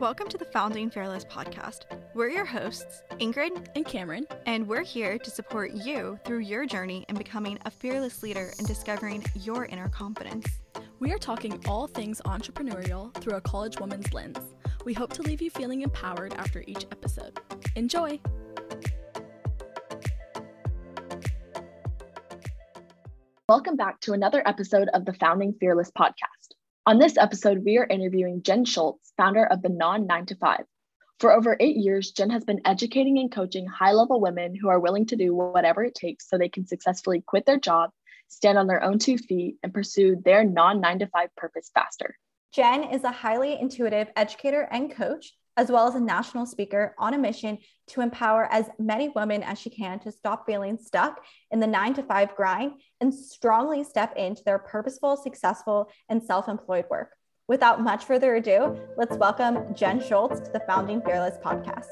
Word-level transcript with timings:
Welcome 0.00 0.28
to 0.28 0.38
the 0.38 0.46
Founding 0.46 0.88
Fearless 0.88 1.26
podcast. 1.26 1.80
We're 2.14 2.30
your 2.30 2.46
hosts, 2.46 3.02
Ingrid 3.20 3.68
and 3.76 3.84
Cameron, 3.84 4.26
and 4.46 4.66
we're 4.66 4.80
here 4.80 5.18
to 5.18 5.30
support 5.30 5.72
you 5.74 6.18
through 6.24 6.38
your 6.38 6.64
journey 6.64 7.04
in 7.10 7.16
becoming 7.16 7.58
a 7.66 7.70
fearless 7.70 8.22
leader 8.22 8.50
and 8.56 8.66
discovering 8.66 9.22
your 9.34 9.66
inner 9.66 9.90
confidence. 9.90 10.46
We 11.00 11.12
are 11.12 11.18
talking 11.18 11.62
all 11.68 11.86
things 11.86 12.22
entrepreneurial 12.24 13.12
through 13.16 13.36
a 13.36 13.42
college 13.42 13.78
woman's 13.78 14.10
lens. 14.14 14.38
We 14.86 14.94
hope 14.94 15.12
to 15.12 15.22
leave 15.22 15.42
you 15.42 15.50
feeling 15.50 15.82
empowered 15.82 16.32
after 16.32 16.64
each 16.66 16.86
episode. 16.90 17.38
Enjoy! 17.76 18.18
Welcome 23.50 23.76
back 23.76 24.00
to 24.00 24.14
another 24.14 24.42
episode 24.48 24.88
of 24.94 25.04
the 25.04 25.12
Founding 25.12 25.52
Fearless 25.60 25.90
podcast. 25.90 26.29
On 26.90 26.98
this 26.98 27.16
episode, 27.16 27.64
we 27.64 27.78
are 27.78 27.86
interviewing 27.86 28.42
Jen 28.42 28.64
Shultz, 28.64 29.12
founder 29.16 29.46
of 29.46 29.62
the 29.62 29.68
Non 29.68 30.08
9 30.08 30.26
to 30.26 30.34
5. 30.34 30.64
For 31.20 31.32
over 31.32 31.56
eight 31.60 31.76
years, 31.76 32.10
Jen 32.10 32.30
has 32.30 32.42
been 32.42 32.62
educating 32.64 33.20
and 33.20 33.30
coaching 33.30 33.64
high 33.64 33.92
level 33.92 34.20
women 34.20 34.56
who 34.56 34.68
are 34.68 34.80
willing 34.80 35.06
to 35.06 35.14
do 35.14 35.32
whatever 35.32 35.84
it 35.84 35.94
takes 35.94 36.28
so 36.28 36.36
they 36.36 36.48
can 36.48 36.66
successfully 36.66 37.22
quit 37.24 37.46
their 37.46 37.60
job, 37.60 37.90
stand 38.26 38.58
on 38.58 38.66
their 38.66 38.82
own 38.82 38.98
two 38.98 39.18
feet, 39.18 39.54
and 39.62 39.72
pursue 39.72 40.16
their 40.24 40.42
non 40.42 40.80
9 40.80 40.98
to 40.98 41.06
5 41.06 41.36
purpose 41.36 41.70
faster. 41.72 42.16
Jen 42.52 42.82
is 42.82 43.04
a 43.04 43.12
highly 43.12 43.56
intuitive 43.60 44.08
educator 44.16 44.62
and 44.62 44.90
coach 44.90 45.32
as 45.60 45.70
well 45.70 45.86
as 45.86 45.94
a 45.94 46.00
national 46.00 46.46
speaker 46.46 46.94
on 46.96 47.12
a 47.12 47.18
mission 47.18 47.58
to 47.86 48.00
empower 48.00 48.50
as 48.50 48.70
many 48.78 49.10
women 49.10 49.42
as 49.42 49.58
she 49.58 49.68
can 49.68 50.00
to 50.00 50.10
stop 50.10 50.46
feeling 50.46 50.78
stuck 50.78 51.22
in 51.50 51.60
the 51.60 51.66
nine 51.66 51.92
to 51.92 52.02
five 52.02 52.34
grind 52.34 52.72
and 53.02 53.12
strongly 53.12 53.84
step 53.84 54.16
into 54.16 54.42
their 54.44 54.58
purposeful, 54.58 55.18
successful, 55.18 55.90
and 56.08 56.22
self 56.22 56.48
employed 56.48 56.86
work. 56.88 57.10
Without 57.46 57.82
much 57.82 58.06
further 58.06 58.36
ado, 58.36 58.74
let's 58.96 59.18
welcome 59.18 59.74
Jen 59.74 60.00
Shultz 60.00 60.40
to 60.40 60.50
the 60.50 60.62
Founding 60.66 61.02
Fearless 61.02 61.36
podcast. 61.44 61.88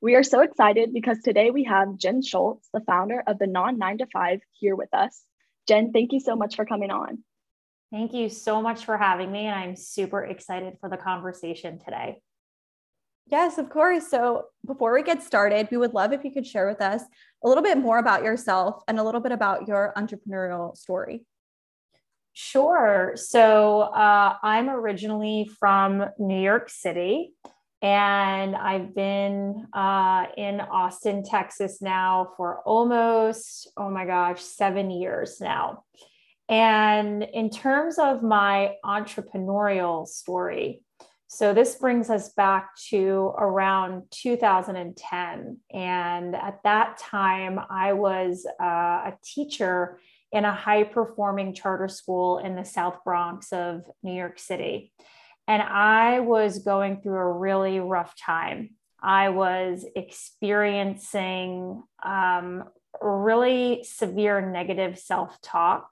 We 0.00 0.14
are 0.14 0.22
so 0.22 0.40
excited 0.40 0.94
because 0.94 1.18
today 1.18 1.50
we 1.50 1.64
have 1.64 1.98
Jen 1.98 2.22
Shultz, 2.22 2.70
the 2.72 2.80
founder 2.80 3.22
of 3.26 3.38
the 3.38 3.46
Non 3.46 3.76
9 3.76 3.98
to 3.98 4.06
5, 4.06 4.40
here 4.52 4.76
with 4.76 4.94
us. 4.94 5.22
Jen, 5.66 5.92
thank 5.92 6.14
you 6.14 6.20
so 6.20 6.36
much 6.36 6.56
for 6.56 6.64
coming 6.64 6.90
on. 6.90 7.22
Thank 7.90 8.12
you 8.12 8.28
so 8.28 8.60
much 8.60 8.84
for 8.84 8.98
having 8.98 9.32
me. 9.32 9.46
And 9.46 9.58
I'm 9.58 9.76
super 9.76 10.24
excited 10.24 10.76
for 10.80 10.90
the 10.90 10.96
conversation 10.96 11.78
today. 11.78 12.20
Yes, 13.26 13.58
of 13.58 13.68
course. 13.70 14.08
So 14.08 14.46
before 14.66 14.94
we 14.94 15.02
get 15.02 15.22
started, 15.22 15.68
we 15.70 15.76
would 15.76 15.94
love 15.94 16.12
if 16.12 16.24
you 16.24 16.30
could 16.30 16.46
share 16.46 16.66
with 16.66 16.80
us 16.80 17.02
a 17.44 17.48
little 17.48 17.62
bit 17.62 17.78
more 17.78 17.98
about 17.98 18.24
yourself 18.24 18.82
and 18.88 18.98
a 18.98 19.02
little 19.02 19.20
bit 19.20 19.32
about 19.32 19.68
your 19.68 19.92
entrepreneurial 19.96 20.76
story. 20.76 21.24
Sure. 22.32 23.12
So 23.16 23.80
uh, 23.80 24.36
I'm 24.42 24.70
originally 24.70 25.50
from 25.58 26.04
New 26.18 26.40
York 26.40 26.70
City, 26.70 27.32
and 27.82 28.54
I've 28.54 28.94
been 28.94 29.66
uh, 29.72 30.26
in 30.36 30.60
Austin, 30.60 31.24
Texas 31.24 31.82
now 31.82 32.30
for 32.36 32.60
almost, 32.64 33.70
oh 33.76 33.90
my 33.90 34.06
gosh, 34.06 34.40
seven 34.40 34.90
years 34.90 35.40
now. 35.40 35.84
And 36.48 37.22
in 37.22 37.50
terms 37.50 37.98
of 37.98 38.22
my 38.22 38.76
entrepreneurial 38.84 40.06
story, 40.06 40.82
so 41.30 41.52
this 41.52 41.74
brings 41.74 42.08
us 42.08 42.30
back 42.30 42.74
to 42.88 43.34
around 43.36 44.04
2010. 44.12 45.58
And 45.74 46.34
at 46.34 46.62
that 46.64 46.96
time, 46.96 47.60
I 47.68 47.92
was 47.92 48.46
uh, 48.58 48.64
a 48.64 49.12
teacher 49.22 50.00
in 50.32 50.46
a 50.46 50.54
high 50.54 50.84
performing 50.84 51.52
charter 51.52 51.88
school 51.88 52.38
in 52.38 52.56
the 52.56 52.64
South 52.64 53.04
Bronx 53.04 53.52
of 53.52 53.82
New 54.02 54.14
York 54.14 54.38
City. 54.38 54.90
And 55.46 55.62
I 55.62 56.20
was 56.20 56.60
going 56.60 57.02
through 57.02 57.18
a 57.18 57.32
really 57.32 57.78
rough 57.78 58.14
time. 58.18 58.70
I 59.00 59.28
was 59.28 59.84
experiencing 59.96 61.82
um, 62.02 62.64
really 63.02 63.84
severe 63.84 64.50
negative 64.50 64.98
self 64.98 65.38
talk 65.42 65.90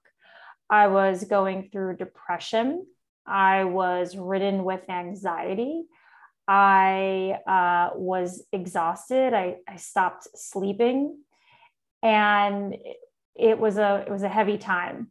I 0.68 0.88
was 0.88 1.24
going 1.24 1.68
through 1.70 1.96
depression. 1.96 2.86
I 3.26 3.64
was 3.64 4.16
ridden 4.16 4.64
with 4.64 4.88
anxiety. 4.88 5.84
I 6.48 7.38
uh, 7.46 7.96
was 7.96 8.44
exhausted. 8.52 9.34
I, 9.34 9.56
I 9.68 9.76
stopped 9.76 10.28
sleeping, 10.34 11.18
and 12.02 12.76
it, 13.34 13.58
was 13.58 13.78
a 13.78 14.04
it 14.06 14.10
was 14.10 14.22
a 14.22 14.28
heavy 14.28 14.58
time. 14.58 15.08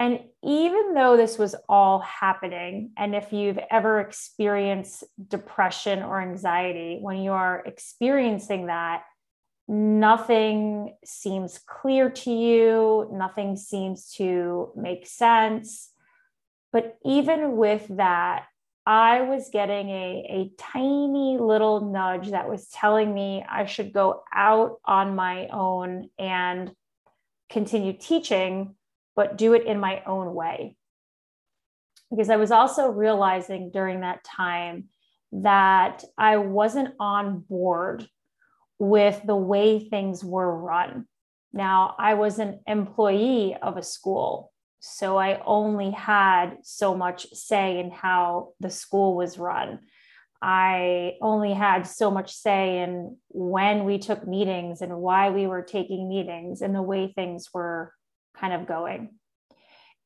And 0.00 0.20
even 0.44 0.94
though 0.94 1.16
this 1.16 1.38
was 1.38 1.56
all 1.68 1.98
happening, 2.00 2.92
and 2.96 3.16
if 3.16 3.32
you've 3.32 3.58
ever 3.70 4.00
experienced 4.00 5.02
depression 5.26 6.02
or 6.02 6.20
anxiety, 6.20 6.98
when 7.00 7.16
you 7.18 7.32
are 7.32 7.64
experiencing 7.66 8.66
that, 8.66 9.02
nothing 9.68 10.96
seems 11.04 11.58
clear 11.58 12.08
to 12.08 12.30
you, 12.30 13.08
nothing 13.12 13.56
seems 13.56 14.10
to 14.14 14.72
make 14.74 15.06
sense. 15.06 15.90
But 16.72 16.96
even 17.04 17.56
with 17.56 17.86
that, 17.96 18.46
I 18.86 19.20
was 19.20 19.50
getting 19.52 19.90
a, 19.90 20.26
a 20.30 20.50
tiny 20.56 21.36
little 21.38 21.92
nudge 21.92 22.30
that 22.30 22.48
was 22.48 22.68
telling 22.68 23.12
me 23.12 23.44
I 23.46 23.66
should 23.66 23.92
go 23.92 24.22
out 24.34 24.80
on 24.86 25.14
my 25.14 25.48
own 25.48 26.08
and 26.18 26.72
continue 27.50 27.92
teaching, 27.92 28.74
but 29.14 29.36
do 29.36 29.52
it 29.52 29.66
in 29.66 29.78
my 29.78 30.02
own 30.06 30.34
way. 30.34 30.76
Because 32.10 32.30
I 32.30 32.36
was 32.36 32.50
also 32.50 32.88
realizing 32.88 33.70
during 33.70 34.00
that 34.00 34.24
time 34.24 34.84
that 35.32 36.04
I 36.16 36.38
wasn't 36.38 36.94
on 36.98 37.40
board 37.40 38.08
with 38.78 39.20
the 39.24 39.36
way 39.36 39.80
things 39.80 40.24
were 40.24 40.56
run. 40.56 41.06
Now, 41.52 41.94
I 41.98 42.14
was 42.14 42.38
an 42.38 42.60
employee 42.66 43.56
of 43.60 43.76
a 43.76 43.82
school, 43.82 44.52
so 44.80 45.16
I 45.18 45.40
only 45.44 45.90
had 45.90 46.58
so 46.62 46.94
much 46.94 47.28
say 47.32 47.80
in 47.80 47.90
how 47.90 48.52
the 48.60 48.70
school 48.70 49.16
was 49.16 49.38
run. 49.38 49.80
I 50.40 51.16
only 51.20 51.52
had 51.52 51.86
so 51.86 52.10
much 52.10 52.32
say 52.32 52.78
in 52.82 53.16
when 53.28 53.84
we 53.84 53.98
took 53.98 54.26
meetings 54.26 54.82
and 54.82 54.98
why 54.98 55.30
we 55.30 55.48
were 55.48 55.62
taking 55.62 56.08
meetings 56.08 56.62
and 56.62 56.74
the 56.74 56.82
way 56.82 57.12
things 57.12 57.48
were 57.52 57.92
kind 58.36 58.52
of 58.52 58.68
going. 58.68 59.16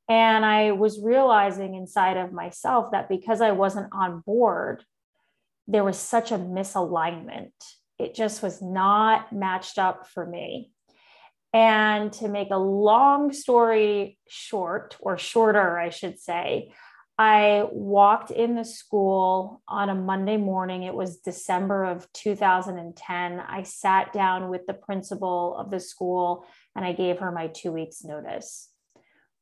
And 0.08 0.44
I 0.44 0.72
was 0.72 1.00
realizing 1.02 1.74
inside 1.74 2.16
of 2.16 2.32
myself 2.32 2.92
that 2.92 3.08
because 3.10 3.40
I 3.40 3.52
wasn't 3.52 3.92
on 3.92 4.20
board, 4.20 4.84
there 5.68 5.84
was 5.84 5.98
such 5.98 6.32
a 6.32 6.38
misalignment 6.38 7.52
it 8.02 8.14
just 8.14 8.42
was 8.42 8.60
not 8.60 9.32
matched 9.32 9.78
up 9.78 10.08
for 10.08 10.26
me. 10.26 10.72
And 11.54 12.12
to 12.14 12.28
make 12.28 12.50
a 12.50 12.56
long 12.56 13.32
story 13.32 14.18
short, 14.26 14.96
or 15.00 15.18
shorter, 15.18 15.78
I 15.78 15.90
should 15.90 16.18
say, 16.18 16.72
I 17.18 17.66
walked 17.70 18.30
in 18.30 18.56
the 18.56 18.64
school 18.64 19.62
on 19.68 19.90
a 19.90 19.94
Monday 19.94 20.38
morning. 20.38 20.82
It 20.82 20.94
was 20.94 21.18
December 21.18 21.84
of 21.84 22.10
2010. 22.14 23.38
I 23.38 23.62
sat 23.62 24.12
down 24.12 24.48
with 24.48 24.66
the 24.66 24.74
principal 24.74 25.54
of 25.56 25.70
the 25.70 25.78
school 25.78 26.46
and 26.74 26.84
I 26.84 26.92
gave 26.92 27.18
her 27.18 27.30
my 27.30 27.48
two 27.48 27.70
weeks' 27.70 28.02
notice. 28.02 28.70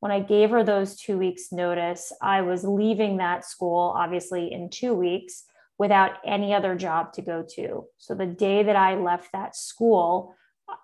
When 0.00 0.10
I 0.10 0.20
gave 0.20 0.50
her 0.50 0.64
those 0.64 0.96
two 0.96 1.16
weeks' 1.16 1.52
notice, 1.52 2.12
I 2.20 2.40
was 2.42 2.64
leaving 2.64 3.18
that 3.18 3.44
school, 3.44 3.94
obviously, 3.96 4.52
in 4.52 4.68
two 4.68 4.94
weeks 4.94 5.44
without 5.80 6.18
any 6.26 6.52
other 6.52 6.74
job 6.74 7.10
to 7.10 7.22
go 7.22 7.42
to. 7.42 7.86
So 7.96 8.14
the 8.14 8.26
day 8.26 8.62
that 8.62 8.76
I 8.76 8.96
left 8.96 9.32
that 9.32 9.56
school, 9.56 10.34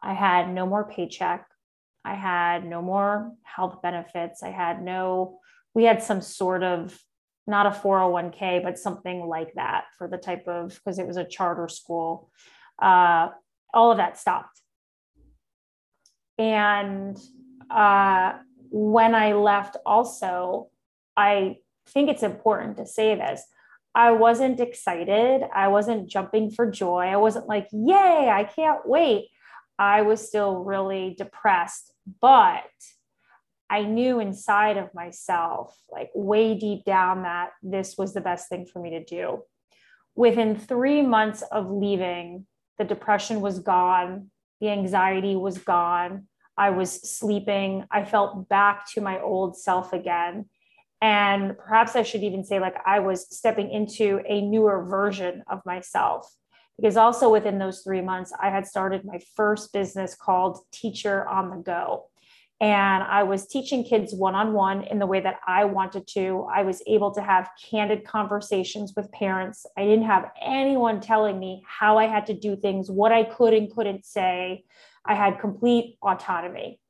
I 0.03 0.15
had 0.15 0.51
no 0.51 0.65
more 0.65 0.91
paycheck. 0.91 1.47
I 2.03 2.15
had 2.15 2.65
no 2.65 2.81
more 2.81 3.33
health 3.43 3.83
benefits. 3.83 4.43
I 4.43 4.49
had 4.49 4.83
no, 4.83 5.39
we 5.75 5.85
had 5.85 6.03
some 6.03 6.23
sort 6.23 6.63
of, 6.63 6.99
not 7.47 7.67
a 7.67 7.71
401k, 7.79 8.63
but 8.63 8.79
something 8.79 9.27
like 9.27 9.53
that 9.57 9.85
for 9.99 10.09
the 10.09 10.17
type 10.17 10.49
of, 10.49 10.71
because 10.71 10.99
it 10.99 11.07
was 11.07 11.19
a 11.19 11.29
charter 11.29 11.69
school. 11.69 12.31
Uh, 12.81 13.29
all 13.75 13.91
of 13.91 13.99
that 13.99 14.19
stopped. 14.19 14.63
And 16.39 17.19
uh, 17.69 18.33
when 18.71 19.15
I 19.15 19.35
left, 19.35 19.77
also, 19.85 20.71
I 21.19 21.59
think 21.87 22.09
it's 22.09 22.23
important 22.23 22.79
to 22.79 22.87
say 22.87 23.15
this 23.15 23.43
I 23.97 24.11
wasn't 24.11 24.61
excited. 24.61 25.43
I 25.55 25.69
wasn't 25.69 26.07
jumping 26.07 26.51
for 26.51 26.71
joy. 26.71 27.07
I 27.07 27.17
wasn't 27.17 27.49
like, 27.49 27.67
yay, 27.73 28.31
I 28.31 28.45
can't 28.45 28.87
wait. 28.87 29.29
I 29.79 30.03
was 30.03 30.29
still 30.29 30.57
really 30.57 31.15
depressed, 31.17 31.95
but 32.21 32.63
I 33.71 33.85
knew 33.85 34.21
inside 34.21 34.77
of 34.77 34.95
myself, 34.95 35.75
like 35.91 36.11
way 36.15 36.59
deep 36.59 36.85
down, 36.85 37.23
that 37.23 37.53
this 37.63 37.97
was 37.97 38.13
the 38.13 38.21
best 38.21 38.51
thing 38.51 38.67
for 38.67 38.81
me 38.81 38.91
to 38.91 39.03
do. 39.03 39.43
Within 40.15 40.57
three 40.57 41.01
months 41.01 41.41
of 41.51 41.71
leaving, 41.71 42.47
the 42.77 42.85
depression 42.85 43.41
was 43.41 43.61
gone, 43.61 44.31
the 44.61 44.69
anxiety 44.69 45.37
was 45.37 45.57
gone. 45.57 46.27
I 46.59 46.71
was 46.71 46.91
sleeping. 46.91 47.85
I 47.91 48.05
felt 48.05 48.49
back 48.49 48.91
to 48.93 49.01
my 49.01 49.21
old 49.21 49.57
self 49.57 49.93
again. 49.93 50.47
And 51.03 51.57
perhaps 51.59 51.95
I 51.95 52.03
should 52.03 52.23
even 52.23 52.45
say, 52.45 52.59
like, 52.59 52.77
I 52.87 53.01
was 53.01 53.27
stepping 53.35 53.71
into 53.71 54.21
a 54.27 54.41
newer 54.41 54.85
version 54.85 55.43
of 55.49 55.61
myself. 55.67 56.33
Because 56.79 56.97
also 56.97 57.31
within 57.31 57.59
those 57.59 57.83
three 57.83 58.03
months, 58.03 58.33
I 58.41 58.51
had 58.51 58.67
started 58.67 59.05
my 59.05 59.19
first 59.35 59.73
business 59.73 60.15
called 60.15 60.59
Teacher 60.73 61.27
on 61.27 61.51
the 61.51 61.57
Go. 61.57 62.07
And 62.61 63.03
I 63.03 63.23
was 63.23 63.47
teaching 63.47 63.85
kids 63.85 64.15
one 64.15 64.35
on 64.35 64.55
one 64.55 64.83
in 64.85 64.99
the 64.99 65.07
way 65.07 65.21
that 65.21 65.41
I 65.47 65.67
wanted 65.67 66.07
to. 66.15 66.47
I 66.55 66.63
was 66.63 66.83
able 66.87 67.13
to 67.13 67.21
have 67.21 67.51
candid 67.71 68.05
conversations 68.05 68.95
with 68.97 69.13
parents. 69.13 69.67
I 69.77 69.85
didn't 69.85 70.07
have 70.07 70.31
anyone 70.41 71.01
telling 71.01 71.39
me 71.39 71.63
how 71.67 71.99
I 71.99 72.07
had 72.07 72.27
to 72.27 72.35
do 72.35 72.57
things, 72.57 72.91
what 72.91 73.13
I 73.13 73.25
could 73.25 73.53
and 73.53 73.71
couldn't 73.71 74.07
say. 74.07 74.65
I 75.05 75.15
had 75.15 75.39
complete 75.39 75.99
autonomy. 76.03 76.81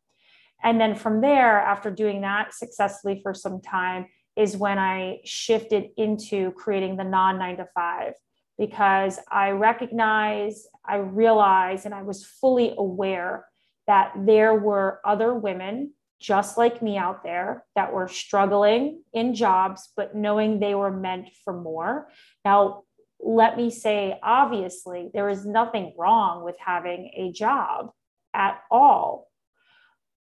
And 0.66 0.80
then 0.80 0.96
from 0.96 1.20
there, 1.20 1.60
after 1.60 1.92
doing 1.92 2.22
that 2.22 2.52
successfully 2.52 3.20
for 3.22 3.32
some 3.32 3.60
time, 3.60 4.06
is 4.34 4.56
when 4.56 4.78
I 4.80 5.20
shifted 5.24 5.90
into 5.96 6.50
creating 6.52 6.96
the 6.96 7.04
non 7.04 7.38
nine 7.38 7.56
to 7.58 7.68
five 7.72 8.14
because 8.58 9.20
I 9.30 9.50
recognize, 9.50 10.66
I 10.84 10.96
realized, 10.96 11.86
and 11.86 11.94
I 11.94 12.02
was 12.02 12.26
fully 12.26 12.74
aware 12.76 13.46
that 13.86 14.12
there 14.16 14.56
were 14.56 15.00
other 15.04 15.34
women 15.34 15.92
just 16.18 16.58
like 16.58 16.82
me 16.82 16.96
out 16.96 17.22
there 17.22 17.64
that 17.76 17.92
were 17.92 18.08
struggling 18.08 19.04
in 19.12 19.34
jobs, 19.34 19.92
but 19.96 20.16
knowing 20.16 20.58
they 20.58 20.74
were 20.74 20.90
meant 20.90 21.28
for 21.44 21.52
more. 21.52 22.08
Now, 22.44 22.82
let 23.20 23.56
me 23.56 23.70
say, 23.70 24.18
obviously, 24.20 25.10
there 25.14 25.28
is 25.28 25.46
nothing 25.46 25.94
wrong 25.96 26.44
with 26.44 26.56
having 26.58 27.12
a 27.14 27.30
job 27.30 27.90
at 28.34 28.58
all. 28.68 29.28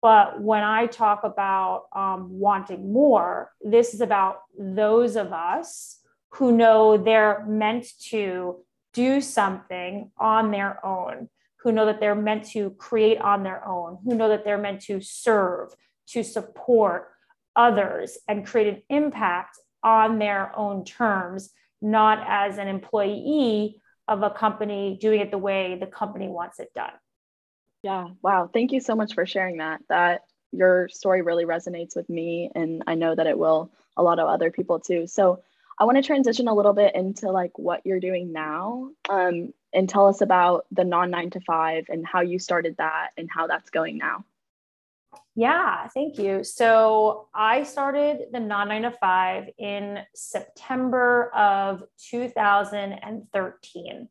But 0.06 0.40
when 0.40 0.63
I 0.63 0.86
talk 0.86 1.24
about 1.24 1.86
um, 1.96 2.30
wanting 2.30 2.94
more, 2.94 3.52
this 3.60 3.96
is 3.96 4.02
about 4.02 4.42
those 4.56 5.16
of 5.16 5.34
us 5.34 6.00
who 6.34 6.52
know 6.52 6.96
they're 6.96 7.44
meant 7.48 7.88
to 8.10 8.57
do 8.94 9.19
something 9.19 10.12
on 10.19 10.52
their 10.52 10.86
own, 10.86 11.30
who 11.62 11.72
know 11.72 11.88
that 11.88 12.00
they're 12.00 12.13
meant 12.13 12.46
to 12.50 12.69
create 12.78 13.19
on 13.19 13.42
their 13.42 13.68
own, 13.68 13.98
who 14.06 14.13
know 14.13 14.30
that 14.30 14.46
they're 14.46 14.60
meant 14.60 14.81
to 14.81 15.02
serve, 15.02 15.74
to 16.10 16.24
support 16.24 17.08
others 17.56 18.19
and 18.28 18.46
create 18.46 18.68
an 18.75 18.84
impact 18.90 19.58
on 19.81 20.19
their 20.19 20.56
own 20.56 20.86
terms, 20.86 21.50
not 21.81 22.24
as 22.28 22.60
an 22.60 22.68
employee 22.68 23.81
of 24.08 24.22
a 24.22 24.30
company 24.30 25.00
doing 25.01 25.19
it 25.19 25.31
the 25.31 25.40
way 25.40 25.75
the 25.80 25.88
company 25.88 26.28
wants 26.28 26.60
it 26.60 26.72
done. 26.75 26.94
Yeah. 27.86 28.08
Wow. 28.24 28.50
Thank 28.52 28.72
you 28.72 28.80
so 28.80 28.96
much 28.96 29.14
for 29.14 29.28
sharing 29.28 29.58
that. 29.58 29.80
That 29.90 30.24
your 30.52 30.90
story 30.90 31.22
really 31.22 31.46
resonates 31.46 31.96
with 31.96 32.10
me 32.10 32.50
and 32.56 32.82
I 32.88 32.96
know 32.96 33.14
that 33.14 33.28
it 33.28 33.38
will 33.38 33.72
a 33.96 34.02
lot 34.02 34.18
of 34.18 34.28
other 34.28 34.50
people 34.50 34.80
too. 34.80 35.06
So 35.06 35.44
I 35.80 35.84
want 35.84 35.98
to 35.98 36.02
transition 36.02 36.48
a 36.48 36.56
little 36.56 36.74
bit 36.74 36.96
into 36.96 37.30
like 37.30 37.60
what 37.60 37.86
you're 37.86 38.00
doing 38.00 38.34
now 38.34 38.90
um, 39.08 39.54
and 39.72 39.88
tell 39.88 40.08
us 40.08 40.22
about 40.22 40.66
the 40.72 40.84
non 40.84 41.12
nine 41.12 41.30
to 41.30 41.40
five 41.42 41.86
and 41.88 42.08
how 42.08 42.22
you 42.22 42.40
started 42.40 42.78
that 42.78 43.10
and 43.18 43.30
how 43.32 43.46
that's 43.46 43.70
going 43.70 44.00
now. 44.00 44.26
Yeah, 45.36 45.88
thank 45.90 46.18
you. 46.18 46.44
So 46.44 47.28
I 47.36 47.62
started 47.62 48.30
the 48.32 48.40
non 48.40 48.70
nine 48.70 48.82
to 48.82 48.92
five 49.00 49.50
in 49.60 50.00
September 50.16 51.30
of 51.36 51.84
2013. 52.10 54.10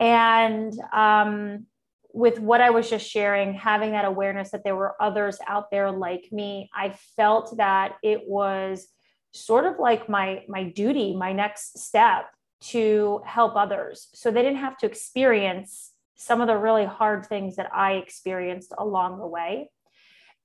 And 0.00 0.74
um, 0.92 1.66
with 2.12 2.38
what 2.38 2.60
I 2.60 2.70
was 2.70 2.88
just 2.88 3.08
sharing, 3.08 3.54
having 3.54 3.92
that 3.92 4.04
awareness 4.04 4.50
that 4.50 4.64
there 4.64 4.76
were 4.76 4.94
others 5.00 5.38
out 5.46 5.70
there 5.70 5.90
like 5.90 6.28
me, 6.30 6.70
I 6.74 6.96
felt 7.16 7.56
that 7.56 7.96
it 8.02 8.22
was 8.26 8.86
sort 9.32 9.64
of 9.64 9.78
like 9.78 10.08
my 10.08 10.44
my 10.48 10.64
duty, 10.64 11.16
my 11.16 11.32
next 11.32 11.78
step 11.78 12.26
to 12.60 13.20
help 13.26 13.56
others 13.56 14.08
so 14.14 14.30
they 14.30 14.42
didn't 14.42 14.58
have 14.58 14.76
to 14.78 14.86
experience 14.86 15.90
some 16.14 16.40
of 16.40 16.46
the 16.46 16.56
really 16.56 16.84
hard 16.84 17.26
things 17.26 17.56
that 17.56 17.68
I 17.74 17.94
experienced 17.94 18.72
along 18.78 19.18
the 19.18 19.26
way. 19.26 19.70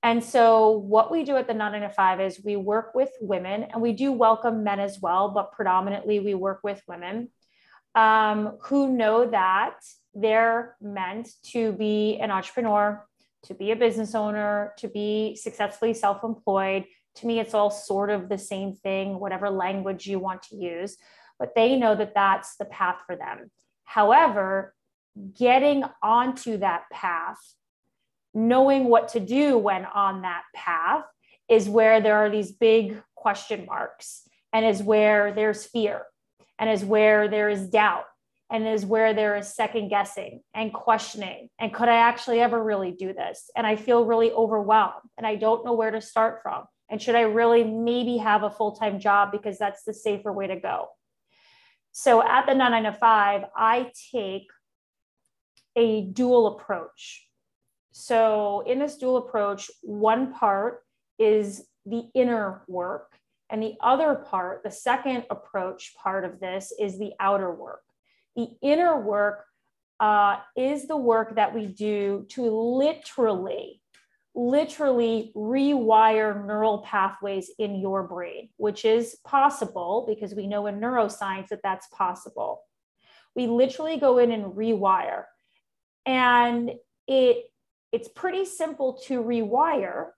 And 0.02 0.22
so, 0.22 0.70
what 0.70 1.10
we 1.10 1.24
do 1.24 1.36
at 1.36 1.46
the 1.46 1.54
995 1.54 2.20
is 2.20 2.44
we 2.44 2.56
work 2.56 2.94
with 2.94 3.10
women 3.20 3.64
and 3.64 3.82
we 3.82 3.92
do 3.92 4.12
welcome 4.12 4.64
men 4.64 4.80
as 4.80 5.00
well, 5.00 5.28
but 5.30 5.52
predominantly 5.52 6.20
we 6.20 6.34
work 6.34 6.60
with 6.62 6.80
women 6.86 7.30
um, 7.94 8.58
who 8.62 8.92
know 8.92 9.28
that 9.30 9.74
they're 10.14 10.76
meant 10.80 11.28
to 11.52 11.72
be 11.72 12.18
an 12.20 12.30
entrepreneur, 12.30 13.04
to 13.44 13.54
be 13.54 13.70
a 13.70 13.76
business 13.76 14.14
owner, 14.14 14.72
to 14.78 14.88
be 14.88 15.36
successfully 15.36 15.94
self 15.94 16.24
employed. 16.24 16.84
To 17.16 17.26
me, 17.26 17.40
it's 17.40 17.54
all 17.54 17.70
sort 17.70 18.10
of 18.10 18.28
the 18.28 18.38
same 18.38 18.74
thing, 18.74 19.18
whatever 19.18 19.50
language 19.50 20.06
you 20.06 20.18
want 20.18 20.42
to 20.44 20.56
use, 20.56 20.96
but 21.38 21.54
they 21.54 21.76
know 21.76 21.94
that 21.94 22.14
that's 22.14 22.56
the 22.56 22.64
path 22.64 22.98
for 23.06 23.16
them. 23.16 23.50
However, 23.84 24.74
getting 25.36 25.84
onto 26.02 26.58
that 26.58 26.84
path, 26.92 27.38
knowing 28.34 28.84
what 28.84 29.08
to 29.08 29.20
do 29.20 29.58
when 29.58 29.84
on 29.84 30.22
that 30.22 30.42
path, 30.54 31.04
is 31.48 31.68
where 31.68 32.00
there 32.00 32.16
are 32.16 32.30
these 32.30 32.52
big 32.52 33.02
question 33.14 33.66
marks 33.66 34.28
and 34.52 34.66
is 34.66 34.82
where 34.82 35.32
there's 35.32 35.64
fear 35.64 36.02
and 36.58 36.68
is 36.70 36.84
where 36.84 37.28
there 37.28 37.48
is 37.48 37.68
doubt 37.68 38.04
and 38.50 38.66
is 38.66 38.86
where 38.86 39.12
there 39.12 39.36
is 39.36 39.54
second 39.54 39.88
guessing 39.88 40.40
and 40.54 40.72
questioning 40.72 41.48
and 41.58 41.72
could 41.72 41.88
i 41.88 41.96
actually 41.96 42.40
ever 42.40 42.62
really 42.62 42.92
do 42.92 43.12
this? 43.12 43.50
And 43.56 43.66
i 43.66 43.76
feel 43.76 44.04
really 44.04 44.30
overwhelmed 44.32 45.08
and 45.16 45.26
i 45.26 45.34
don't 45.36 45.64
know 45.64 45.74
where 45.74 45.90
to 45.90 46.00
start 46.00 46.40
from. 46.42 46.64
And 46.90 47.00
should 47.00 47.14
i 47.14 47.22
really 47.22 47.64
maybe 47.64 48.16
have 48.18 48.42
a 48.42 48.50
full-time 48.50 49.00
job 49.00 49.32
because 49.32 49.58
that's 49.58 49.84
the 49.84 49.94
safer 49.94 50.32
way 50.32 50.46
to 50.46 50.56
go? 50.56 50.88
So 51.92 52.22
at 52.22 52.46
the 52.46 52.54
995 52.54 53.44
i 53.56 53.90
take 54.12 54.48
a 55.76 56.02
dual 56.02 56.58
approach. 56.58 57.26
So 57.92 58.64
in 58.66 58.78
this 58.78 58.96
dual 58.96 59.16
approach 59.16 59.70
one 59.82 60.32
part 60.32 60.82
is 61.18 61.66
the 61.86 62.04
inner 62.14 62.62
work 62.68 63.12
and 63.50 63.62
the 63.62 63.74
other 63.80 64.14
part 64.14 64.62
the 64.62 64.70
second 64.70 65.24
approach 65.30 65.94
part 66.02 66.24
of 66.24 66.38
this 66.38 66.72
is 66.78 66.98
the 66.98 67.12
outer 67.18 67.52
work 67.52 67.82
the 68.38 68.50
inner 68.62 69.00
work 69.00 69.44
uh, 69.98 70.36
is 70.56 70.86
the 70.86 70.96
work 70.96 71.34
that 71.34 71.52
we 71.52 71.66
do 71.66 72.24
to 72.28 72.42
literally, 72.48 73.82
literally 74.32 75.32
rewire 75.34 76.46
neural 76.46 76.78
pathways 76.78 77.50
in 77.58 77.80
your 77.80 78.04
brain, 78.04 78.48
which 78.56 78.84
is 78.84 79.16
possible 79.26 80.04
because 80.06 80.36
we 80.36 80.46
know 80.46 80.68
in 80.68 80.78
neuroscience 80.78 81.48
that 81.48 81.64
that's 81.64 81.88
possible. 81.88 82.62
We 83.34 83.48
literally 83.48 83.96
go 83.96 84.18
in 84.18 84.30
and 84.30 84.52
rewire. 84.52 85.24
And 86.06 86.70
it, 87.08 87.46
it's 87.90 88.08
pretty 88.08 88.44
simple 88.44 89.00
to 89.06 89.20
rewire. 89.20 90.10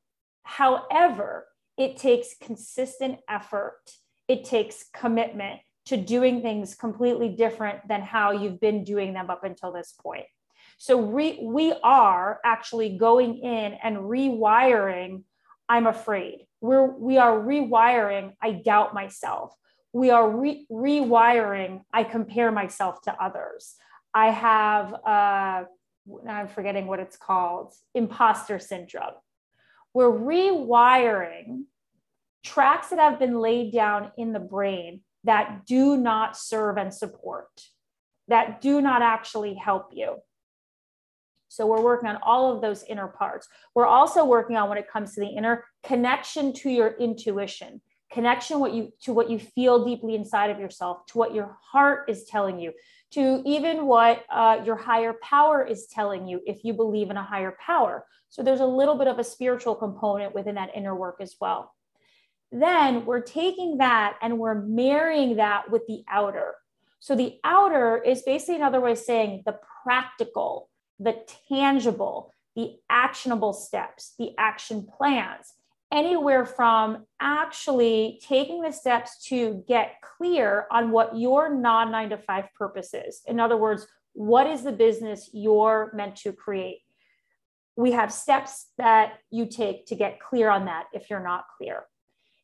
However, 0.42 1.46
it 1.78 1.96
takes 1.96 2.34
consistent 2.38 3.20
effort, 3.30 3.80
it 4.28 4.44
takes 4.44 4.84
commitment, 4.92 5.60
to 5.90 5.96
doing 5.96 6.40
things 6.40 6.76
completely 6.76 7.30
different 7.30 7.86
than 7.88 8.00
how 8.00 8.30
you've 8.30 8.60
been 8.60 8.84
doing 8.84 9.12
them 9.12 9.28
up 9.28 9.42
until 9.42 9.72
this 9.72 9.92
point. 10.00 10.26
So 10.78 11.00
re- 11.00 11.40
we 11.42 11.74
are 11.82 12.38
actually 12.44 12.96
going 12.96 13.38
in 13.38 13.72
and 13.82 13.96
rewiring. 13.96 15.24
I'm 15.68 15.88
afraid. 15.88 16.46
We're 16.60 16.86
we 16.86 17.18
are 17.18 17.36
rewiring. 17.36 18.34
I 18.40 18.52
doubt 18.52 18.94
myself. 18.94 19.52
We 19.92 20.10
are 20.10 20.30
re- 20.30 20.64
rewiring. 20.70 21.82
I 21.92 22.04
compare 22.04 22.52
myself 22.52 23.02
to 23.02 23.22
others. 23.22 23.74
I 24.14 24.30
have. 24.30 24.94
Uh, 24.94 25.64
I'm 26.28 26.46
forgetting 26.46 26.86
what 26.86 27.00
it's 27.00 27.16
called. 27.16 27.74
Imposter 27.96 28.60
syndrome. 28.60 29.18
We're 29.92 30.12
rewiring 30.12 31.64
tracks 32.44 32.90
that 32.90 33.00
have 33.00 33.18
been 33.18 33.40
laid 33.40 33.72
down 33.72 34.12
in 34.16 34.32
the 34.32 34.38
brain 34.38 35.00
that 35.24 35.66
do 35.66 35.96
not 35.96 36.36
serve 36.36 36.76
and 36.76 36.92
support, 36.92 37.48
that 38.28 38.60
do 38.60 38.80
not 38.80 39.02
actually 39.02 39.54
help 39.54 39.90
you. 39.92 40.16
So 41.48 41.66
we're 41.66 41.82
working 41.82 42.08
on 42.08 42.18
all 42.22 42.54
of 42.54 42.62
those 42.62 42.84
inner 42.84 43.08
parts. 43.08 43.48
We're 43.74 43.86
also 43.86 44.24
working 44.24 44.56
on 44.56 44.68
when 44.68 44.78
it 44.78 44.88
comes 44.88 45.14
to 45.14 45.20
the 45.20 45.26
inner 45.26 45.64
connection 45.82 46.52
to 46.54 46.70
your 46.70 46.94
intuition, 46.98 47.80
connection 48.12 48.60
what 48.60 48.72
you 48.72 48.92
to 49.02 49.12
what 49.12 49.28
you 49.28 49.38
feel 49.38 49.84
deeply 49.84 50.14
inside 50.14 50.50
of 50.50 50.60
yourself, 50.60 51.06
to 51.06 51.18
what 51.18 51.34
your 51.34 51.58
heart 51.60 52.08
is 52.08 52.24
telling 52.24 52.60
you, 52.60 52.72
to 53.12 53.42
even 53.44 53.86
what 53.86 54.24
uh, 54.30 54.60
your 54.64 54.76
higher 54.76 55.14
power 55.22 55.64
is 55.64 55.88
telling 55.88 56.28
you 56.28 56.40
if 56.46 56.64
you 56.64 56.72
believe 56.72 57.10
in 57.10 57.16
a 57.16 57.22
higher 57.22 57.56
power. 57.64 58.06
So 58.28 58.44
there's 58.44 58.60
a 58.60 58.66
little 58.66 58.96
bit 58.96 59.08
of 59.08 59.18
a 59.18 59.24
spiritual 59.24 59.74
component 59.74 60.32
within 60.32 60.54
that 60.54 60.70
inner 60.76 60.94
work 60.94 61.16
as 61.20 61.34
well 61.40 61.72
then 62.52 63.04
we're 63.06 63.20
taking 63.20 63.78
that 63.78 64.16
and 64.20 64.38
we're 64.38 64.60
marrying 64.60 65.36
that 65.36 65.70
with 65.70 65.86
the 65.86 66.02
outer. 66.08 66.54
So 66.98 67.14
the 67.14 67.38
outer 67.44 68.02
is 68.02 68.22
basically 68.22 68.56
another 68.56 68.80
way 68.80 68.92
of 68.92 68.98
saying 68.98 69.42
the 69.46 69.58
practical, 69.82 70.68
the 70.98 71.16
tangible, 71.48 72.32
the 72.56 72.76
actionable 72.90 73.52
steps, 73.52 74.14
the 74.18 74.32
action 74.38 74.86
plans. 74.96 75.54
anywhere 75.92 76.46
from 76.46 77.04
actually 77.18 78.20
taking 78.22 78.60
the 78.62 78.70
steps 78.70 79.24
to 79.24 79.64
get 79.66 79.96
clear 80.02 80.66
on 80.70 80.92
what 80.92 81.18
your 81.18 81.52
non 81.52 81.90
nine 81.90 82.10
to 82.10 82.16
five 82.18 82.44
purpose 82.56 82.94
is. 82.94 83.22
In 83.26 83.40
other 83.40 83.56
words, 83.56 83.88
what 84.12 84.46
is 84.46 84.62
the 84.62 84.72
business 84.72 85.30
you're 85.32 85.90
meant 85.94 86.14
to 86.16 86.32
create? 86.32 86.82
We 87.74 87.92
have 87.92 88.12
steps 88.12 88.66
that 88.78 89.18
you 89.30 89.46
take 89.46 89.86
to 89.86 89.96
get 89.96 90.20
clear 90.20 90.48
on 90.48 90.66
that 90.66 90.84
if 90.92 91.10
you're 91.10 91.22
not 91.22 91.46
clear. 91.56 91.84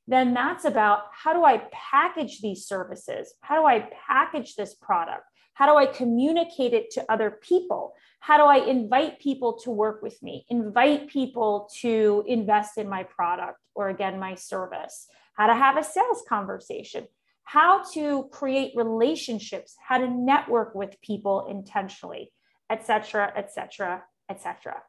Then 0.09 0.35
that's 0.35 0.65
about 0.65 1.05
how 1.13 1.33
do 1.33 1.45
I 1.45 1.63
package 1.73 2.41
these 2.41 2.67
services? 2.67 3.35
How 3.41 3.61
do 3.61 3.67
I 3.67 3.89
package 4.07 4.55
this 4.55 4.75
product? 4.75 5.25
How 5.55 5.67
do 5.67 5.77
I 5.77 5.87
communicate 5.87 6.75
it 6.75 6.91
to 6.93 7.11
other 7.11 7.31
people? 7.31 7.95
How 8.21 8.37
do 8.37 8.45
I 8.45 8.57
invite 8.57 9.21
people 9.21 9.55
to 9.61 9.71
work 9.71 10.03
with 10.03 10.23
me? 10.23 10.45
Invite 10.49 11.09
people 11.09 11.71
to 11.81 12.25
invest 12.27 12.77
in 12.77 12.89
my 12.89 13.05
product 13.05 13.59
or 13.75 13.89
again, 13.89 14.21
my 14.21 14.35
service? 14.35 15.07
How 15.35 15.47
to 15.47 15.55
have 15.55 15.77
a 15.77 15.83
sales 15.83 16.23
conversation? 16.29 17.07
How 17.45 17.83
to 17.95 18.29
create 18.33 18.73
relationships? 18.77 19.77
How 19.87 19.99
to 19.99 20.09
network 20.09 20.75
with 20.75 21.01
people 21.01 21.47
intentionally, 21.49 22.33
etc., 22.71 23.33
etc., 23.37 24.03
etc. 24.29 24.83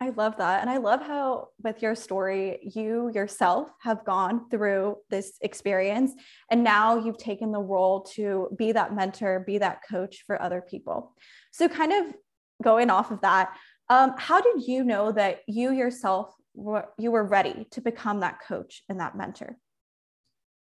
I 0.00 0.10
love 0.10 0.36
that. 0.36 0.60
And 0.60 0.70
I 0.70 0.76
love 0.76 1.02
how, 1.02 1.48
with 1.62 1.82
your 1.82 1.96
story, 1.96 2.60
you 2.62 3.10
yourself 3.12 3.68
have 3.80 4.04
gone 4.04 4.48
through 4.48 4.98
this 5.10 5.32
experience. 5.40 6.12
And 6.50 6.62
now 6.62 6.98
you've 7.04 7.18
taken 7.18 7.50
the 7.50 7.60
role 7.60 8.02
to 8.14 8.48
be 8.56 8.70
that 8.72 8.94
mentor, 8.94 9.42
be 9.44 9.58
that 9.58 9.80
coach 9.90 10.22
for 10.24 10.40
other 10.40 10.60
people. 10.60 11.14
So, 11.50 11.68
kind 11.68 11.92
of 11.92 12.14
going 12.62 12.90
off 12.90 13.10
of 13.10 13.20
that, 13.22 13.56
um, 13.88 14.14
how 14.16 14.40
did 14.40 14.68
you 14.68 14.84
know 14.84 15.10
that 15.12 15.40
you 15.48 15.72
yourself 15.72 16.32
were, 16.54 16.86
you 16.96 17.10
were 17.10 17.24
ready 17.24 17.66
to 17.72 17.80
become 17.80 18.20
that 18.20 18.38
coach 18.46 18.82
and 18.88 19.00
that 19.00 19.16
mentor? 19.16 19.56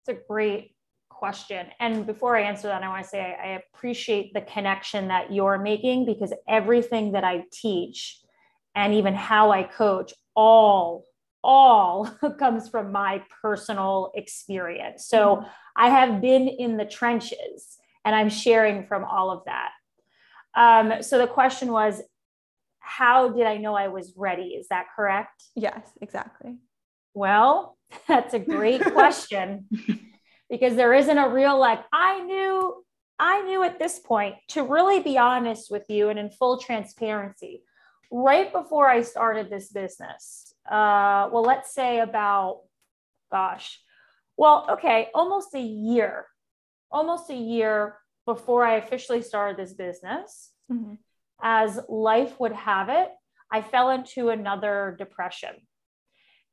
It's 0.07 0.17
a 0.17 0.21
great 0.27 0.75
question. 1.09 1.67
And 1.79 2.07
before 2.07 2.37
I 2.37 2.41
answer 2.41 2.69
that, 2.69 2.81
I 2.81 2.87
want 2.89 3.03
to 3.03 3.09
say 3.09 3.19
I, 3.19 3.49
I 3.49 3.61
appreciate 3.75 4.33
the 4.33 4.41
connection 4.41 5.09
that 5.09 5.31
you're 5.31 5.59
making 5.59 6.07
because 6.07 6.33
everything 6.47 7.11
that 7.11 7.23
I 7.23 7.43
teach 7.51 8.19
and 8.77 8.93
even 8.93 9.15
how 9.15 9.51
I 9.51 9.63
coach 9.63 10.13
all 10.35 11.05
all 11.43 12.05
comes 12.39 12.69
from 12.69 12.91
my 12.91 13.23
personal 13.41 14.11
experience. 14.15 15.07
So 15.07 15.37
mm-hmm. 15.37 15.47
I 15.75 15.89
have 15.89 16.21
been 16.21 16.47
in 16.47 16.77
the 16.77 16.85
trenches 16.85 17.77
and 18.05 18.15
I'm 18.15 18.29
sharing 18.29 18.85
from 18.85 19.03
all 19.03 19.31
of 19.31 19.43
that. 19.45 19.71
Um, 20.55 21.01
so 21.03 21.17
the 21.17 21.27
question 21.27 21.71
was, 21.71 22.01
how 22.79 23.29
did 23.29 23.45
I 23.45 23.57
know 23.57 23.75
I 23.75 23.87
was 23.87 24.13
ready? 24.15 24.49
Is 24.49 24.67
that 24.69 24.87
correct? 24.95 25.43
Yes, 25.55 25.87
exactly. 26.01 26.57
Well, 27.13 27.77
that's 28.07 28.33
a 28.33 28.39
great 28.39 28.81
question 28.81 29.65
because 30.49 30.75
there 30.75 30.93
isn't 30.93 31.17
a 31.17 31.29
real 31.29 31.57
like, 31.57 31.83
I 31.91 32.21
knew, 32.23 32.83
I 33.19 33.41
knew 33.41 33.63
at 33.63 33.79
this 33.79 33.99
point, 33.99 34.35
to 34.49 34.63
really 34.63 34.99
be 34.99 35.17
honest 35.17 35.71
with 35.71 35.85
you 35.89 36.09
and 36.09 36.19
in 36.19 36.29
full 36.29 36.59
transparency, 36.59 37.63
right 38.11 38.51
before 38.51 38.89
I 38.89 39.01
started 39.01 39.49
this 39.49 39.71
business, 39.71 40.53
uh, 40.69 41.29
well, 41.31 41.43
let's 41.43 41.73
say 41.73 41.99
about, 41.99 42.61
gosh, 43.31 43.79
well, 44.37 44.67
okay, 44.71 45.09
almost 45.13 45.53
a 45.55 45.61
year, 45.61 46.25
almost 46.91 47.29
a 47.29 47.35
year 47.35 47.97
before 48.25 48.63
I 48.65 48.75
officially 48.75 49.21
started 49.21 49.57
this 49.57 49.73
business, 49.73 50.51
mm-hmm. 50.71 50.95
as 51.41 51.79
life 51.89 52.39
would 52.39 52.53
have 52.53 52.89
it, 52.89 53.09
I 53.51 53.61
fell 53.61 53.89
into 53.89 54.29
another 54.29 54.95
depression. 54.97 55.55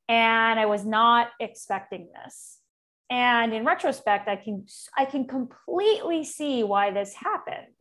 And 0.09 0.61
I 0.61 0.67
was 0.67 0.85
not 0.85 1.29
expecting 1.41 2.09
this. 2.15 2.59
And 3.11 3.53
in 3.53 3.65
retrospect, 3.65 4.29
I 4.29 4.37
can 4.37 4.67
I 4.97 5.05
can 5.05 5.27
completely 5.27 6.25
see 6.25 6.63
why 6.63 6.91
this 6.91 7.15
happened. 7.15 7.74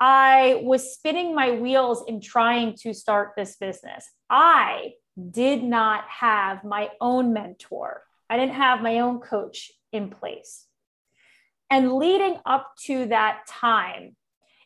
I 0.00 0.60
was 0.62 0.92
spinning 0.94 1.34
my 1.34 1.52
wheels 1.52 2.04
in 2.08 2.20
trying 2.20 2.76
to 2.78 2.92
start 2.92 3.32
this 3.36 3.56
business. 3.56 4.10
I 4.28 4.94
did 5.30 5.62
not 5.62 6.04
have 6.08 6.64
my 6.64 6.90
own 7.00 7.32
mentor. 7.32 8.02
I 8.28 8.36
didn't 8.36 8.54
have 8.54 8.82
my 8.82 8.98
own 9.00 9.20
coach 9.20 9.70
in 9.92 10.10
place. 10.10 10.66
And 11.70 11.92
leading 11.92 12.38
up 12.44 12.72
to 12.86 13.06
that 13.06 13.46
time, 13.46 14.16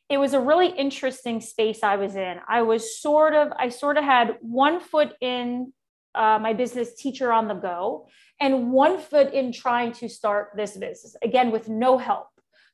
it 0.08 0.18
was 0.18 0.32
a 0.32 0.40
really 0.40 0.68
interesting 0.68 1.40
space 1.40 1.82
I 1.82 1.96
was 1.96 2.16
in. 2.16 2.38
I 2.48 2.62
was 2.62 2.98
sort 3.00 3.34
of, 3.34 3.52
I 3.56 3.68
sort 3.68 3.98
of 3.98 4.04
had 4.04 4.36
one 4.40 4.80
foot 4.80 5.12
in 5.20 5.72
uh, 6.14 6.38
my 6.40 6.54
business 6.54 6.94
teacher 6.94 7.32
on 7.32 7.46
the 7.46 7.54
go 7.54 8.08
and 8.40 8.72
one 8.72 8.98
foot 8.98 9.32
in 9.34 9.52
trying 9.52 9.92
to 9.92 10.08
start 10.08 10.50
this 10.56 10.76
business, 10.76 11.14
again, 11.22 11.50
with 11.50 11.68
no 11.68 11.98
help. 11.98 12.28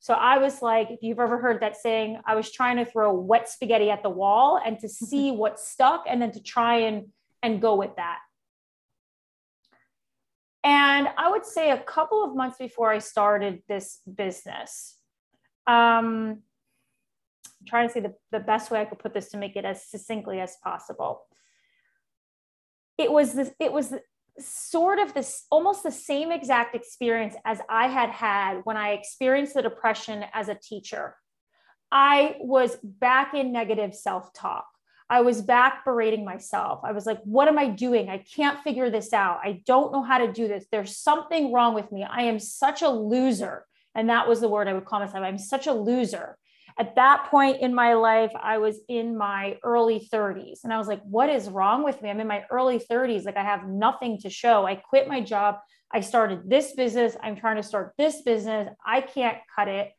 So 0.05 0.13
I 0.13 0.37
was 0.37 0.61
like, 0.61 0.91
if 0.91 1.03
you've 1.03 1.19
ever 1.19 1.39
heard 1.39 1.63
that 1.63 1.79
saying, 1.79 2.21
I 2.27 2.35
was 2.35 2.53
trying 2.53 2.77
to 2.77 2.85
throw 2.85 3.15
wet 3.15 3.49
spaghetti 3.49 3.89
at 3.89 4.03
the 4.03 4.11
wall 4.11 4.61
and 4.63 4.79
to 4.81 4.89
see 5.09 5.31
what 5.31 5.59
stuck 5.59 6.05
and 6.07 6.21
then 6.21 6.31
to 6.33 6.43
try 6.43 6.81
and, 6.81 7.07
and 7.43 7.59
go 7.59 7.75
with 7.75 7.97
that. 7.97 8.19
And 10.63 11.09
I 11.17 11.31
would 11.31 11.47
say 11.47 11.71
a 11.71 11.79
couple 11.79 12.23
of 12.23 12.37
months 12.37 12.59
before 12.59 12.91
I 12.91 12.99
started 12.99 13.63
this 13.67 14.01
business, 14.15 14.99
um, 15.67 16.43
I'm 17.47 17.67
trying 17.67 17.89
to 17.89 17.95
say 17.95 18.01
the, 18.01 18.13
the 18.31 18.41
best 18.41 18.71
way 18.71 18.83
I 18.83 18.85
could 18.85 18.99
put 18.99 19.15
this 19.15 19.31
to 19.31 19.39
make 19.39 19.57
it 19.57 19.65
as 19.65 19.87
succinctly 19.87 20.39
as 20.39 20.55
possible. 20.63 21.23
It 22.99 23.11
was 23.11 23.33
this, 23.33 23.53
it 23.59 23.73
was 23.73 23.95
sort 24.39 24.99
of 24.99 25.15
this 25.15 25.45
almost 25.51 25.83
the 25.83 25.93
same 25.93 26.33
exact 26.33 26.75
experience 26.75 27.35
as 27.45 27.61
I 27.69 27.89
had 27.89 28.11
had 28.11 28.61
when 28.65 28.77
I 28.77 28.91
experienced 28.91 29.55
the 29.55 29.63
depression 29.63 30.25
as 30.33 30.49
a 30.49 30.55
teacher. 30.55 31.17
I 31.93 32.37
was 32.41 32.77
back 32.83 33.35
in 33.35 33.53
negative 33.53 33.95
self 33.95 34.33
talk. 34.33 34.67
I 35.09 35.21
was 35.21 35.43
back 35.43 35.85
berating 35.85 36.25
myself. 36.25 36.81
I 36.83 36.93
was 36.93 37.07
like, 37.07 37.21
what 37.25 37.47
am 37.47 37.59
I 37.59 37.69
doing? 37.69 38.09
I 38.09 38.19
can't 38.19 38.63
figure 38.63 38.91
this 38.91 39.13
out. 39.13 39.41
I 39.45 39.63
don't 39.67 39.93
know 39.93 40.03
how 40.03 40.19
to 40.19 40.33
do 40.33 40.49
this. 40.49 40.65
There's 40.73 40.97
something 40.97 41.53
wrong 41.53 41.75
with 41.75 41.93
me. 41.93 42.05
I 42.05 42.23
am 42.23 42.41
such 42.41 42.83
a 42.83 42.89
loser. 42.89 43.67
And 43.95 44.09
that 44.09 44.27
was 44.27 44.41
the 44.41 44.49
word 44.49 44.67
I 44.67 44.73
would 44.73 44.87
call 44.87 45.01
myself. 45.01 45.23
I'm 45.23 45.39
such 45.39 45.67
a 45.67 45.73
loser. 45.73 46.37
At 46.77 46.97
that 46.97 47.29
point 47.31 47.61
in 47.61 47.73
my 47.73 47.95
life, 47.95 48.33
I 48.41 48.59
was 48.59 48.81
in 48.89 49.17
my 49.17 49.59
early 49.63 50.09
30s. 50.13 50.65
And 50.65 50.73
I 50.73 50.79
was 50.79 50.89
like, 50.89 51.03
what 51.05 51.29
is 51.29 51.49
wrong 51.49 51.85
with 51.85 52.03
me? 52.03 52.11
I'm 52.11 52.21
in 52.21 52.27
my 52.27 52.45
early 52.51 52.81
30s. 52.81 53.25
Like, 53.25 53.37
I 53.37 53.45
have 53.45 53.69
nothing 53.69 54.19
to 54.23 54.31
show. 54.31 54.67
I 54.67 54.75
quit 54.75 55.07
my 55.07 55.21
job. 55.21 55.59
I 55.93 56.01
started 56.01 56.51
this 56.51 56.75
business. 56.75 57.17
I'm 57.23 57.37
trying 57.37 57.57
to 57.57 57.63
start 57.63 57.93
this 57.97 58.23
business. 58.23 58.69
I 58.85 59.03
can't 59.03 59.39
cut 59.55 59.69
it. 59.69 59.93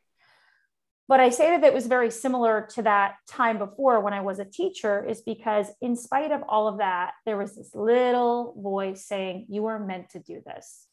But 1.08 1.20
I 1.20 1.30
say 1.30 1.50
that 1.50 1.64
it 1.64 1.72
was 1.72 1.86
very 1.86 2.10
similar 2.10 2.68
to 2.74 2.82
that 2.82 3.14
time 3.28 3.58
before 3.58 4.00
when 4.00 4.12
I 4.12 4.20
was 4.20 4.38
a 4.38 4.44
teacher, 4.44 5.06
is 5.06 5.22
because 5.22 5.68
in 5.80 5.96
spite 5.96 6.32
of 6.32 6.42
all 6.48 6.66
of 6.68 6.78
that, 6.78 7.12
there 7.24 7.36
was 7.36 7.54
this 7.54 7.70
little 7.74 8.54
voice 8.58 9.06
saying, 9.06 9.46
You 9.48 9.66
are 9.66 9.78
meant 9.78 10.10
to 10.10 10.18
do 10.18 10.42
this. 10.44 10.86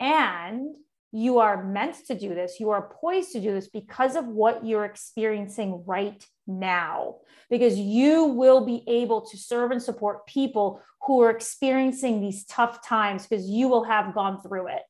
And 0.00 0.74
you 1.14 1.38
are 1.38 1.62
meant 1.62 1.94
to 2.08 2.18
do 2.18 2.34
this. 2.34 2.58
You 2.58 2.70
are 2.70 2.90
poised 3.00 3.30
to 3.32 3.40
do 3.40 3.52
this 3.52 3.68
because 3.68 4.16
of 4.16 4.26
what 4.26 4.66
you're 4.66 4.84
experiencing 4.84 5.84
right 5.86 6.26
now, 6.48 7.18
because 7.48 7.78
you 7.78 8.24
will 8.24 8.66
be 8.66 8.82
able 8.88 9.20
to 9.26 9.36
serve 9.36 9.70
and 9.70 9.80
support 9.80 10.26
people 10.26 10.82
who 11.06 11.22
are 11.22 11.30
experiencing 11.30 12.20
these 12.20 12.44
tough 12.46 12.84
times 12.84 13.28
because 13.28 13.48
you 13.48 13.68
will 13.68 13.84
have 13.84 14.12
gone 14.12 14.42
through 14.42 14.66
it. 14.66 14.82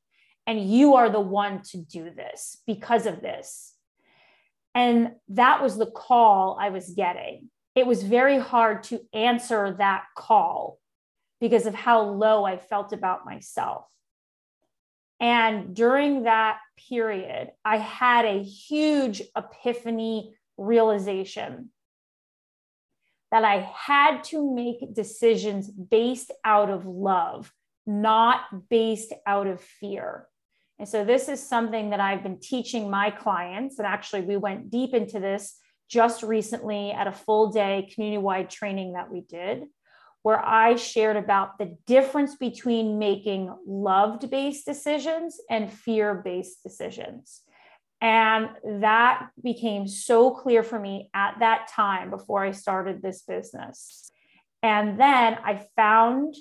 And 0.46 0.64
you 0.64 0.94
are 0.94 1.10
the 1.10 1.20
one 1.20 1.60
to 1.72 1.76
do 1.76 2.08
this 2.08 2.56
because 2.66 3.04
of 3.04 3.20
this. 3.20 3.74
And 4.74 5.12
that 5.28 5.62
was 5.62 5.76
the 5.76 5.90
call 5.90 6.56
I 6.58 6.70
was 6.70 6.88
getting. 6.88 7.50
It 7.74 7.86
was 7.86 8.02
very 8.02 8.38
hard 8.38 8.84
to 8.84 9.00
answer 9.12 9.74
that 9.76 10.04
call 10.16 10.78
because 11.38 11.66
of 11.66 11.74
how 11.74 12.00
low 12.00 12.44
I 12.44 12.56
felt 12.56 12.94
about 12.94 13.26
myself. 13.26 13.84
And 15.24 15.74
during 15.74 16.24
that 16.24 16.58
period, 16.90 17.50
I 17.64 17.78
had 17.78 18.26
a 18.26 18.42
huge 18.42 19.22
epiphany 19.34 20.34
realization 20.58 21.70
that 23.30 23.42
I 23.42 23.60
had 23.74 24.22
to 24.24 24.54
make 24.54 24.92
decisions 24.92 25.70
based 25.70 26.30
out 26.44 26.68
of 26.68 26.84
love, 26.84 27.50
not 27.86 28.68
based 28.68 29.14
out 29.26 29.46
of 29.46 29.62
fear. 29.62 30.28
And 30.78 30.86
so 30.86 31.06
this 31.06 31.30
is 31.30 31.42
something 31.42 31.88
that 31.88 32.00
I've 32.00 32.22
been 32.22 32.38
teaching 32.38 32.90
my 32.90 33.10
clients. 33.10 33.78
And 33.78 33.86
actually, 33.86 34.20
we 34.20 34.36
went 34.36 34.70
deep 34.70 34.92
into 34.92 35.20
this 35.20 35.56
just 35.88 36.22
recently 36.22 36.92
at 36.92 37.06
a 37.06 37.12
full 37.12 37.50
day 37.50 37.88
community 37.94 38.18
wide 38.18 38.50
training 38.50 38.92
that 38.92 39.10
we 39.10 39.22
did, 39.22 39.68
where 40.24 40.42
I 40.42 40.76
shared 40.76 41.16
about 41.16 41.58
the 41.58 41.76
difference 41.86 42.34
between 42.34 42.98
making 42.98 43.54
loved 43.66 44.30
based 44.30 44.64
decisions 44.64 45.38
and 45.50 45.70
fear 45.70 46.14
based 46.14 46.62
decisions. 46.62 47.42
And 48.00 48.48
that 48.80 49.28
became 49.42 49.86
so 49.86 50.30
clear 50.30 50.62
for 50.62 50.80
me 50.80 51.10
at 51.12 51.36
that 51.40 51.68
time 51.68 52.08
before 52.08 52.42
I 52.42 52.52
started 52.52 53.02
this 53.02 53.20
business. 53.20 54.10
And 54.62 54.98
then 54.98 55.36
I 55.44 55.66
found 55.76 56.34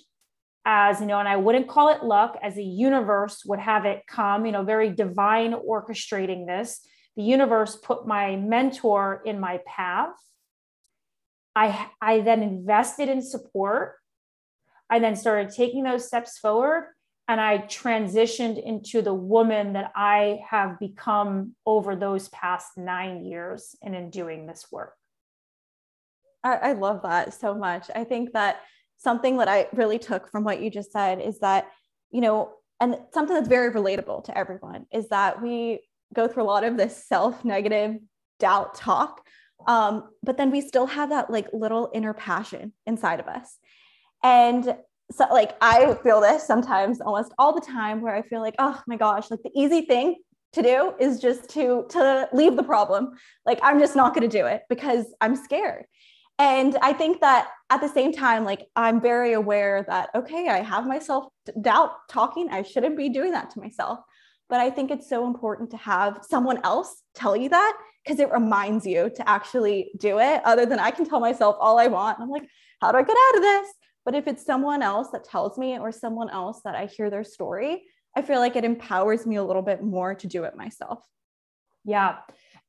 as 0.66 1.02
you 1.02 1.08
know 1.08 1.20
and 1.20 1.28
i 1.28 1.36
wouldn't 1.36 1.68
call 1.68 1.90
it 1.90 2.06
luck 2.06 2.38
as 2.42 2.56
the 2.56 2.64
universe 2.64 3.44
would 3.46 3.60
have 3.60 3.84
it 3.84 4.02
come 4.08 4.46
you 4.46 4.52
know 4.54 4.64
very 4.64 4.90
divine 4.90 5.54
orchestrating 5.54 6.48
this 6.48 6.88
the 7.18 7.22
universe 7.22 7.76
put 7.76 8.08
my 8.08 8.38
mentor 8.38 9.22
in 9.26 9.42
my 9.42 9.60
path 9.68 10.16
i 11.56 11.88
i 12.02 12.20
then 12.22 12.42
invested 12.42 13.10
in 13.10 13.22
support 13.22 13.96
i 14.90 15.00
then 15.00 15.16
started 15.16 15.54
taking 15.54 15.84
those 15.84 16.08
steps 16.08 16.38
forward 16.38 16.90
and 17.28 17.40
i 17.40 17.58
transitioned 17.60 18.62
into 18.62 19.02
the 19.02 19.14
woman 19.14 19.74
that 19.74 19.92
i 19.96 20.40
have 20.50 20.80
become 20.80 21.56
over 21.66 21.96
those 21.96 22.30
past 22.30 22.78
nine 22.78 23.26
years 23.26 23.76
and 23.82 23.96
in 23.96 24.10
doing 24.10 24.46
this 24.46 24.68
work 24.72 24.94
I, 26.44 26.56
I 26.56 26.72
love 26.74 27.02
that 27.04 27.34
so 27.34 27.56
much 27.56 27.90
i 27.96 28.04
think 28.04 28.34
that 28.34 28.62
something 29.04 29.38
that 29.38 29.50
I 29.50 29.68
really 29.74 30.00
took 30.00 30.30
from 30.30 30.44
what 30.44 30.62
you 30.62 30.70
just 30.70 30.92
said 30.92 31.20
is 31.20 31.40
that, 31.40 31.68
you 32.10 32.22
know, 32.22 32.54
and 32.80 32.98
something 33.14 33.36
that's 33.36 33.50
very 33.50 33.72
relatable 33.72 34.24
to 34.26 34.38
everyone 34.38 34.86
is 34.92 35.10
that 35.10 35.42
we 35.42 35.82
go 36.14 36.28
through 36.28 36.44
a 36.44 36.46
lot 36.46 36.64
of 36.64 36.78
this 36.78 37.06
self 37.06 37.44
negative 37.46 37.98
doubt 38.40 38.76
talk. 38.76 39.22
Um, 39.68 40.10
but 40.24 40.38
then 40.38 40.52
we 40.52 40.62
still 40.62 40.88
have 40.88 41.10
that 41.10 41.30
like 41.30 41.48
little 41.54 41.90
inner 41.94 42.14
passion 42.14 42.74
inside 42.86 43.20
of 43.20 43.28
us. 43.28 43.58
And 44.24 44.76
so, 45.12 45.26
like, 45.32 45.56
I 45.62 45.96
feel 46.04 46.22
this 46.22 46.48
sometimes 46.48 47.02
almost 47.02 47.34
all 47.38 47.54
the 47.54 47.62
time 47.62 48.02
where 48.02 48.16
I 48.16 48.22
feel 48.22 48.42
like, 48.42 48.56
oh 48.58 48.82
my 48.88 48.96
gosh, 48.96 49.30
like 49.30 49.44
the 49.44 49.52
easy 49.56 49.82
thing 49.82 50.16
to 50.54 50.62
do 50.62 50.94
is 51.00 51.20
just 51.20 51.50
to 51.50 51.86
to 51.90 52.30
leave 52.32 52.56
the 52.56 52.64
problem. 52.64 53.12
Like 53.46 53.60
i'm 53.62 53.80
just 53.80 53.96
not 53.96 54.16
to 54.16 54.28
do 54.28 54.46
it 54.46 54.62
because 54.70 55.06
i'm 55.20 55.36
scared. 55.36 55.86
And 56.40 56.78
i 56.82 56.94
think 56.94 57.22
that 57.22 57.50
at 57.70 57.82
the 57.82 57.88
same 57.90 58.12
time 58.12 58.44
like 58.44 58.66
i'm 58.76 59.02
very 59.02 59.34
aware 59.34 59.86
that 59.88 60.10
okay 60.16 60.48
i 60.48 60.62
have 60.62 60.88
myself 60.88 61.26
doubt 61.62 61.92
talking. 62.10 62.50
I 62.50 62.64
shouldn't 62.64 62.98
be 62.98 63.10
doing 63.10 63.32
that 63.32 63.50
to 63.52 63.60
myself 63.60 64.00
but 64.54 64.60
i 64.60 64.70
think 64.70 64.92
it's 64.92 65.10
so 65.10 65.26
important 65.26 65.72
to 65.72 65.78
have 65.78 66.20
someone 66.22 66.60
else 66.64 67.02
tell 67.16 67.36
you 67.36 67.50
that 67.50 67.74
because 68.04 68.20
it 68.20 68.32
reminds 68.32 68.86
you 68.86 69.10
to 69.16 69.28
actually 69.28 69.90
do 69.98 70.20
it 70.20 70.42
other 70.46 70.64
than 70.68 70.78
i 70.78 70.92
can 70.92 71.10
tell 71.10 71.20
myself 71.20 71.56
all 71.60 71.80
i 71.80 71.88
want. 71.88 72.20
I'm 72.20 72.30
like 72.30 72.48
how 72.80 72.92
do 72.92 73.00
i 73.00 73.02
get 73.02 73.18
out 73.26 73.36
of 73.38 73.42
this? 73.42 73.68
But 74.06 74.14
if 74.14 74.28
it's 74.28 74.46
someone 74.46 74.84
else 74.84 75.08
that 75.14 75.24
tells 75.24 75.58
me 75.58 75.80
or 75.80 75.92
someone 75.92 76.30
else 76.30 76.62
that 76.66 76.76
i 76.76 76.86
hear 76.86 77.10
their 77.10 77.24
story 77.24 77.84
i 78.16 78.22
feel 78.22 78.40
like 78.40 78.56
it 78.56 78.64
empowers 78.64 79.26
me 79.26 79.38
a 79.38 79.44
little 79.44 79.64
bit 79.64 79.82
more 79.82 80.14
to 80.14 80.28
do 80.28 80.44
it 80.44 80.56
myself. 80.56 81.04
Yeah 81.84 82.18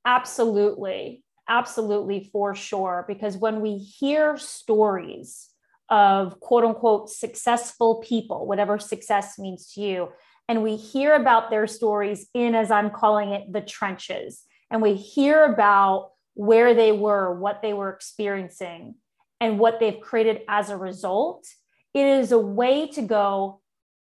absolutely. 0.05 1.23
Absolutely, 1.49 2.31
for 2.33 2.55
sure. 2.55 3.05
Because 3.07 3.37
when 3.37 3.61
we 3.61 3.76
hear 3.76 4.38
stories 4.38 5.50
of 5.91 6.41
quote 6.41 6.64
unquote 6.64 7.11
successful 7.11 8.03
people, 8.07 8.47
whatever 8.47 8.79
success 8.79 9.38
means 9.38 9.73
to 9.73 9.83
you, 9.83 10.09
and 10.49 10.63
we 10.63 10.77
hear 10.77 11.15
about 11.15 11.51
their 11.51 11.67
stories 11.67 12.27
in, 12.35 12.55
as 12.55 12.71
I'm 12.71 12.91
calling 12.91 13.31
it, 13.31 13.53
the 13.53 13.61
trenches, 13.61 14.43
and 14.71 14.83
we 14.83 14.95
hear 14.95 15.45
about 15.45 16.11
where 16.35 16.75
they 16.75 16.93
were, 16.93 17.39
what 17.39 17.63
they 17.63 17.73
were 17.73 17.91
experiencing, 17.91 18.97
and 19.41 19.59
what 19.59 19.81
they've 19.81 20.01
created 20.01 20.43
as 20.49 20.71
a 20.71 20.77
result, 20.77 21.47
it 21.93 22.07
is 22.07 22.33
a 22.33 22.39
way 22.39 22.89
to 22.89 23.03
go, 23.03 23.61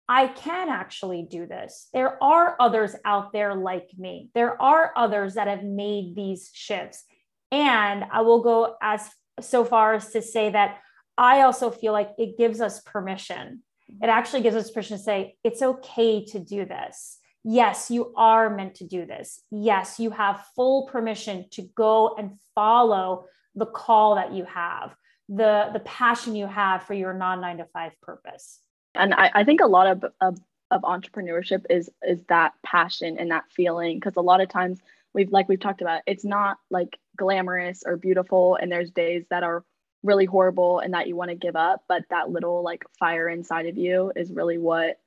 I 0.09 0.29
can 0.29 0.69
actually 0.69 1.23
do 1.23 1.47
this. 1.47 1.89
There 1.93 2.23
are 2.23 2.57
others 2.61 2.95
out 3.05 3.33
there 3.33 3.55
like 3.55 3.91
me. 3.99 4.31
There 4.35 4.61
are 4.61 4.93
others 4.97 5.35
that 5.35 5.49
have 5.49 5.65
made 5.65 6.15
these 6.15 6.51
shifts. 6.53 7.05
And 7.51 8.05
I 8.13 8.23
will 8.23 8.41
go 8.41 8.77
as 8.81 9.09
so 9.41 9.65
far 9.65 9.95
as 9.95 10.11
to 10.13 10.23
say 10.23 10.51
that 10.51 10.79
I 11.19 11.43
also 11.43 11.71
feel 11.71 11.93
like 11.93 12.11
it 12.19 12.39
gives 12.39 12.61
us 12.61 12.81
permission. 12.81 13.63
It 14.03 14.09
actually 14.09 14.43
gives 14.43 14.57
us 14.57 14.71
permission 14.71 14.99
to 14.99 15.03
say, 15.03 15.37
it's 15.45 15.63
okay 15.63 16.25
to 16.27 16.39
do 16.39 16.65
this. 16.65 17.19
Yes, 17.45 17.91
you 17.91 18.13
are 18.17 18.51
meant 18.51 18.77
to 18.77 18.85
do 18.85 19.07
this. 19.07 19.41
Yes, 19.51 20.01
you 20.01 20.11
have 20.11 20.45
full 20.57 20.87
permission 20.89 21.47
to 21.53 21.63
go 21.63 22.17
and 22.19 22.33
follow 22.55 23.27
the 23.55 23.67
call 23.67 24.17
that 24.17 24.33
you 24.33 24.45
have, 24.45 24.95
the, 25.29 25.71
the 25.73 25.81
passion 25.81 26.35
you 26.35 26.47
have 26.47 26.83
for 26.83 26.95
your 26.95 27.15
non 27.15 27.41
nine 27.41 27.59
to 27.59 27.65
five 27.67 27.93
purpose. 28.03 28.59
And 28.95 29.15
I, 29.15 29.31
I 29.35 29.45
think 29.45 29.61
a 29.61 29.67
lot 29.67 29.87
of, 29.87 30.05
of, 30.21 30.39
of 30.71 30.83
entrepreneurship 30.83 31.65
is 31.71 31.91
is 32.07 32.19
that 32.29 32.53
passion 32.65 33.19
and 33.19 33.31
that 33.31 33.45
feeling 33.51 33.99
because 33.99 34.17
a 34.17 34.21
lot 34.21 34.41
of 34.41 34.49
times 34.49 34.81
we've 35.15 35.31
like 35.31 35.49
we've 35.49 35.61
talked 35.61 35.81
about 35.81 36.03
it's 36.07 36.25
not 36.25 36.59
like 36.71 36.99
glamorous 37.17 37.85
or 37.87 37.97
beautiful 37.97 38.57
and 38.57 38.71
there's 38.71 38.91
days 38.91 39.25
that 39.31 39.45
are 39.45 39.65
really 40.07 40.25
horrible 40.25 40.79
and 40.79 40.95
that 40.95 41.09
you 41.09 41.17
want 41.17 41.31
to 41.31 41.37
give 41.37 41.57
up 41.57 41.85
but 41.89 42.03
that 42.11 42.31
little 42.31 42.63
like 42.63 42.85
fire 42.99 43.29
inside 43.29 43.67
of 43.67 43.77
you 43.77 44.13
is 44.17 44.31
really 44.31 44.59
what 44.59 44.99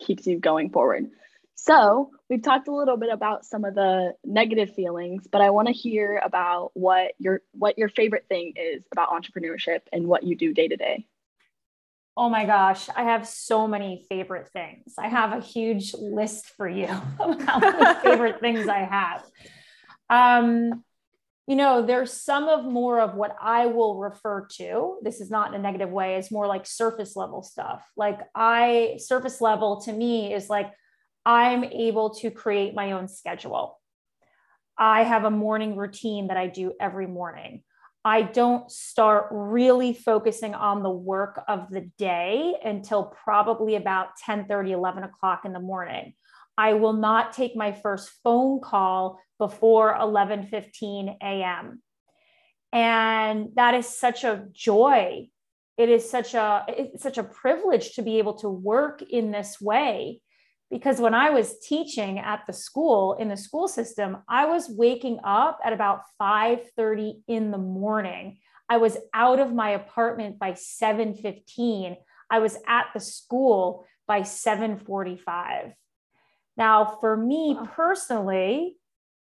keeps 0.00 0.26
you 0.26 0.38
going 0.38 0.70
forward 0.70 1.06
so 1.54 2.10
we've 2.28 2.42
talked 2.42 2.68
a 2.68 2.74
little 2.74 2.96
bit 2.96 3.12
about 3.12 3.44
some 3.44 3.64
of 3.64 3.74
the 3.74 4.12
negative 4.24 4.74
feelings 4.74 5.26
but 5.30 5.40
i 5.40 5.50
want 5.50 5.68
to 5.68 5.72
hear 5.72 6.20
about 6.24 6.70
what 6.74 7.12
your 7.18 7.42
what 7.52 7.78
your 7.78 7.88
favorite 7.88 8.26
thing 8.28 8.52
is 8.56 8.82
about 8.92 9.10
entrepreneurship 9.10 9.80
and 9.92 10.06
what 10.06 10.24
you 10.24 10.36
do 10.36 10.52
day 10.52 10.68
to 10.68 10.76
day 10.76 11.06
Oh 12.16 12.28
my 12.28 12.44
gosh, 12.44 12.88
I 12.94 13.04
have 13.04 13.26
so 13.26 13.66
many 13.66 14.04
favorite 14.08 14.48
things. 14.50 14.94
I 14.96 15.08
have 15.08 15.32
a 15.32 15.40
huge 15.40 15.94
list 15.94 16.46
for 16.56 16.68
you 16.68 16.86
of 17.20 17.42
how 17.42 17.94
favorite 18.02 18.40
things 18.40 18.68
I 18.68 18.84
have. 18.84 19.24
Um, 20.08 20.83
you 21.46 21.56
know, 21.56 21.84
there's 21.84 22.12
some 22.12 22.48
of 22.48 22.64
more 22.64 23.00
of 23.00 23.14
what 23.14 23.36
I 23.40 23.66
will 23.66 23.98
refer 23.98 24.46
to. 24.56 24.96
This 25.02 25.20
is 25.20 25.30
not 25.30 25.48
in 25.48 25.60
a 25.60 25.62
negative 25.62 25.90
way, 25.90 26.16
it's 26.16 26.30
more 26.30 26.46
like 26.46 26.66
surface 26.66 27.16
level 27.16 27.42
stuff. 27.42 27.86
Like, 27.96 28.20
I, 28.34 28.98
surface 28.98 29.40
level 29.40 29.82
to 29.82 29.92
me 29.92 30.32
is 30.32 30.48
like 30.48 30.72
I'm 31.26 31.64
able 31.64 32.10
to 32.16 32.30
create 32.30 32.74
my 32.74 32.92
own 32.92 33.08
schedule. 33.08 33.80
I 34.76 35.04
have 35.04 35.24
a 35.24 35.30
morning 35.30 35.76
routine 35.76 36.28
that 36.28 36.36
I 36.36 36.48
do 36.48 36.72
every 36.80 37.06
morning. 37.06 37.62
I 38.04 38.22
don't 38.22 38.70
start 38.70 39.28
really 39.30 39.94
focusing 39.94 40.54
on 40.54 40.82
the 40.82 40.90
work 40.90 41.42
of 41.48 41.70
the 41.70 41.90
day 41.96 42.54
until 42.62 43.04
probably 43.24 43.76
about 43.76 44.16
10 44.24 44.46
30, 44.46 44.72
11 44.72 45.04
o'clock 45.04 45.44
in 45.44 45.52
the 45.52 45.60
morning. 45.60 46.14
I 46.56 46.74
will 46.74 46.92
not 46.92 47.32
take 47.32 47.56
my 47.56 47.72
first 47.72 48.10
phone 48.22 48.60
call 48.60 49.18
before 49.38 49.94
11:15 49.94 51.16
a.m. 51.22 51.82
And 52.72 53.50
that 53.54 53.74
is 53.74 53.86
such 53.86 54.24
a 54.24 54.46
joy. 54.52 55.28
It 55.76 55.88
is 55.88 56.08
such 56.08 56.34
a 56.34 56.64
it's 56.68 57.02
such 57.02 57.18
a 57.18 57.24
privilege 57.24 57.94
to 57.94 58.02
be 58.02 58.18
able 58.18 58.34
to 58.38 58.48
work 58.48 59.02
in 59.02 59.30
this 59.30 59.60
way 59.60 60.20
because 60.70 61.00
when 61.00 61.14
I 61.14 61.30
was 61.30 61.58
teaching 61.60 62.18
at 62.18 62.42
the 62.46 62.52
school 62.52 63.14
in 63.14 63.28
the 63.28 63.36
school 63.36 63.68
system, 63.68 64.18
I 64.28 64.46
was 64.46 64.68
waking 64.68 65.20
up 65.24 65.58
at 65.64 65.72
about 65.72 66.00
5:30 66.20 67.22
in 67.28 67.50
the 67.50 67.58
morning. 67.58 68.38
I 68.68 68.78
was 68.78 68.96
out 69.12 69.40
of 69.40 69.52
my 69.52 69.70
apartment 69.70 70.38
by 70.38 70.54
7:15. 70.54 71.96
I 72.30 72.38
was 72.38 72.56
at 72.66 72.86
the 72.94 73.00
school 73.00 73.84
by 74.06 74.22
7:45. 74.22 75.74
Now, 76.56 76.98
for 77.00 77.16
me 77.16 77.58
personally, 77.74 78.76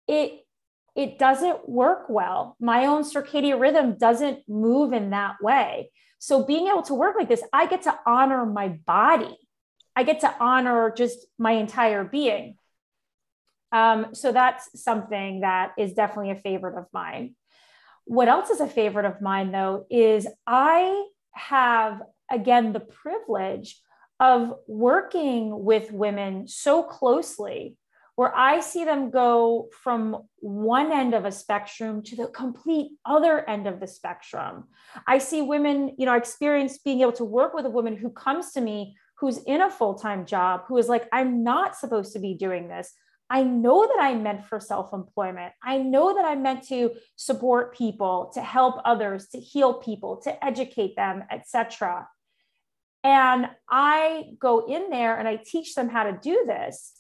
it 0.08 0.46
it 0.94 1.18
doesn't 1.18 1.70
work 1.70 2.08
well. 2.10 2.58
My 2.60 2.86
own 2.86 3.04
circadian 3.04 3.62
rhythm 3.62 3.98
doesn't 3.98 4.40
move 4.50 4.92
in 4.92 5.12
that 5.12 5.38
way. 5.42 5.90
So 6.20 6.44
being 6.44 6.68
able 6.68 6.82
to 6.84 6.94
work 6.94 7.16
like 7.18 7.30
this, 7.30 7.44
I 7.54 7.66
get 7.66 7.84
to 7.84 7.98
honor 8.06 8.46
my 8.46 8.68
body 8.68 9.38
I 9.96 10.04
get 10.04 10.22
to 10.22 10.34
honor 10.40 10.94
just 10.96 11.26
my 11.38 11.52
entire 11.52 12.04
being. 12.04 12.56
Um, 13.72 14.08
so 14.14 14.32
that's 14.32 14.82
something 14.82 15.42
that 15.42 15.74
is 15.78 15.94
definitely 15.94 16.32
a 16.32 16.36
favorite 16.36 16.78
of 16.78 16.86
mine. 16.94 17.36
What 18.06 18.28
else 18.28 18.50
is 18.50 18.60
a 18.60 18.68
favorite 18.68 19.06
of 19.06 19.22
mine, 19.22 19.52
though, 19.52 19.86
is 19.90 20.28
I 20.46 21.06
have, 21.34 22.02
again, 22.30 22.74
the 22.74 22.80
privilege 22.80 23.82
of 24.22 24.54
working 24.68 25.66
with 25.66 25.92
women 25.92 26.48
so 26.48 26.84
closely 26.84 27.76
where 28.16 28.36
I 28.38 28.60
see 28.60 28.86
them 28.86 29.10
go 29.10 29.70
from 29.82 30.28
one 30.38 30.92
end 30.92 31.16
of 31.16 31.26
a 31.26 31.32
spectrum 31.32 32.04
to 32.04 32.16
the 32.16 32.28
complete 32.28 32.92
other 33.04 33.50
end 33.50 33.66
of 33.66 33.80
the 33.80 33.88
spectrum. 33.88 34.66
I 35.08 35.18
see 35.18 35.42
women, 35.42 35.96
you 35.98 36.06
know, 36.06 36.14
experience 36.14 36.78
being 36.78 37.02
able 37.02 37.14
to 37.14 37.26
work 37.26 37.56
with 37.56 37.66
a 37.66 37.70
woman 37.72 37.98
who 37.98 38.12
comes 38.12 38.52
to 38.52 38.62
me 38.62 38.96
who's 39.18 39.40
in 39.40 39.62
a 39.62 39.72
full 39.72 39.96
time 39.96 40.28
job 40.28 40.66
who 40.68 40.78
is 40.78 40.88
like, 40.88 41.08
I'm 41.12 41.44
not 41.44 41.76
supposed 41.76 42.14
to 42.14 42.20
be 42.20 42.36
doing 42.36 42.68
this. 42.68 42.94
I 43.32 43.44
know 43.44 43.88
that 43.88 44.04
I'm 44.04 44.22
meant 44.22 44.46
for 44.46 44.60
self 44.60 44.94
employment. 44.94 45.54
I 45.64 45.78
know 45.80 46.14
that 46.14 46.26
I'm 46.26 46.44
meant 46.44 46.68
to 46.68 46.92
support 47.16 47.76
people, 47.76 48.30
to 48.36 48.42
help 48.42 48.82
others, 48.86 49.30
to 49.30 49.40
heal 49.40 49.76
people, 49.76 50.18
to 50.26 50.46
educate 50.46 50.96
them, 50.96 51.24
etc. 51.32 52.08
And 53.04 53.50
I 53.70 54.26
go 54.40 54.66
in 54.68 54.90
there 54.90 55.18
and 55.18 55.28
I 55.28 55.38
teach 55.38 55.74
them 55.76 55.90
how 55.90 56.04
to 56.04 56.20
do 56.22 56.44
this. 56.46 56.94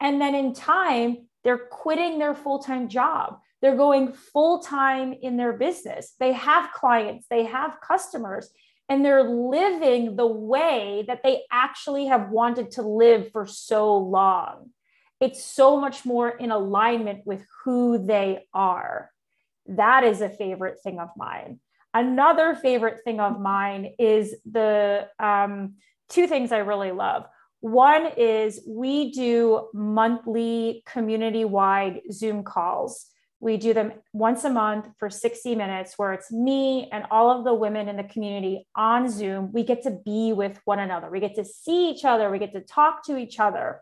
And 0.00 0.20
then 0.20 0.34
in 0.34 0.54
time, 0.54 1.28
they're 1.42 1.58
quitting 1.58 2.18
their 2.18 2.34
full 2.34 2.60
time 2.60 2.88
job. 2.88 3.38
They're 3.60 3.76
going 3.76 4.12
full 4.12 4.60
time 4.60 5.12
in 5.20 5.36
their 5.36 5.52
business. 5.52 6.14
They 6.20 6.32
have 6.32 6.72
clients, 6.72 7.26
they 7.28 7.44
have 7.44 7.80
customers, 7.80 8.50
and 8.88 9.04
they're 9.04 9.28
living 9.28 10.16
the 10.16 10.26
way 10.26 11.04
that 11.08 11.22
they 11.22 11.42
actually 11.50 12.06
have 12.06 12.30
wanted 12.30 12.72
to 12.72 12.82
live 12.82 13.32
for 13.32 13.46
so 13.46 13.96
long. 13.96 14.70
It's 15.20 15.44
so 15.44 15.80
much 15.80 16.04
more 16.04 16.28
in 16.28 16.52
alignment 16.52 17.26
with 17.26 17.44
who 17.64 17.98
they 18.06 18.46
are. 18.54 19.10
That 19.66 20.04
is 20.04 20.20
a 20.20 20.30
favorite 20.30 20.78
thing 20.82 21.00
of 21.00 21.08
mine. 21.16 21.60
Another 21.94 22.54
favorite 22.54 23.00
thing 23.04 23.20
of 23.20 23.40
mine 23.40 23.94
is 23.98 24.34
the 24.50 25.08
um, 25.18 25.74
two 26.08 26.26
things 26.26 26.52
I 26.52 26.58
really 26.58 26.92
love. 26.92 27.24
One 27.60 28.06
is 28.16 28.60
we 28.66 29.10
do 29.10 29.68
monthly 29.74 30.82
community 30.86 31.44
wide 31.44 32.02
Zoom 32.12 32.44
calls. 32.44 33.06
We 33.40 33.56
do 33.56 33.72
them 33.72 33.92
once 34.12 34.44
a 34.44 34.50
month 34.50 34.88
for 34.98 35.10
60 35.10 35.54
minutes, 35.54 35.94
where 35.96 36.12
it's 36.12 36.30
me 36.30 36.88
and 36.90 37.04
all 37.10 37.36
of 37.36 37.44
the 37.44 37.54
women 37.54 37.88
in 37.88 37.96
the 37.96 38.04
community 38.04 38.66
on 38.74 39.08
Zoom. 39.08 39.52
We 39.52 39.62
get 39.62 39.82
to 39.84 39.90
be 39.90 40.32
with 40.32 40.60
one 40.64 40.80
another, 40.80 41.08
we 41.10 41.20
get 41.20 41.36
to 41.36 41.44
see 41.44 41.90
each 41.90 42.04
other, 42.04 42.30
we 42.30 42.38
get 42.38 42.52
to 42.52 42.60
talk 42.60 43.04
to 43.06 43.16
each 43.16 43.38
other. 43.38 43.80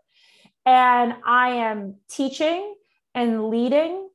And 0.64 1.14
I 1.24 1.50
am 1.50 1.96
teaching 2.08 2.74
and 3.14 3.48
leading 3.48 4.08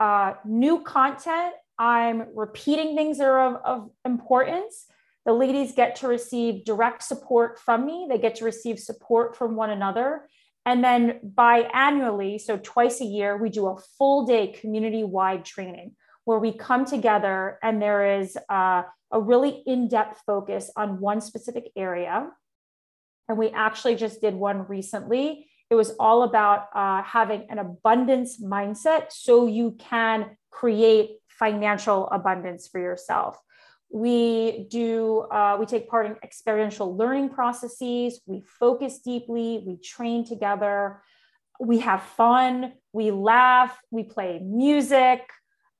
uh, 0.00 0.34
new 0.44 0.82
content. 0.82 1.54
I'm 1.78 2.26
repeating 2.34 2.96
things 2.96 3.18
that 3.18 3.28
are 3.28 3.54
of, 3.54 3.62
of 3.64 3.90
importance 4.04 4.86
the 5.28 5.34
ladies 5.34 5.72
get 5.72 5.96
to 5.96 6.08
receive 6.08 6.64
direct 6.64 7.02
support 7.02 7.58
from 7.58 7.84
me, 7.84 8.06
they 8.08 8.16
get 8.16 8.36
to 8.36 8.46
receive 8.46 8.78
support 8.78 9.36
from 9.36 9.56
one 9.56 9.68
another. 9.68 10.26
And 10.64 10.82
then 10.82 11.20
biannually, 11.22 12.40
so 12.40 12.56
twice 12.56 13.02
a 13.02 13.04
year, 13.04 13.36
we 13.36 13.50
do 13.50 13.66
a 13.66 13.76
full 13.98 14.24
day 14.24 14.46
community 14.46 15.04
wide 15.04 15.44
training 15.44 15.96
where 16.24 16.38
we 16.38 16.52
come 16.52 16.86
together 16.86 17.58
and 17.62 17.82
there 17.82 18.20
is 18.20 18.38
uh, 18.48 18.84
a 19.10 19.20
really 19.20 19.62
in 19.66 19.88
depth 19.88 20.22
focus 20.24 20.70
on 20.76 20.98
one 20.98 21.20
specific 21.20 21.72
area. 21.76 22.30
And 23.28 23.36
we 23.36 23.50
actually 23.50 23.96
just 23.96 24.22
did 24.22 24.34
one 24.34 24.66
recently. 24.66 25.50
It 25.68 25.74
was 25.74 25.90
all 26.00 26.22
about 26.22 26.68
uh, 26.74 27.02
having 27.02 27.48
an 27.50 27.58
abundance 27.58 28.42
mindset 28.42 29.12
so 29.12 29.46
you 29.46 29.72
can 29.78 30.38
create 30.50 31.16
financial 31.38 32.08
abundance 32.08 32.68
for 32.68 32.80
yourself. 32.80 33.40
We 33.90 34.66
do, 34.70 35.20
uh, 35.30 35.56
we 35.58 35.66
take 35.66 35.88
part 35.88 36.06
in 36.06 36.16
experiential 36.22 36.96
learning 36.96 37.30
processes. 37.30 38.20
We 38.26 38.42
focus 38.42 38.98
deeply. 38.98 39.64
We 39.66 39.78
train 39.78 40.26
together. 40.26 41.00
We 41.58 41.78
have 41.78 42.02
fun. 42.02 42.74
We 42.92 43.10
laugh. 43.10 43.78
We 43.90 44.02
play 44.02 44.40
music. 44.40 45.22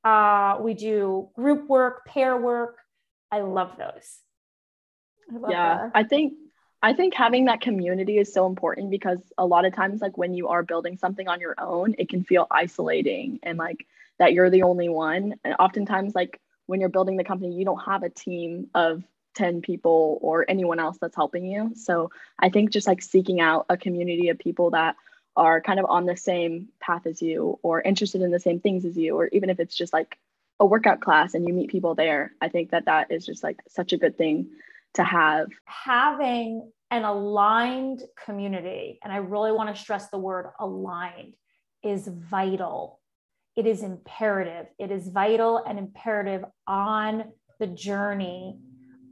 Uh, 0.04 0.58
we 0.60 0.74
do 0.74 1.28
group 1.34 1.68
work, 1.68 2.06
pair 2.06 2.36
work. 2.36 2.78
I 3.30 3.40
love 3.40 3.76
those. 3.76 4.20
I 5.30 5.50
yeah, 5.50 5.74
that. 5.76 5.90
I 5.94 6.04
think 6.04 6.34
I 6.82 6.92
think 6.92 7.14
having 7.14 7.46
that 7.46 7.60
community 7.60 8.18
is 8.18 8.32
so 8.32 8.46
important 8.46 8.90
because 8.90 9.18
a 9.36 9.44
lot 9.44 9.64
of 9.64 9.74
times, 9.74 10.00
like 10.00 10.16
when 10.16 10.34
you 10.34 10.48
are 10.48 10.62
building 10.62 10.96
something 10.96 11.26
on 11.26 11.40
your 11.40 11.56
own, 11.58 11.94
it 11.98 12.08
can 12.08 12.22
feel 12.22 12.46
isolating 12.50 13.40
and 13.42 13.58
like 13.58 13.86
that 14.18 14.32
you're 14.32 14.50
the 14.50 14.62
only 14.62 14.88
one. 14.88 15.34
And 15.42 15.54
oftentimes, 15.58 16.14
like 16.14 16.40
when 16.66 16.80
you're 16.80 16.88
building 16.88 17.16
the 17.16 17.24
company, 17.24 17.54
you 17.54 17.64
don't 17.64 17.82
have 17.84 18.04
a 18.04 18.10
team 18.10 18.68
of 18.74 19.02
10 19.34 19.60
people 19.60 20.18
or 20.20 20.44
anyone 20.48 20.78
else 20.78 20.98
that's 21.00 21.16
helping 21.16 21.46
you. 21.46 21.72
So 21.74 22.10
I 22.38 22.48
think 22.48 22.70
just 22.70 22.86
like 22.86 23.02
seeking 23.02 23.40
out 23.40 23.66
a 23.68 23.76
community 23.76 24.28
of 24.28 24.38
people 24.38 24.70
that 24.70 24.96
are 25.36 25.60
kind 25.60 25.80
of 25.80 25.86
on 25.88 26.06
the 26.06 26.16
same 26.16 26.68
path 26.80 27.06
as 27.06 27.22
you 27.22 27.58
or 27.62 27.80
interested 27.80 28.20
in 28.22 28.30
the 28.30 28.40
same 28.40 28.60
things 28.60 28.84
as 28.84 28.96
you, 28.96 29.16
or 29.16 29.28
even 29.28 29.50
if 29.50 29.60
it's 29.60 29.76
just 29.76 29.92
like 29.92 30.18
a 30.60 30.66
workout 30.66 31.00
class 31.00 31.34
and 31.34 31.46
you 31.46 31.54
meet 31.54 31.70
people 31.70 31.94
there, 31.94 32.32
I 32.40 32.48
think 32.48 32.70
that 32.70 32.86
that 32.86 33.10
is 33.10 33.24
just 33.24 33.42
like 33.42 33.60
such 33.68 33.92
a 33.92 33.98
good 33.98 34.16
thing 34.18 34.50
to 34.94 35.04
have. 35.04 35.48
Having 35.64 36.70
an 36.90 37.04
aligned 37.04 38.02
community, 38.24 38.98
and 39.02 39.12
I 39.12 39.16
really 39.16 39.52
want 39.52 39.74
to 39.74 39.80
stress 39.80 40.08
the 40.08 40.18
word 40.18 40.50
aligned, 40.58 41.34
is 41.82 42.08
vital 42.08 42.98
it 43.58 43.66
is 43.66 43.82
imperative. 43.82 44.66
It 44.78 44.92
is 44.92 45.08
vital 45.08 45.64
and 45.66 45.80
imperative 45.80 46.44
on 46.68 47.24
the 47.58 47.66
journey 47.66 48.56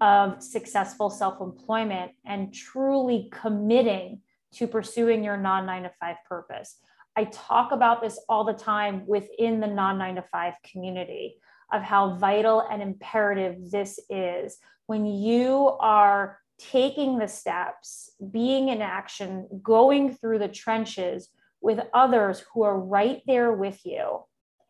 of 0.00 0.40
successful 0.40 1.10
self 1.10 1.40
employment 1.40 2.12
and 2.24 2.54
truly 2.54 3.28
committing 3.32 4.20
to 4.52 4.68
pursuing 4.68 5.24
your 5.24 5.36
non 5.36 5.66
nine 5.66 5.82
to 5.82 5.90
five 5.98 6.18
purpose. 6.28 6.76
I 7.16 7.24
talk 7.24 7.72
about 7.72 8.00
this 8.00 8.20
all 8.28 8.44
the 8.44 8.52
time 8.52 9.04
within 9.08 9.58
the 9.58 9.66
non 9.66 9.98
nine 9.98 10.14
to 10.14 10.24
five 10.30 10.54
community 10.70 11.38
of 11.72 11.82
how 11.82 12.14
vital 12.14 12.60
and 12.70 12.82
imperative 12.82 13.70
this 13.70 13.98
is. 14.08 14.58
When 14.86 15.04
you 15.06 15.76
are 15.80 16.38
taking 16.58 17.18
the 17.18 17.28
steps, 17.28 18.10
being 18.30 18.68
in 18.68 18.80
action, 18.80 19.48
going 19.62 20.14
through 20.14 20.38
the 20.38 20.48
trenches 20.48 21.28
with 21.60 21.80
others 21.92 22.44
who 22.52 22.62
are 22.62 22.78
right 22.78 23.22
there 23.26 23.52
with 23.52 23.84
you, 23.84 24.20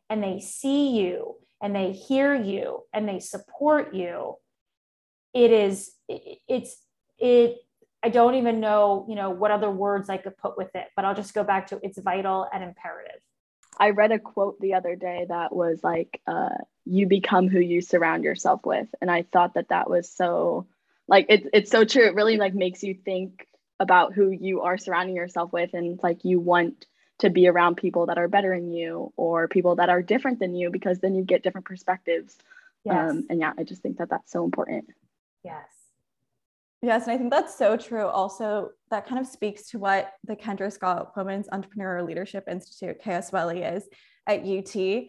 and 0.09 0.23
they 0.23 0.41
see 0.41 0.99
you 0.99 1.37
and 1.61 1.75
they 1.75 1.93
hear 1.93 2.35
you 2.35 2.83
and 2.93 3.09
they 3.09 3.19
support 3.19 3.95
you 3.95 4.37
it 5.35 5.51
is 5.51 5.93
it's 6.09 6.77
it 7.19 7.59
i 8.03 8.09
don't 8.09 8.35
even 8.35 8.61
know 8.61 9.07
you 9.09 9.15
know 9.15 9.31
what 9.31 9.51
other 9.51 9.71
words 9.71 10.09
i 10.09 10.17
could 10.17 10.37
put 10.37 10.57
with 10.57 10.75
it 10.75 10.87
but 10.95 11.05
i'll 11.05 11.15
just 11.15 11.35
go 11.35 11.45
back 11.45 11.67
to 11.67 11.79
it's 11.83 11.99
vital 11.99 12.47
and 12.53 12.63
imperative 12.63 13.21
i 13.79 13.91
read 13.91 14.13
a 14.13 14.19
quote 14.19 14.61
the 14.61 14.75
other 14.75 14.97
day 14.97 15.27
that 15.29 15.55
was 15.55 15.81
like 15.83 16.21
uh, 16.27 16.57
you 16.87 17.07
become 17.07 17.49
who 17.49 17.61
you 17.61 17.81
surround 17.81 18.25
yourself 18.25 18.65
with 18.65 18.89
and 19.01 19.11
i 19.11 19.23
thought 19.23 19.55
that 19.55 19.69
that 19.69 19.91
was 19.91 20.11
so 20.11 20.67
like 21.09 21.27
it, 21.29 21.49
it's 21.53 21.71
so 21.71 21.85
true 21.85 22.07
it 22.07 22.15
really 22.15 22.37
like 22.37 22.55
makes 22.55 22.83
you 22.83 22.95
think 22.95 23.47
about 23.79 24.15
who 24.15 24.31
you 24.31 24.63
are 24.63 24.79
surrounding 24.79 25.17
yourself 25.17 25.53
with 25.53 25.75
and 25.75 26.01
like 26.03 26.25
you 26.25 26.41
want 26.41 26.87
to 27.19 27.31
be 27.31 27.49
around 27.49 27.77
people 27.77 28.07
that 28.07 28.19
are 28.19 28.29
better 28.29 28.55
than 28.55 28.71
you 28.71 29.13
or 29.17 29.49
people 29.49 29.77
that 29.77 29.89
are 29.89 30.03
different 30.03 30.39
than 30.39 30.55
you 30.55 30.71
because 30.71 30.99
then 30.99 31.15
you 31.15 31.25
get 31.25 31.43
different 31.43 31.67
perspectives. 31.67 32.37
Yes. 32.85 33.11
Um, 33.11 33.27
and 33.31 33.41
yeah, 33.41 33.53
I 33.59 33.65
just 33.65 33.83
think 33.83 33.99
that 33.99 34.11
that's 34.11 34.31
so 34.31 34.45
important. 34.45 34.87
Yes. 35.43 35.65
Yes, 36.83 37.05
and 37.05 37.13
I 37.13 37.19
think 37.19 37.31
that's 37.31 37.57
so 37.57 37.77
true. 37.77 38.07
Also, 38.07 38.71
that 38.91 39.07
kind 39.09 39.21
of 39.21 39.27
speaks 39.27 39.71
to 39.71 39.79
what 39.79 40.13
the 40.25 40.37
Kendra 40.37 40.71
Scott 40.71 41.17
Women's 41.17 41.49
Entrepreneurial 41.49 42.07
Leadership 42.07 42.45
Institute, 42.49 43.03
KSWELI, 43.03 43.77
is 43.77 43.89
at 44.27 44.41
UT. 44.41 45.07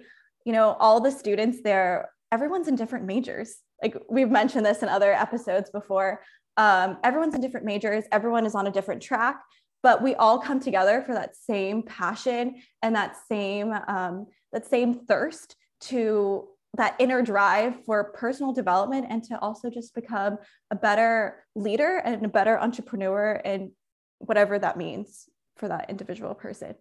You 0.47 0.53
know, 0.53 0.77
all 0.79 0.99
the 0.99 1.11
students 1.11 1.61
there, 1.61 2.09
everyone's 2.31 2.67
in 2.67 2.75
different 2.75 3.05
majors. 3.05 3.57
Like 3.83 3.95
we've 4.09 4.31
mentioned 4.31 4.65
this 4.65 4.81
in 4.81 4.89
other 4.89 5.13
episodes 5.13 5.69
before. 5.69 6.21
Um, 6.55 6.97
everyone's 7.03 7.35
in 7.35 7.41
different 7.41 7.65
majors, 7.65 8.05
everyone 8.11 8.45
is 8.45 8.55
on 8.55 8.65
a 8.65 8.71
different 8.71 9.01
track 9.01 9.37
but 9.83 10.01
we 10.01 10.15
all 10.15 10.39
come 10.39 10.59
together 10.59 11.01
for 11.05 11.13
that 11.13 11.35
same 11.35 11.83
passion 11.83 12.55
and 12.81 12.95
that 12.95 13.15
same 13.29 13.73
um, 13.87 14.25
that 14.51 14.65
same 14.65 14.93
thirst 14.93 15.55
to 15.79 16.47
that 16.75 16.95
inner 16.99 17.21
drive 17.21 17.83
for 17.85 18.11
personal 18.11 18.53
development 18.53 19.05
and 19.09 19.23
to 19.23 19.39
also 19.39 19.69
just 19.69 19.95
become 19.95 20.37
a 20.71 20.75
better 20.75 21.43
leader 21.55 22.01
and 22.03 22.25
a 22.25 22.29
better 22.29 22.59
entrepreneur 22.59 23.41
and 23.45 23.71
whatever 24.19 24.59
that 24.59 24.77
means 24.77 25.29
for 25.55 25.67
that 25.67 25.89
individual 25.89 26.35
person 26.35 26.75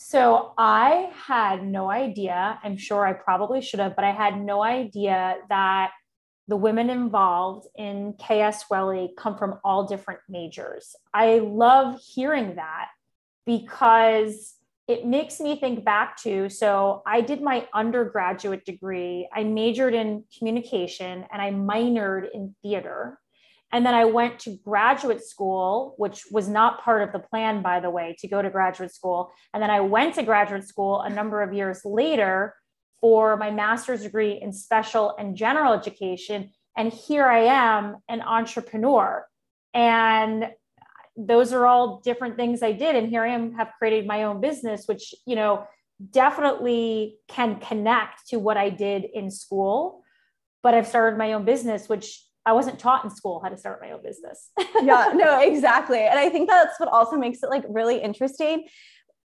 so 0.00 0.52
I 0.56 1.10
had 1.26 1.66
no 1.66 1.90
idea. 1.90 2.60
I'm 2.62 2.76
sure 2.76 3.04
I 3.04 3.14
probably 3.14 3.60
should 3.60 3.80
have, 3.80 3.96
but 3.96 4.04
I 4.04 4.12
had 4.12 4.40
no 4.40 4.62
idea 4.62 5.38
that 5.48 5.90
the 6.46 6.56
women 6.56 6.88
involved 6.88 7.66
in 7.76 8.12
KSWELI 8.12 9.16
come 9.18 9.36
from 9.36 9.58
all 9.64 9.88
different 9.88 10.20
majors. 10.28 10.94
I 11.12 11.40
love 11.40 12.00
hearing 12.00 12.54
that 12.54 12.90
because 13.44 14.54
it 14.86 15.04
makes 15.04 15.40
me 15.40 15.58
think 15.58 15.84
back 15.84 16.16
to 16.18 16.48
so 16.48 17.02
I 17.04 17.20
did 17.20 17.42
my 17.42 17.66
undergraduate 17.74 18.64
degree. 18.64 19.28
I 19.34 19.42
majored 19.42 19.94
in 19.94 20.22
communication 20.38 21.26
and 21.32 21.42
I 21.42 21.50
minored 21.50 22.28
in 22.32 22.54
theater. 22.62 23.18
And 23.72 23.84
then 23.84 23.94
I 23.94 24.06
went 24.06 24.40
to 24.40 24.56
graduate 24.64 25.22
school, 25.22 25.94
which 25.98 26.24
was 26.30 26.48
not 26.48 26.82
part 26.82 27.02
of 27.02 27.12
the 27.12 27.18
plan, 27.18 27.60
by 27.60 27.80
the 27.80 27.90
way, 27.90 28.16
to 28.20 28.28
go 28.28 28.40
to 28.40 28.48
graduate 28.48 28.92
school. 28.92 29.30
And 29.52 29.62
then 29.62 29.70
I 29.70 29.80
went 29.80 30.14
to 30.14 30.22
graduate 30.22 30.64
school 30.64 31.00
a 31.00 31.10
number 31.10 31.42
of 31.42 31.52
years 31.52 31.82
later 31.84 32.54
for 33.00 33.36
my 33.36 33.50
master's 33.50 34.02
degree 34.02 34.40
in 34.40 34.52
special 34.52 35.14
and 35.18 35.36
general 35.36 35.74
education. 35.74 36.50
And 36.76 36.92
here 36.92 37.26
I 37.26 37.40
am, 37.40 37.96
an 38.08 38.22
entrepreneur. 38.22 39.26
And 39.74 40.50
those 41.16 41.52
are 41.52 41.66
all 41.66 42.00
different 42.00 42.36
things 42.36 42.62
I 42.62 42.72
did. 42.72 42.96
And 42.96 43.08
here 43.08 43.24
I 43.24 43.34
am, 43.34 43.54
have 43.54 43.72
created 43.78 44.06
my 44.06 44.22
own 44.24 44.40
business, 44.40 44.86
which, 44.86 45.14
you 45.26 45.36
know, 45.36 45.66
definitely 46.10 47.16
can 47.28 47.60
connect 47.60 48.28
to 48.28 48.38
what 48.38 48.56
I 48.56 48.70
did 48.70 49.04
in 49.04 49.30
school. 49.30 50.02
But 50.62 50.74
I've 50.74 50.86
started 50.86 51.18
my 51.18 51.34
own 51.34 51.44
business, 51.44 51.88
which 51.88 52.24
I 52.48 52.52
wasn't 52.52 52.78
taught 52.78 53.04
in 53.04 53.10
school 53.10 53.40
how 53.42 53.50
to 53.50 53.58
start 53.58 53.78
my 53.82 53.90
own 53.90 54.02
business. 54.02 54.50
yeah, 54.82 55.12
no, 55.14 55.38
exactly. 55.42 56.00
And 56.00 56.18
I 56.18 56.30
think 56.30 56.48
that's 56.48 56.80
what 56.80 56.88
also 56.88 57.16
makes 57.16 57.42
it 57.42 57.50
like 57.50 57.62
really 57.68 57.98
interesting, 57.98 58.66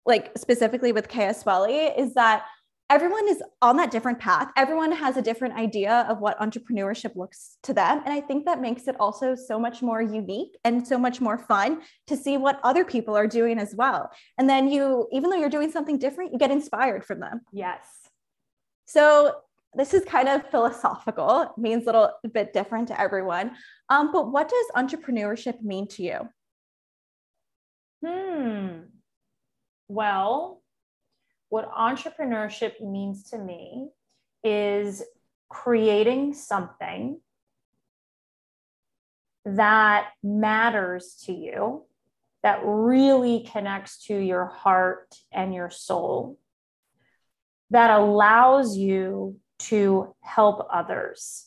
like 0.06 0.30
specifically 0.38 0.92
with 0.92 1.06
KSWELI, 1.08 1.98
is 1.98 2.14
that 2.14 2.46
everyone 2.88 3.28
is 3.28 3.42
on 3.60 3.76
that 3.76 3.90
different 3.90 4.18
path. 4.18 4.50
Everyone 4.56 4.90
has 4.90 5.18
a 5.18 5.22
different 5.22 5.54
idea 5.54 6.06
of 6.08 6.20
what 6.20 6.38
entrepreneurship 6.38 7.14
looks 7.14 7.58
to 7.64 7.74
them. 7.74 8.00
And 8.06 8.14
I 8.14 8.22
think 8.22 8.46
that 8.46 8.58
makes 8.58 8.88
it 8.88 8.96
also 8.98 9.34
so 9.34 9.58
much 9.58 9.82
more 9.82 10.00
unique 10.00 10.56
and 10.64 10.86
so 10.86 10.96
much 10.96 11.20
more 11.20 11.36
fun 11.36 11.82
to 12.06 12.16
see 12.16 12.38
what 12.38 12.58
other 12.64 12.86
people 12.86 13.14
are 13.14 13.26
doing 13.26 13.58
as 13.58 13.74
well. 13.74 14.10
And 14.38 14.48
then 14.48 14.66
you, 14.66 15.08
even 15.12 15.28
though 15.28 15.36
you're 15.36 15.50
doing 15.50 15.70
something 15.70 15.98
different, 15.98 16.32
you 16.32 16.38
get 16.38 16.50
inspired 16.50 17.04
from 17.04 17.20
them. 17.20 17.42
Yes. 17.52 17.86
So 18.86 19.34
this 19.74 19.94
is 19.94 20.04
kind 20.04 20.28
of 20.28 20.48
philosophical, 20.50 21.42
it 21.42 21.48
means 21.56 21.84
a 21.84 21.86
little 21.86 22.10
bit 22.32 22.52
different 22.52 22.88
to 22.88 23.00
everyone. 23.00 23.52
Um, 23.88 24.12
but 24.12 24.32
what 24.32 24.48
does 24.48 24.66
entrepreneurship 24.74 25.62
mean 25.62 25.86
to 25.88 26.02
you? 26.02 26.28
Hmm. 28.04 28.80
Well, 29.88 30.62
what 31.50 31.70
entrepreneurship 31.72 32.80
means 32.80 33.30
to 33.30 33.38
me 33.38 33.88
is 34.42 35.02
creating 35.48 36.34
something 36.34 37.20
that 39.44 40.10
matters 40.22 41.16
to 41.26 41.32
you, 41.32 41.84
that 42.42 42.60
really 42.64 43.46
connects 43.52 44.04
to 44.06 44.16
your 44.16 44.46
heart 44.46 45.14
and 45.32 45.54
your 45.54 45.70
soul, 45.70 46.38
that 47.70 47.90
allows 47.90 48.76
you 48.76 49.36
to 49.60 50.14
help 50.20 50.66
others. 50.72 51.46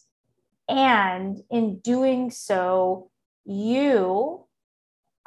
And 0.70 1.38
in 1.50 1.80
doing 1.80 2.32
so, 2.32 3.10
you 3.46 4.46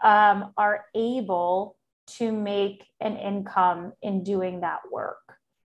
um, 0.02 0.52
are 0.56 0.86
able 0.94 1.76
to 2.06 2.32
make 2.32 2.86
an 3.00 3.16
income 3.16 3.92
in 4.02 4.22
doing 4.22 4.60
that 4.60 4.80
work. 4.90 5.18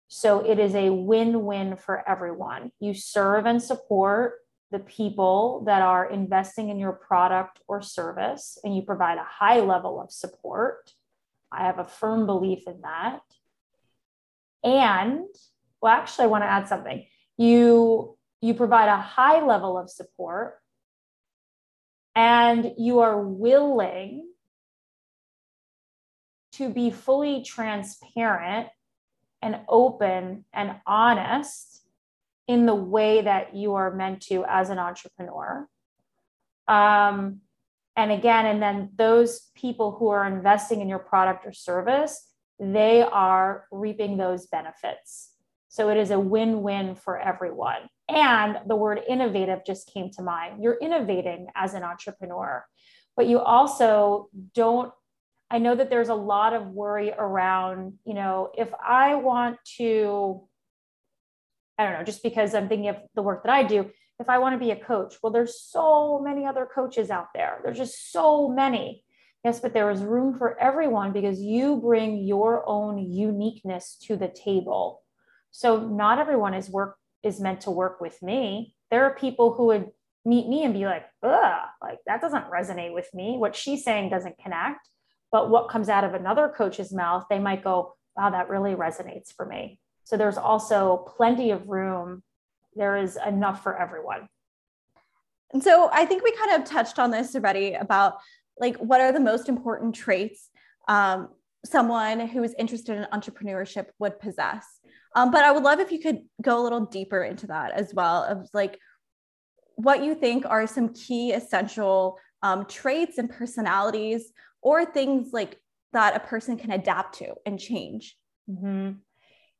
So 0.08 0.46
it 0.46 0.60
is 0.60 0.76
a 0.76 0.90
win 0.90 1.46
win 1.46 1.78
for 1.78 2.08
everyone. 2.10 2.72
You 2.80 2.94
serve 2.94 3.46
and 3.46 3.62
support 3.62 4.40
the 4.72 4.80
people 4.80 5.64
that 5.66 5.82
are 5.82 6.10
investing 6.10 6.70
in 6.70 6.80
your 6.80 6.94
product 6.94 7.60
or 7.68 7.82
service, 7.82 8.58
and 8.64 8.76
you 8.76 8.82
provide 8.82 9.18
a 9.18 9.24
high 9.24 9.60
level 9.60 10.02
of 10.02 10.12
support. 10.12 10.94
I 11.52 11.66
have 11.66 11.80
a 11.80 11.86
firm 11.86 12.26
belief 12.26 12.64
in 12.68 12.82
that. 12.82 13.22
And 14.64 15.26
well, 15.82 15.94
actually, 15.94 16.26
I 16.26 16.28
want 16.28 16.44
to 16.44 16.50
add 16.50 16.68
something. 16.68 17.06
You 17.38 18.18
you 18.42 18.54
provide 18.54 18.90
a 18.90 18.98
high 18.98 19.46
level 19.46 19.78
of 19.78 19.90
support 19.90 20.56
and 22.16 22.74
you 22.78 23.00
are 23.00 23.22
willing 23.22 24.28
to 26.54 26.70
be 26.70 26.90
fully 26.90 27.44
transparent 27.44 28.68
and 29.42 29.60
open 29.70 30.46
and 30.54 30.76
honest 30.86 31.84
in 32.48 32.66
the 32.66 32.76
way 32.76 33.22
that 33.22 33.56
you 33.56 33.76
are 33.76 33.94
meant 33.96 34.22
to 34.22 34.44
as 34.48 34.70
an 34.70 34.78
entrepreneur. 34.78 35.68
Um, 36.68 37.42
and 37.96 38.12
again, 38.12 38.46
and 38.46 38.62
then 38.62 38.90
those 38.96 39.50
people 39.56 39.92
who 39.92 40.10
are 40.10 40.26
investing 40.26 40.82
in 40.82 40.90
your 40.90 41.00
product 41.00 41.46
or 41.46 41.54
service, 41.54 42.28
they 42.60 43.02
are 43.02 43.66
reaping 43.72 44.18
those 44.18 44.48
benefits. 44.48 45.31
So 45.72 45.90
it 45.90 45.96
is 45.96 46.12
a 46.12 46.20
win 46.20 46.62
win 46.62 46.96
for 46.96 47.18
everyone. 47.18 47.90
And 48.10 48.60
the 48.68 48.76
word 48.76 49.00
innovative 49.08 49.62
just 49.66 49.92
came 49.92 50.12
to 50.12 50.22
mind. 50.22 50.62
You're 50.62 50.78
innovating 50.82 51.48
as 51.56 51.74
an 51.74 51.84
entrepreneur, 51.84 52.66
but 53.16 53.26
you 53.28 53.40
also 53.40 54.30
don't 54.54 54.92
I 55.50 55.58
know 55.58 55.76
that 55.76 55.90
there's 55.90 56.08
a 56.08 56.16
lot 56.16 56.54
of 56.54 56.68
worry 56.68 57.12
around, 57.12 57.96
you 58.06 58.14
know, 58.14 58.52
if 58.58 58.70
I 58.82 59.16
want 59.16 59.58
to, 59.76 60.48
I 61.78 61.84
don't 61.84 61.94
know, 61.94 62.06
just 62.06 62.24
because 62.24 62.56
I'm 62.56 62.70
thinking 62.70 62.88
of 62.88 62.96
the 63.16 63.22
work 63.22 63.44
that 63.44 63.52
I 63.52 63.64
do, 63.64 63.92
if 64.18 64.30
I 64.30 64.38
want 64.38 64.56
to 64.56 64.66
be 64.66 64.72
a 64.72 64.78
coach, 64.78 65.16
well, 65.22 65.34
there's 65.34 65.60
so 65.60 66.22
many 66.24 66.46
other 66.46 66.66
coaches 66.74 67.10
out 67.10 67.34
there. 67.36 67.60
There's 67.66 67.78
just 67.78 68.14
so 68.14 68.48
many. 68.48 69.04
Yes, 69.44 69.60
but 69.60 69.74
there 69.74 69.92
is 69.92 70.02
room 70.04 70.38
for 70.38 70.58
everyone 70.58 71.12
because 71.12 71.42
you 71.42 71.76
bring 71.76 72.20
your 72.20 72.64
own 72.66 73.12
uniqueness 73.12 73.98
to 74.04 74.16
the 74.16 74.30
table. 74.30 75.01
So 75.52 75.80
not 75.80 76.20
everyone 76.20 76.54
is 76.54 76.70
work 76.70 76.98
is 77.24 77.40
meant 77.40 77.62
to 77.62 77.72
work 77.72 78.02
with 78.02 78.22
me. 78.22 78.74
There 78.90 79.04
are 79.06 79.16
people 79.16 79.54
who 79.54 79.68
would 79.68 79.92
meet 80.26 80.48
me 80.48 80.64
and 80.64 80.74
be 80.74 80.86
like, 80.86 81.06
ugh, 81.24 81.68
like 81.82 82.00
that 82.08 82.22
doesn't 82.22 82.50
resonate 82.50 82.94
with 82.94 83.10
me. 83.14 83.38
What 83.38 83.56
she's 83.56 83.84
saying 83.84 84.10
doesn't 84.10 84.38
connect 84.38 84.88
but 85.32 85.50
what 85.50 85.70
comes 85.70 85.90
out 85.90 86.04
of 86.04 86.14
another 86.14 86.50
coach's 86.50 86.92
mouth, 86.92 87.26
they 87.30 87.40
might 87.40 87.64
go, 87.64 87.96
wow, 88.18 88.30
that 88.30 88.50
really 88.50 88.76
resonates 88.76 89.34
for 89.34 89.46
me. 89.46 89.80
So 90.04 90.18
there's 90.18 90.38
also 90.38 91.06
plenty 91.16 91.52
of 91.52 91.70
room. 91.70 92.22
There 92.76 92.98
is 92.98 93.18
enough 93.26 93.64
for 93.64 93.78
everyone. 93.78 94.28
And 95.54 95.64
so 95.64 95.90
I 95.92 96.06
think 96.06 96.24
we 96.24 96.34
kind 96.34 96.62
of 96.62 96.70
touched 96.70 97.00
on 97.00 97.12
this 97.12 97.36
already 97.36 97.74
about 97.74 98.18
like 98.60 98.76
what 98.78 99.02
are 99.02 99.12
the 99.12 99.20
most 99.20 99.50
important 99.50 99.96
traits 99.96 100.50
um, 100.88 101.30
someone 101.64 102.28
who 102.28 102.44
is 102.44 102.56
interested 102.58 102.98
in 102.98 103.08
entrepreneurship 103.14 103.88
would 104.00 104.20
possess. 104.20 104.66
Um, 105.16 105.32
but 105.32 105.44
I 105.44 105.52
would 105.52 105.64
love 105.64 105.80
if 105.80 105.92
you 105.92 106.00
could 106.00 106.22
go 106.42 106.62
a 106.62 106.64
little 106.64 106.86
deeper 106.86 107.22
into 107.24 107.48
that 107.48 107.72
as 107.72 107.94
well 107.94 108.24
of 108.24 108.50
like 108.54 108.80
what 109.76 110.04
you 110.04 110.16
think 110.16 110.46
are 110.46 110.68
some 110.68 110.94
key 110.94 111.34
essential 111.34 112.18
um, 112.44 112.66
traits 112.66 113.18
and 113.18 113.30
personalities 113.30 114.32
or 114.62 114.86
things 114.86 115.34
like 115.34 115.60
that 115.94 116.16
a 116.16 116.20
person 116.20 116.58
can 116.58 116.72
adapt 116.72 117.18
to 117.20 117.34
and 117.46 117.60
change. 117.60 118.18
Mm-hmm. 118.50 118.92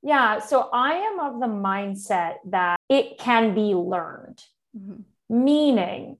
Yeah. 0.04 0.40
So 0.40 0.70
I 0.74 0.94
am 0.94 1.20
of 1.20 1.40
the 1.40 1.48
mindset 1.48 2.36
that 2.50 2.80
it 2.90 3.18
can 3.20 3.54
be 3.54 3.76
learned, 3.76 4.42
mm-hmm. 4.78 5.44
meaning, 5.44 6.18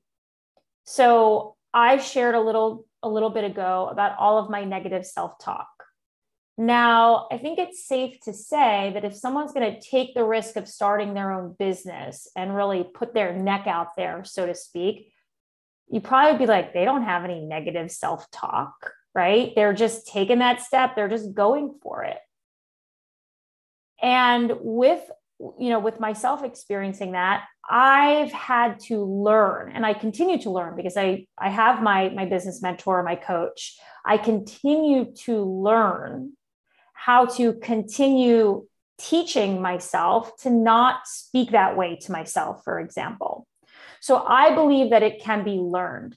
so 0.84 1.56
I 1.74 1.98
shared 1.98 2.36
a 2.36 2.42
little 2.42 2.86
a 3.02 3.10
little 3.10 3.30
bit 3.30 3.44
ago 3.44 3.88
about 3.92 4.18
all 4.20 4.38
of 4.38 4.50
my 4.50 4.64
negative 4.64 5.06
self-talk. 5.06 5.68
Now, 6.62 7.26
I 7.32 7.40
think 7.40 7.58
it's 7.58 7.88
safe 7.88 8.20
to 8.26 8.34
say 8.34 8.92
that 8.94 9.04
if 9.04 9.16
someone's 9.16 9.52
going 9.52 9.74
to 9.74 9.82
take 9.82 10.14
the 10.14 10.24
risk 10.24 10.58
of 10.58 10.68
starting 10.68 11.16
their 11.16 11.32
own 11.32 11.56
business 11.58 12.28
and 12.36 12.56
really 12.56 12.84
put 12.84 13.16
their 13.16 13.34
neck 13.34 13.66
out 13.66 13.96
there, 13.98 14.24
so 14.24 14.46
to 14.46 14.54
speak, 14.54 15.12
you 15.90 16.02
probably 16.02 16.38
be 16.38 16.46
like, 16.46 16.72
they 16.72 16.86
don't 16.86 17.02
have 17.02 17.24
any 17.24 17.42
negative 17.42 17.90
self 17.90 18.30
talk, 18.30 18.94
right? 19.16 19.54
They're 19.56 19.74
just 19.74 20.06
taking 20.06 20.38
that 20.38 20.62
step, 20.62 20.96
they're 20.96 21.10
just 21.10 21.34
going 21.34 21.80
for 21.82 22.04
it. 22.04 22.20
And 24.00 24.52
with, 24.60 25.02
you 25.40 25.72
know, 25.72 25.80
with 25.80 26.00
myself 26.00 26.44
experiencing 26.44 27.14
that, 27.14 27.46
I've 27.68 28.32
had 28.32 28.80
to 28.82 29.04
learn 29.04 29.72
and 29.74 29.84
I 29.84 29.96
continue 29.96 30.40
to 30.44 30.52
learn 30.52 30.76
because 30.76 30.96
I, 30.96 31.26
I 31.40 31.50
have 31.50 31.82
my, 31.82 32.10
my 32.10 32.26
business 32.26 32.62
mentor, 32.62 33.02
my 33.02 33.16
coach. 33.16 33.80
I 34.06 34.18
continue 34.18 35.12
to 35.24 35.44
learn 35.44 36.34
how 37.06 37.26
to 37.26 37.54
continue 37.54 38.64
teaching 39.00 39.60
myself 39.60 40.38
to 40.38 40.52
not 40.52 41.08
speak 41.08 41.50
that 41.50 41.76
way 41.76 41.96
to 41.96 42.12
myself, 42.12 42.64
for 42.64 42.80
example. 42.80 43.48
So 44.02 44.24
I 44.24 44.54
believe 44.54 44.92
that 44.92 45.02
it 45.02 45.20
can 45.20 45.44
be 45.44 45.58
learned. 45.58 46.16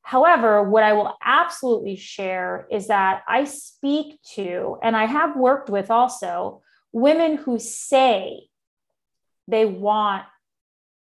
However, 0.00 0.62
what 0.62 0.84
I 0.84 0.94
will 0.94 1.14
absolutely 1.22 1.96
share 1.96 2.66
is 2.70 2.86
that 2.86 3.22
I 3.28 3.44
speak 3.44 4.20
to, 4.34 4.78
and 4.82 4.96
I 4.96 5.04
have 5.04 5.36
worked 5.36 5.68
with 5.68 5.90
also, 5.90 6.62
women 6.92 7.36
who 7.36 7.58
say 7.58 8.48
they 9.48 9.66
want 9.66 10.24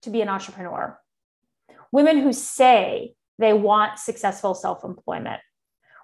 to 0.04 0.12
be 0.12 0.22
an 0.22 0.30
entrepreneur, 0.30 1.00
women 1.92 2.20
who 2.20 2.32
say 2.32 3.16
they 3.40 3.54
want 3.54 3.98
successful 3.98 4.54
self 4.54 4.84
employment, 4.84 5.42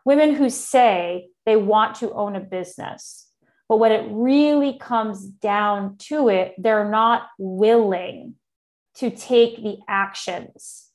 women 0.05 0.33
who 0.33 0.49
say 0.49 1.27
they 1.45 1.55
want 1.55 1.95
to 1.97 2.11
own 2.13 2.35
a 2.35 2.39
business. 2.39 3.27
But 3.67 3.77
when 3.77 3.91
it 3.91 4.07
really 4.11 4.77
comes 4.77 5.25
down 5.25 5.97
to 6.09 6.29
it, 6.29 6.55
they're 6.57 6.89
not 6.89 7.27
willing 7.37 8.35
to 8.95 9.09
take 9.09 9.63
the 9.63 9.77
actions. 9.87 10.89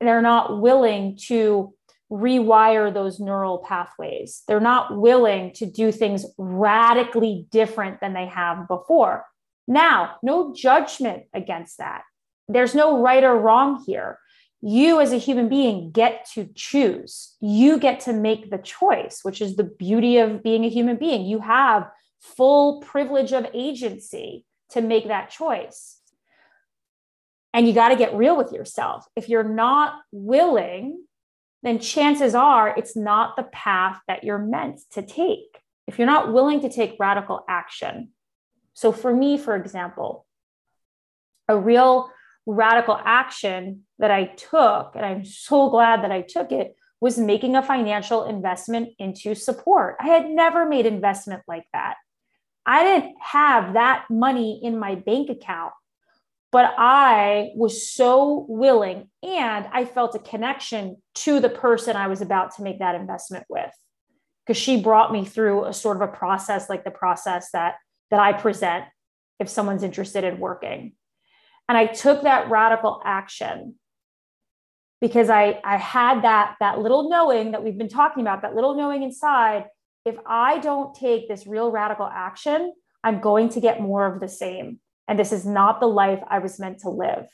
They're 0.00 0.22
not 0.22 0.60
willing 0.60 1.16
to 1.26 1.74
rewire 2.10 2.92
those 2.92 3.20
neural 3.20 3.58
pathways. 3.58 4.42
They're 4.48 4.60
not 4.60 4.96
willing 4.98 5.52
to 5.54 5.66
do 5.66 5.92
things 5.92 6.24
radically 6.38 7.46
different 7.50 8.00
than 8.00 8.14
they 8.14 8.26
have 8.26 8.66
before. 8.66 9.24
Now, 9.66 10.16
no 10.22 10.54
judgment 10.54 11.24
against 11.34 11.78
that. 11.78 12.02
There's 12.48 12.74
no 12.74 13.00
right 13.00 13.22
or 13.22 13.38
wrong 13.38 13.84
here. 13.86 14.18
You, 14.60 15.00
as 15.00 15.12
a 15.12 15.18
human 15.18 15.48
being, 15.48 15.92
get 15.92 16.26
to 16.34 16.48
choose. 16.54 17.36
You 17.40 17.78
get 17.78 18.00
to 18.00 18.12
make 18.12 18.50
the 18.50 18.58
choice, 18.58 19.20
which 19.22 19.40
is 19.40 19.56
the 19.56 19.64
beauty 19.64 20.18
of 20.18 20.42
being 20.42 20.64
a 20.64 20.68
human 20.68 20.96
being. 20.96 21.24
You 21.24 21.40
have 21.40 21.88
full 22.20 22.80
privilege 22.80 23.32
of 23.32 23.46
agency 23.54 24.44
to 24.70 24.80
make 24.80 25.08
that 25.08 25.30
choice. 25.30 26.00
And 27.54 27.66
you 27.66 27.72
got 27.72 27.88
to 27.90 27.96
get 27.96 28.14
real 28.14 28.36
with 28.36 28.52
yourself. 28.52 29.06
If 29.16 29.28
you're 29.28 29.44
not 29.44 29.94
willing, 30.12 31.04
then 31.62 31.78
chances 31.78 32.34
are 32.34 32.74
it's 32.76 32.96
not 32.96 33.36
the 33.36 33.44
path 33.44 34.00
that 34.06 34.24
you're 34.24 34.38
meant 34.38 34.80
to 34.92 35.02
take. 35.02 35.60
If 35.86 35.98
you're 35.98 36.06
not 36.06 36.32
willing 36.32 36.60
to 36.60 36.68
take 36.68 36.96
radical 37.00 37.44
action. 37.48 38.10
So 38.74 38.92
for 38.92 39.14
me, 39.14 39.38
for 39.38 39.56
example, 39.56 40.26
a 41.48 41.56
real 41.56 42.10
radical 42.48 42.98
action 43.04 43.82
that 43.98 44.10
I 44.10 44.24
took, 44.24 44.92
and 44.96 45.04
I'm 45.04 45.24
so 45.24 45.68
glad 45.68 46.02
that 46.02 46.10
I 46.10 46.22
took 46.22 46.50
it, 46.50 46.74
was 47.00 47.18
making 47.18 47.54
a 47.54 47.62
financial 47.62 48.24
investment 48.24 48.88
into 48.98 49.34
support. 49.34 49.96
I 50.00 50.06
had 50.06 50.28
never 50.28 50.66
made 50.66 50.86
investment 50.86 51.42
like 51.46 51.66
that. 51.72 51.96
I 52.64 52.84
didn't 52.84 53.16
have 53.20 53.74
that 53.74 54.06
money 54.10 54.60
in 54.62 54.78
my 54.78 54.94
bank 54.94 55.30
account, 55.30 55.72
but 56.50 56.74
I 56.76 57.50
was 57.54 57.86
so 57.86 58.46
willing 58.48 59.10
and 59.22 59.66
I 59.70 59.84
felt 59.84 60.14
a 60.14 60.18
connection 60.18 60.96
to 61.16 61.40
the 61.40 61.50
person 61.50 61.96
I 61.96 62.08
was 62.08 62.22
about 62.22 62.56
to 62.56 62.62
make 62.62 62.78
that 62.78 62.94
investment 62.94 63.44
with 63.48 63.70
because 64.46 64.60
she 64.60 64.82
brought 64.82 65.12
me 65.12 65.24
through 65.24 65.66
a 65.66 65.72
sort 65.72 65.96
of 65.96 66.02
a 66.02 66.12
process 66.12 66.68
like 66.70 66.84
the 66.84 66.90
process 66.90 67.50
that 67.52 67.74
that 68.10 68.20
I 68.20 68.32
present 68.32 68.86
if 69.38 69.48
someone's 69.48 69.82
interested 69.82 70.24
in 70.24 70.38
working. 70.38 70.94
And 71.68 71.76
I 71.76 71.86
took 71.86 72.22
that 72.22 72.50
radical 72.50 73.02
action 73.04 73.74
because 75.00 75.30
I, 75.30 75.60
I 75.64 75.76
had 75.76 76.22
that, 76.22 76.56
that 76.60 76.80
little 76.80 77.08
knowing 77.08 77.52
that 77.52 77.62
we've 77.62 77.78
been 77.78 77.88
talking 77.88 78.22
about, 78.22 78.42
that 78.42 78.54
little 78.54 78.74
knowing 78.74 79.02
inside. 79.02 79.66
If 80.04 80.16
I 80.26 80.58
don't 80.58 80.94
take 80.94 81.28
this 81.28 81.46
real 81.46 81.70
radical 81.70 82.06
action, 82.06 82.72
I'm 83.04 83.20
going 83.20 83.50
to 83.50 83.60
get 83.60 83.80
more 83.80 84.06
of 84.06 84.20
the 84.20 84.28
same. 84.28 84.80
And 85.06 85.18
this 85.18 85.32
is 85.32 85.46
not 85.46 85.80
the 85.80 85.86
life 85.86 86.20
I 86.28 86.38
was 86.38 86.58
meant 86.58 86.80
to 86.80 86.90
live. 86.90 87.26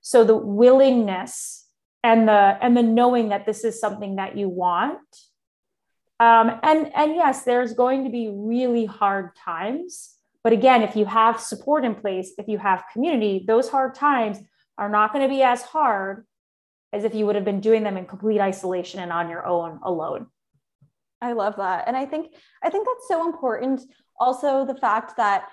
So 0.00 0.24
the 0.24 0.36
willingness 0.36 1.66
and 2.02 2.26
the 2.26 2.56
and 2.60 2.76
the 2.76 2.82
knowing 2.82 3.28
that 3.28 3.44
this 3.44 3.64
is 3.64 3.78
something 3.78 4.16
that 4.16 4.36
you 4.36 4.48
want. 4.48 4.98
Um, 6.18 6.58
and 6.62 6.90
and 6.94 7.14
yes, 7.14 7.44
there's 7.44 7.74
going 7.74 8.04
to 8.04 8.10
be 8.10 8.30
really 8.32 8.86
hard 8.86 9.36
times 9.36 10.16
but 10.42 10.52
again, 10.52 10.82
if 10.82 10.96
you 10.96 11.04
have 11.04 11.40
support 11.40 11.84
in 11.84 11.94
place, 11.94 12.32
if 12.38 12.48
you 12.48 12.58
have 12.58 12.84
community, 12.92 13.44
those 13.46 13.68
hard 13.68 13.94
times 13.94 14.38
are 14.78 14.88
not 14.88 15.12
going 15.12 15.28
to 15.28 15.34
be 15.34 15.42
as 15.42 15.62
hard 15.62 16.26
as 16.92 17.04
if 17.04 17.14
you 17.14 17.26
would 17.26 17.36
have 17.36 17.44
been 17.44 17.60
doing 17.60 17.82
them 17.82 17.96
in 17.96 18.06
complete 18.06 18.40
isolation 18.40 19.00
and 19.00 19.12
on 19.12 19.28
your 19.28 19.46
own 19.46 19.78
alone. 19.84 20.26
I 21.20 21.32
love 21.32 21.56
that. 21.56 21.86
And 21.86 21.96
I 21.96 22.06
think 22.06 22.34
I 22.62 22.70
think 22.70 22.86
that's 22.86 23.08
so 23.08 23.26
important. 23.26 23.82
Also, 24.18 24.64
the 24.64 24.74
fact 24.74 25.16
that 25.18 25.48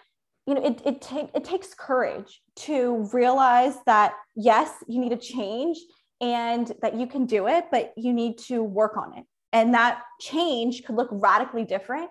you 0.45 0.55
know 0.55 0.65
it 0.65 0.81
it, 0.85 1.01
take, 1.01 1.29
it 1.35 1.43
takes 1.43 1.73
courage 1.73 2.41
to 2.57 3.09
realize 3.11 3.75
that 3.85 4.13
yes, 4.35 4.71
you 4.87 4.99
need 4.99 5.09
to 5.09 5.17
change 5.17 5.77
and 6.21 6.71
that 6.81 6.95
you 6.95 7.05
can 7.05 7.25
do 7.25 7.47
it, 7.47 7.65
but 7.69 7.93
you 7.97 8.13
need 8.13 8.37
to 8.37 8.63
work 8.63 8.97
on 8.97 9.17
it. 9.17 9.25
And 9.53 9.73
that 9.73 10.01
change 10.19 10.83
could 10.83 10.95
look 10.95 11.09
radically 11.11 11.65
different. 11.65 12.09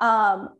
Um, 0.00 0.50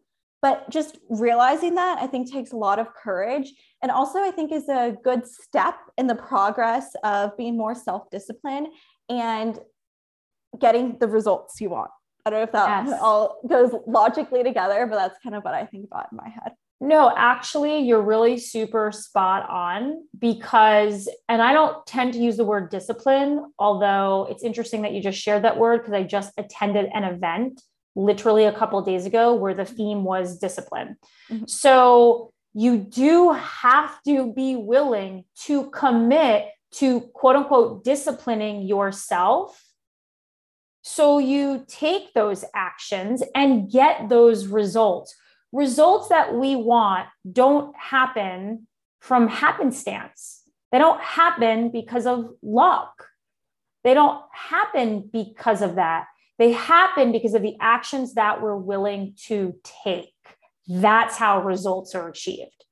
but 0.45 0.69
just 0.69 0.99
realizing 1.09 1.75
that 1.77 1.97
I 2.03 2.07
think 2.07 2.31
takes 2.31 2.53
a 2.53 2.57
lot 2.57 2.79
of 2.79 2.93
courage. 2.93 3.51
And 3.83 3.91
also, 3.91 4.19
I 4.19 4.31
think 4.31 4.53
is 4.53 4.69
a 4.69 4.95
good 5.03 5.27
step 5.27 5.77
in 5.97 6.07
the 6.07 6.15
progress 6.15 6.95
of 7.03 7.35
being 7.39 7.57
more 7.57 7.75
self 7.75 8.11
disciplined 8.11 8.69
and 9.09 9.59
getting 10.61 10.99
the 10.99 11.09
results 11.09 11.63
you 11.63 11.71
want. 11.71 11.91
I 12.27 12.31
don't 12.31 12.41
know 12.41 12.45
if 12.45 12.53
that 12.53 12.87
yes. 12.87 12.99
all 13.01 13.41
goes 13.49 13.73
logically 13.87 14.43
together, 14.45 14.87
but 14.87 14.97
that's 14.97 15.19
kind 15.23 15.35
of 15.35 15.45
what 15.45 15.55
I 15.55 15.65
think 15.65 15.87
about 15.87 16.09
in 16.13 16.19
my 16.19 16.29
head. 16.29 16.53
No, 16.79 17.11
actually, 17.17 17.79
you're 17.79 18.03
really 18.03 18.37
super 18.37 18.93
spot 18.93 19.49
on 19.49 20.05
because, 20.19 21.09
and 21.27 21.41
I 21.41 21.55
don't 21.55 21.87
tend 21.87 22.13
to 22.13 22.19
use 22.19 22.37
the 22.37 22.45
word 22.45 22.69
discipline, 22.69 23.51
although 23.59 24.27
it's 24.29 24.45
interesting 24.45 24.83
that 24.83 24.93
you 24.93 25.01
just 25.01 25.19
shared 25.19 25.45
that 25.45 25.57
word 25.57 25.79
because 25.79 25.95
I 25.95 26.03
just 26.03 26.35
attended 26.37 26.91
an 26.93 27.05
event 27.05 27.63
literally 27.97 28.45
a 28.45 28.53
couple 28.53 28.81
days 28.83 29.07
ago 29.07 29.35
where 29.35 29.55
the 29.55 29.65
theme 29.65 30.05
was 30.05 30.39
discipline. 30.39 30.97
Mm-hmm. 31.31 31.47
So 31.47 32.33
you 32.55 32.79
do 32.79 33.33
have 33.33 34.03
to 34.05 34.33
be 34.33 34.57
willing 34.57 35.25
to 35.45 35.71
commit 35.71 36.49
to 36.73 37.01
quote 37.13 37.37
unquote 37.37 37.85
disciplining 37.85 38.63
yourself. 38.63 39.61
So 40.83 41.19
you 41.19 41.65
take 41.67 42.13
those 42.15 42.45
actions 42.55 43.23
and 43.35 43.71
get 43.71 44.09
those 44.09 44.47
results. 44.47 45.15
Results 45.53 46.09
that 46.09 46.35
we 46.35 46.57
want 46.57 47.07
don't 47.31 47.75
happen 47.77 48.67
from 49.01 49.29
happenstance. 49.29 50.43
They 50.73 50.79
don't 50.79 51.01
happen 51.01 51.71
because 51.71 52.07
of 52.07 52.31
luck. 52.43 53.09
They 53.85 53.95
don't 53.95 54.21
happen 54.33 55.09
because 55.13 55.63
of 55.63 55.77
that. 55.77 56.07
They 56.39 56.53
happen 56.53 57.13
because 57.13 57.35
of 57.35 57.43
the 57.43 57.57
actions 57.61 58.15
that 58.15 58.43
we're 58.43 58.57
willing 58.57 59.15
to 59.27 59.55
take. 59.85 60.13
That's 60.67 61.17
how 61.17 61.43
results 61.43 61.95
are 61.95 62.09
achieved. 62.09 62.65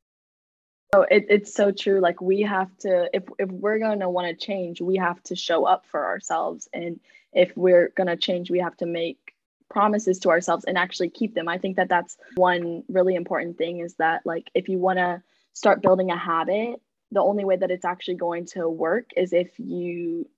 Oh, 0.94 1.06
it, 1.10 1.26
it's 1.28 1.54
so 1.54 1.70
true. 1.70 2.00
Like 2.00 2.20
we 2.20 2.42
have 2.42 2.76
to, 2.78 3.08
if 3.14 3.22
if 3.38 3.50
we're 3.50 3.78
gonna 3.78 4.10
want 4.10 4.28
to 4.28 4.46
change, 4.46 4.80
we 4.80 4.96
have 4.96 5.22
to 5.24 5.36
show 5.36 5.64
up 5.64 5.86
for 5.86 6.04
ourselves, 6.04 6.68
and 6.72 7.00
if 7.32 7.56
we're 7.56 7.92
gonna 7.96 8.16
change, 8.16 8.50
we 8.50 8.58
have 8.58 8.76
to 8.78 8.86
make 8.86 9.32
promises 9.70 10.18
to 10.18 10.28
ourselves 10.28 10.64
and 10.66 10.76
actually 10.76 11.08
keep 11.08 11.34
them. 11.34 11.48
I 11.48 11.56
think 11.56 11.76
that 11.76 11.88
that's 11.88 12.18
one 12.36 12.84
really 12.88 13.14
important 13.14 13.56
thing 13.56 13.80
is 13.80 13.94
that 13.94 14.20
like 14.26 14.50
if 14.54 14.68
you 14.68 14.78
want 14.78 14.98
to 14.98 15.22
start 15.54 15.80
building 15.80 16.10
a 16.10 16.16
habit, 16.16 16.80
the 17.10 17.22
only 17.22 17.44
way 17.44 17.56
that 17.56 17.70
it's 17.70 17.84
actually 17.84 18.16
going 18.16 18.44
to 18.46 18.68
work 18.68 19.10
is 19.16 19.32
if 19.32 19.58
you 19.58 20.28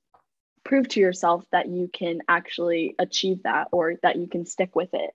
prove 0.64 0.88
to 0.88 1.00
yourself 1.00 1.44
that 1.52 1.68
you 1.68 1.88
can 1.92 2.20
actually 2.28 2.94
achieve 2.98 3.42
that 3.42 3.68
or 3.72 3.94
that 4.02 4.16
you 4.16 4.26
can 4.26 4.46
stick 4.46 4.74
with 4.74 4.90
it. 4.92 5.10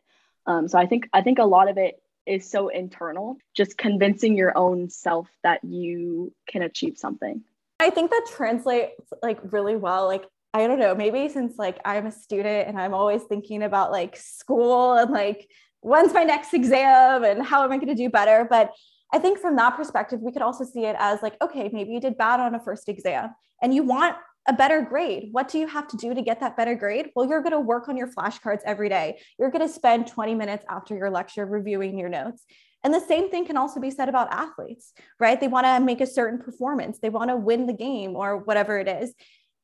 Um, 0.46 0.68
so 0.68 0.78
I 0.78 0.86
think 0.86 1.10
I 1.14 1.22
think 1.22 1.40
a 1.40 1.46
lot 1.46 1.70
of 1.70 1.78
it 1.78 2.02
is 2.26 2.50
so 2.50 2.70
internal, 2.70 3.38
just 3.56 3.78
convincing 3.78 4.36
your 4.36 4.58
own 4.58 4.90
self 4.90 5.28
that 5.44 5.64
you 5.64 6.34
can 6.48 6.62
achieve 6.62 6.98
something. 6.98 7.44
I 7.80 7.90
think 7.90 8.12
that 8.12 8.28
translates 8.36 9.02
like 9.24 9.40
really 9.52 9.76
well. 9.76 10.06
Like 10.06 10.26
I 10.54 10.68
don't 10.68 10.80
know, 10.80 10.96
maybe 10.96 11.30
since 11.30 11.58
like 11.58 11.80
I'm 11.86 12.08
a 12.08 12.12
student 12.12 12.68
and 12.68 12.80
I'm 12.80 12.94
always 12.94 13.24
thinking 13.24 13.64
about 13.64 13.92
like 13.92 14.16
school 14.18 14.94
and 14.94 15.12
like 15.12 15.50
when's 15.82 16.14
my 16.14 16.24
next 16.24 16.54
exam 16.54 17.24
and 17.24 17.44
how 17.44 17.64
am 17.64 17.72
I 17.72 17.78
going 17.78 17.88
to 17.88 17.96
do 17.96 18.10
better, 18.10 18.46
but 18.50 18.72
I 19.12 19.18
think 19.18 19.40
from 19.40 19.56
that 19.56 19.76
perspective, 19.76 20.20
we 20.22 20.32
could 20.32 20.42
also 20.42 20.64
see 20.64 20.86
it 20.86 20.96
as 21.00 21.22
like, 21.24 21.36
okay, 21.42 21.70
maybe 21.74 21.92
you 21.92 22.00
did 22.00 22.18
bad 22.18 22.40
on 22.40 22.54
a 22.54 22.60
first 22.60 22.90
exam 22.90 23.34
and 23.62 23.74
you 23.74 23.84
want 23.84 24.16
a 24.48 24.54
better 24.54 24.82
grade. 24.82 25.30
What 25.32 25.50
do 25.50 25.60
you 25.60 25.68
have 25.68 25.88
to 25.90 25.98
do 25.98 26.14
to 26.14 26.22
get 26.22 26.40
that 26.40 26.58
better 26.58 26.76
grade? 26.76 27.10
Well, 27.16 27.28
you're 27.28 27.42
going 27.42 27.52
to 27.52 27.60
work 27.60 27.88
on 27.90 27.98
your 27.98 28.08
flashcards 28.08 28.62
every 28.66 28.90
day. 28.90 29.20
You're 29.38 29.52
going 29.52 29.68
to 29.68 29.74
spend 29.74 30.08
20 30.08 30.34
minutes 30.36 30.66
after 30.70 30.96
your 30.96 31.10
lecture 31.10 31.46
reviewing 31.46 32.00
your 32.00 32.10
notes. 32.10 32.44
And 32.84 32.94
the 32.94 33.02
same 33.02 33.30
thing 33.30 33.46
can 33.46 33.58
also 33.58 33.80
be 33.80 33.92
said 33.92 34.10
about 34.10 34.32
athletes, 34.32 34.94
right? 35.20 35.40
They 35.40 35.50
want 35.50 35.66
to 35.66 35.80
make 35.80 36.02
a 36.02 36.08
certain 36.08 36.40
performance, 36.40 37.00
they 37.00 37.10
want 37.10 37.30
to 37.30 37.36
win 37.36 37.68
the 37.68 37.74
game 37.74 38.16
or 38.16 38.38
whatever 38.38 38.80
it 38.80 38.88
is. 38.88 39.14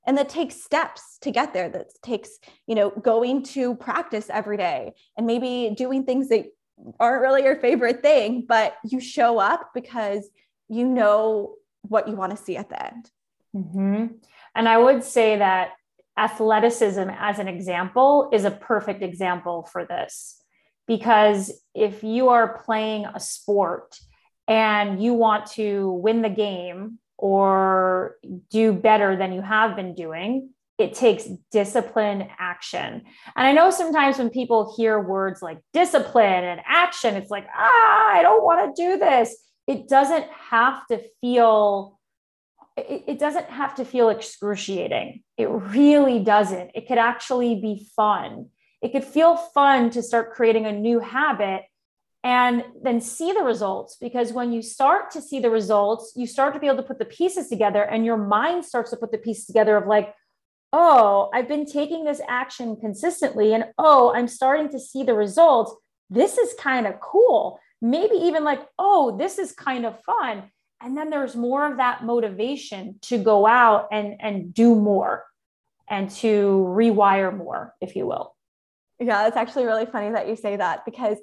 And 0.08 0.18
that 0.18 0.30
takes 0.30 0.62
steps 0.62 1.18
to 1.22 1.32
get 1.32 1.54
there. 1.54 1.68
That 1.68 1.88
takes, 2.04 2.30
you 2.68 2.76
know, 2.76 2.92
going 2.92 3.42
to 3.44 3.76
practice 3.76 4.30
every 4.30 4.58
day 4.58 4.94
and 5.18 5.26
maybe 5.26 5.74
doing 5.76 6.04
things 6.04 6.30
that 6.30 6.46
aren't 7.00 7.22
really 7.22 7.44
your 7.44 7.56
favorite 7.56 8.04
thing, 8.04 8.46
but 8.48 8.76
you 8.84 9.00
show 9.00 9.40
up 9.40 9.72
because 9.74 10.30
you 10.68 10.86
know 10.86 11.56
what 11.82 12.08
you 12.08 12.16
want 12.16 12.38
to 12.38 12.44
see 12.44 12.58
at 12.58 12.70
the 12.70 12.86
end. 12.86 13.10
Mm-hmm. 13.56 14.06
And 14.56 14.70
I 14.70 14.78
would 14.78 15.04
say 15.04 15.38
that 15.38 15.72
athleticism, 16.18 17.10
as 17.10 17.40
an 17.40 17.48
example, 17.48 18.30
is 18.32 18.46
a 18.46 18.52
perfect 18.52 19.04
example 19.04 19.68
for 19.72 19.86
this. 19.86 20.42
Because 20.88 21.52
if 21.74 22.04
you 22.04 22.30
are 22.30 22.64
playing 22.64 23.06
a 23.06 23.20
sport 23.20 23.98
and 24.48 25.04
you 25.04 25.14
want 25.14 25.48
to 25.54 25.92
win 25.92 26.22
the 26.22 26.30
game 26.30 27.00
or 27.18 28.16
do 28.50 28.72
better 28.72 29.16
than 29.16 29.34
you 29.34 29.42
have 29.42 29.76
been 29.76 29.96
doing, 29.96 30.50
it 30.78 30.94
takes 30.94 31.28
discipline 31.52 32.28
action. 32.38 33.02
And 33.36 33.48
I 33.48 33.54
know 33.54 33.72
sometimes 33.72 34.18
when 34.18 34.30
people 34.30 34.76
hear 34.78 35.00
words 35.00 35.42
like 35.42 35.60
discipline 35.74 36.44
and 36.44 36.62
action, 36.68 37.16
it's 37.16 37.32
like, 37.32 37.48
ah, 37.56 38.12
I 38.12 38.22
don't 38.22 38.44
want 38.44 38.76
to 38.76 38.82
do 38.82 38.98
this. 38.98 39.36
It 39.68 39.88
doesn't 39.88 40.28
have 40.50 40.86
to 40.88 41.02
feel 41.22 41.95
it, 42.78 43.04
it 43.08 43.20
doesn't 43.20 43.50
have 43.50 43.76
to 43.76 43.86
feel 43.86 44.10
excruciating. 44.10 45.24
It 45.38 45.50
really 45.50 46.20
doesn't. 46.20 46.72
It 46.76 46.88
could 46.88 46.98
actually 46.98 47.56
be 47.62 47.88
fun. 47.96 48.48
It 48.82 48.92
could 48.92 49.06
feel 49.06 49.38
fun 49.38 49.90
to 49.92 50.04
start 50.04 50.34
creating 50.34 50.66
a 50.66 50.72
new 50.72 51.00
habit 51.00 51.64
and 52.26 52.64
then 52.82 53.00
see 53.02 53.32
the 53.32 53.44
results 53.44 53.98
because 54.02 54.34
when 54.34 54.52
you 54.52 54.62
start 54.62 55.12
to 55.12 55.22
see 55.22 55.40
the 55.40 55.50
results 55.50 56.14
you 56.16 56.26
start 56.26 56.56
to 56.56 56.60
be 56.60 56.66
able 56.66 56.78
to 56.78 56.84
put 56.84 56.98
the 56.98 57.06
pieces 57.06 57.50
together 57.50 57.84
and 57.84 58.04
your 58.04 58.18
mind 58.18 58.66
starts 58.66 58.90
to 58.90 58.98
put 58.98 59.12
the 59.12 59.18
pieces 59.20 59.46
together 59.46 59.78
of 59.78 59.86
like 59.86 60.14
oh 60.74 61.30
i've 61.36 61.48
been 61.48 61.68
taking 61.68 62.04
this 62.04 62.20
action 62.28 62.76
consistently 62.78 63.54
and 63.54 63.66
oh 63.78 64.12
i'm 64.16 64.28
starting 64.28 64.68
to 64.68 64.80
see 64.80 65.04
the 65.04 65.14
results 65.14 65.76
this 66.10 66.40
is 66.40 66.56
kind 66.60 66.88
of 66.88 67.00
cool 67.00 67.60
maybe 67.80 68.16
even 68.16 68.44
like 68.44 68.66
oh 68.80 69.16
this 69.20 69.38
is 69.38 69.52
kind 69.52 69.86
of 69.86 70.02
fun 70.04 70.50
and 70.86 70.96
then 70.96 71.10
there's 71.10 71.36
more 71.36 71.70
of 71.70 71.78
that 71.78 72.04
motivation 72.04 72.98
to 73.02 73.18
go 73.18 73.46
out 73.46 73.88
and 73.92 74.16
and 74.20 74.54
do 74.54 74.76
more 74.76 75.26
and 75.90 76.10
to 76.10 76.66
rewire 76.70 77.36
more 77.36 77.74
if 77.82 77.96
you 77.96 78.06
will 78.06 78.36
Yeah, 79.00 79.28
it's 79.28 79.38
actually 79.38 79.66
really 79.66 79.86
funny 79.86 80.12
that 80.12 80.28
you 80.30 80.36
say 80.36 80.56
that 80.56 80.86
because 80.86 81.18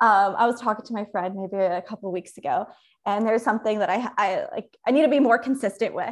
um, 0.00 0.36
I 0.38 0.46
was 0.46 0.60
talking 0.60 0.86
to 0.86 0.92
my 0.92 1.04
friend 1.12 1.34
maybe 1.34 1.62
a 1.62 1.82
couple 1.82 2.10
weeks 2.12 2.38
ago, 2.38 2.66
and 3.04 3.26
there's 3.26 3.42
something 3.42 3.80
that 3.80 3.90
I, 3.90 4.08
I 4.16 4.46
like 4.52 4.76
I 4.86 4.92
need 4.92 5.02
to 5.02 5.08
be 5.08 5.20
more 5.20 5.38
consistent 5.38 5.92
with. 5.92 6.06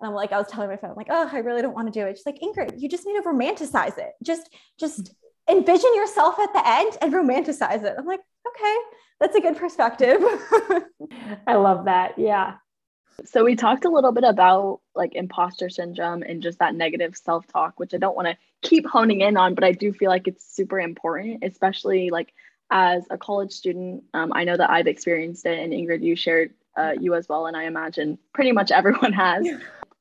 And 0.00 0.08
I'm 0.08 0.14
like, 0.14 0.32
I 0.32 0.38
was 0.38 0.48
telling 0.48 0.68
my 0.68 0.76
friend, 0.76 0.92
I'm 0.92 0.96
like, 0.96 1.08
oh, 1.10 1.28
I 1.30 1.38
really 1.38 1.62
don't 1.62 1.74
want 1.74 1.92
to 1.92 2.00
do 2.00 2.06
it. 2.06 2.16
She's 2.16 2.26
like, 2.26 2.40
Ingrid, 2.40 2.80
you 2.80 2.88
just 2.88 3.06
need 3.06 3.16
to 3.16 3.22
romanticize 3.22 3.98
it. 3.98 4.12
Just, 4.22 4.48
just 4.78 5.14
envision 5.48 5.94
yourself 5.94 6.38
at 6.38 6.52
the 6.54 6.66
end 6.66 6.96
and 7.02 7.12
romanticize 7.12 7.84
it. 7.84 7.94
I'm 7.98 8.06
like, 8.06 8.20
okay, 8.46 8.76
that's 9.20 9.36
a 9.36 9.40
good 9.40 9.56
perspective. 9.56 10.22
I 11.46 11.54
love 11.54 11.84
that. 11.84 12.18
Yeah. 12.18 12.54
So 13.24 13.44
we 13.44 13.54
talked 13.54 13.84
a 13.84 13.90
little 13.90 14.12
bit 14.12 14.24
about 14.24 14.80
like 14.94 15.14
imposter 15.14 15.68
syndrome 15.68 16.22
and 16.22 16.42
just 16.42 16.58
that 16.58 16.74
negative 16.74 17.16
self-talk, 17.16 17.78
which 17.78 17.92
I 17.92 17.98
don't 17.98 18.16
want 18.16 18.28
to 18.28 18.36
keep 18.62 18.86
honing 18.86 19.20
in 19.20 19.36
on, 19.36 19.54
but 19.54 19.64
I 19.64 19.72
do 19.72 19.92
feel 19.92 20.08
like 20.08 20.26
it's 20.26 20.54
super 20.54 20.80
important, 20.80 21.44
especially 21.44 22.10
like 22.10 22.32
as 22.70 23.04
a 23.10 23.18
college 23.18 23.52
student. 23.52 24.04
Um, 24.14 24.32
I 24.34 24.44
know 24.44 24.56
that 24.56 24.70
I've 24.70 24.86
experienced 24.86 25.44
it, 25.46 25.58
and 25.58 25.72
Ingrid, 25.72 26.02
you 26.02 26.16
shared 26.16 26.54
uh, 26.76 26.92
you 26.98 27.14
as 27.14 27.28
well, 27.28 27.46
and 27.46 27.56
I 27.56 27.64
imagine 27.64 28.18
pretty 28.32 28.52
much 28.52 28.70
everyone 28.70 29.12
has. 29.12 29.46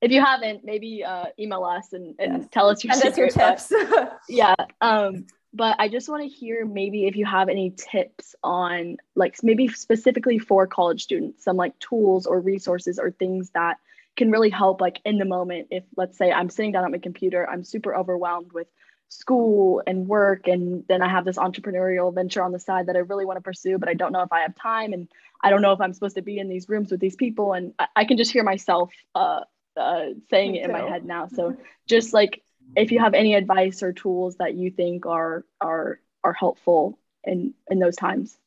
if 0.02 0.12
you 0.12 0.24
haven't, 0.24 0.64
maybe 0.64 1.04
uh, 1.04 1.26
email 1.38 1.64
us 1.64 1.94
and, 1.94 2.16
and 2.20 2.42
yes. 2.42 2.48
tell 2.52 2.70
us 2.70 2.84
your 2.84 2.94
secret, 2.94 3.36
us 3.36 3.72
your 3.72 3.88
tips. 3.88 4.14
yeah. 4.30 4.56
Um, 4.82 5.26
but 5.54 5.76
I 5.80 5.88
just 5.88 6.10
want 6.10 6.24
to 6.24 6.30
hear 6.30 6.66
maybe 6.66 7.08
if 7.08 7.16
you 7.16 7.26
have 7.26 7.50
any 7.50 7.72
tips 7.72 8.36
on 8.44 8.98
like 9.16 9.36
maybe 9.42 9.68
specifically 9.68 10.38
for 10.38 10.68
college 10.68 11.04
students, 11.04 11.44
some 11.44 11.58
like 11.58 11.78
tools 11.80 12.26
or 12.28 12.40
resources 12.40 13.00
or 13.00 13.12
things 13.12 13.50
that 13.52 13.78
can 14.16 14.32
really 14.32 14.50
help 14.50 14.82
like 14.82 15.00
in 15.06 15.18
the 15.18 15.26
moment. 15.26 15.70
If 15.72 15.84
let's 15.96 16.18
say 16.18 16.32
I'm 16.32 16.50
sitting 16.50 16.72
down 16.72 16.86
at 16.86 16.92
my 16.92 17.00
computer, 17.00 17.50
I'm 17.50 17.64
super 17.64 17.96
overwhelmed 17.96 18.52
with 18.52 18.68
school 19.08 19.82
and 19.88 20.08
work 20.08 20.48
and 20.48 20.84
then 20.88 21.02
I 21.02 21.10
have 21.10 21.26
this 21.26 21.38
entrepreneurial 21.38 22.14
venture 22.14 22.44
on 22.44 22.52
the 22.52 22.60
side 22.60 22.86
that 22.88 22.96
I 22.96 23.00
really 23.00 23.26
want 23.26 23.38
to 23.38 23.42
pursue, 23.42 23.80
but 23.80 23.90
I 23.90 23.96
don't 23.96 24.12
know 24.12 24.22
if 24.22 24.32
I 24.32 24.42
have 24.42 24.56
time 24.56 24.94
and 24.94 25.08
I 25.42 25.50
don't 25.50 25.64
know 25.64 25.72
if 25.72 25.82
I'm 25.82 25.94
supposed 25.94 26.16
to 26.18 26.22
be 26.22 26.38
in 26.38 26.48
these 26.48 26.70
rooms 26.70 26.92
with 26.92 27.00
these 27.00 27.16
people 27.16 27.54
and 27.54 27.74
I, 27.80 27.88
I 27.96 28.06
can 28.06 28.18
just 28.18 28.32
hear 28.32 28.44
myself 28.44 28.94
uh, 29.16 29.42
uh, 29.76 30.06
saying 30.30 30.56
it 30.56 30.66
in 30.66 30.72
my 30.72 30.88
head 30.88 31.06
now. 31.06 31.28
So 31.28 31.58
just 31.88 32.14
like 32.14 32.44
if 32.76 32.92
you 32.92 33.00
have 33.00 33.14
any 33.14 33.36
advice 33.36 33.84
or 33.84 33.94
tools 33.94 34.38
that 34.38 34.56
you 34.56 34.72
think 34.72 35.06
are 35.06 35.46
are 35.62 36.00
are 36.24 36.34
helpful 36.34 37.00
in 37.24 37.54
in 37.70 37.80
those 37.80 37.96
times. 37.96 38.38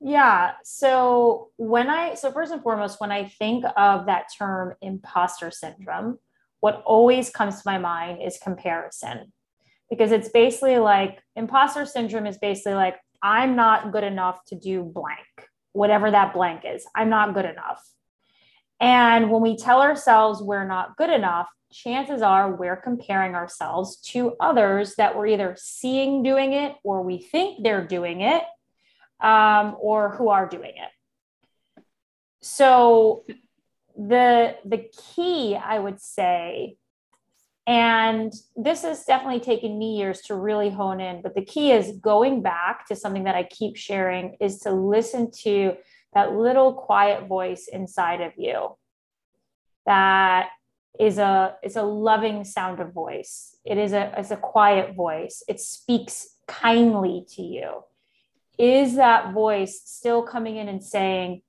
Yeah. 0.00 0.52
So 0.62 1.50
when 1.56 1.90
I 1.90 2.14
so 2.14 2.30
first 2.30 2.52
and 2.52 2.62
foremost, 2.62 3.00
when 3.00 3.10
I 3.10 3.24
think 3.24 3.64
of 3.76 4.06
that 4.06 4.26
term 4.36 4.74
imposter 4.80 5.50
syndrome, 5.50 6.18
what 6.60 6.82
always 6.84 7.30
comes 7.30 7.56
to 7.56 7.62
my 7.66 7.78
mind 7.78 8.22
is 8.22 8.38
comparison. 8.38 9.32
Because 9.90 10.12
it's 10.12 10.28
basically 10.28 10.78
like 10.78 11.22
imposter 11.34 11.86
syndrome 11.86 12.26
is 12.26 12.36
basically 12.36 12.74
like, 12.74 12.96
I'm 13.22 13.56
not 13.56 13.90
good 13.90 14.04
enough 14.04 14.44
to 14.48 14.54
do 14.54 14.82
blank, 14.82 15.48
whatever 15.72 16.10
that 16.10 16.34
blank 16.34 16.62
is. 16.66 16.86
I'm 16.94 17.08
not 17.08 17.32
good 17.34 17.46
enough. 17.46 17.82
And 18.80 19.30
when 19.30 19.42
we 19.42 19.56
tell 19.56 19.80
ourselves 19.82 20.42
we're 20.42 20.66
not 20.66 20.96
good 20.96 21.10
enough, 21.10 21.48
chances 21.72 22.22
are 22.22 22.54
we're 22.54 22.76
comparing 22.76 23.34
ourselves 23.34 23.96
to 23.96 24.34
others 24.40 24.94
that 24.96 25.16
we're 25.16 25.26
either 25.26 25.56
seeing 25.58 26.22
doing 26.22 26.52
it 26.52 26.74
or 26.82 27.02
we 27.02 27.18
think 27.18 27.62
they're 27.62 27.86
doing 27.86 28.20
it 28.20 28.42
um, 29.20 29.76
or 29.80 30.10
who 30.10 30.28
are 30.28 30.48
doing 30.48 30.72
it. 30.76 31.82
So 32.40 33.24
the 33.96 34.56
the 34.64 34.88
key 35.14 35.56
I 35.56 35.78
would 35.78 36.00
say 36.00 36.76
and 37.66 38.32
this 38.56 38.82
has 38.82 39.04
definitely 39.04 39.40
taken 39.40 39.76
me 39.76 39.96
years 39.96 40.20
to 40.22 40.36
really 40.36 40.70
hone 40.70 41.00
in 41.00 41.20
but 41.20 41.34
the 41.34 41.44
key 41.44 41.72
is 41.72 41.98
going 42.00 42.40
back 42.40 42.86
to 42.86 42.94
something 42.94 43.24
that 43.24 43.34
I 43.34 43.42
keep 43.42 43.76
sharing 43.76 44.36
is 44.40 44.60
to 44.60 44.70
listen 44.70 45.32
to 45.42 45.74
that 46.14 46.34
little 46.34 46.72
quiet 46.72 47.26
voice 47.26 47.68
inside 47.70 48.20
of 48.20 48.32
you 48.36 48.76
that 49.88 50.50
is 51.00 51.18
a 51.18 51.56
is 51.62 51.76
a 51.76 51.82
loving 51.82 52.44
sound 52.44 52.78
of 52.78 52.92
voice. 52.92 53.56
It 53.64 53.78
is 53.78 53.92
a 53.92 54.16
is 54.20 54.30
a 54.30 54.36
quiet 54.36 54.94
voice. 54.94 55.42
It 55.48 55.60
speaks 55.60 56.36
kindly 56.46 57.24
to 57.30 57.42
you. 57.42 57.84
Is 58.58 58.96
that 58.96 59.32
voice 59.32 59.80
still 59.84 60.22
coming 60.22 60.56
in 60.56 60.68
and 60.68 60.84
saying, 60.84 61.42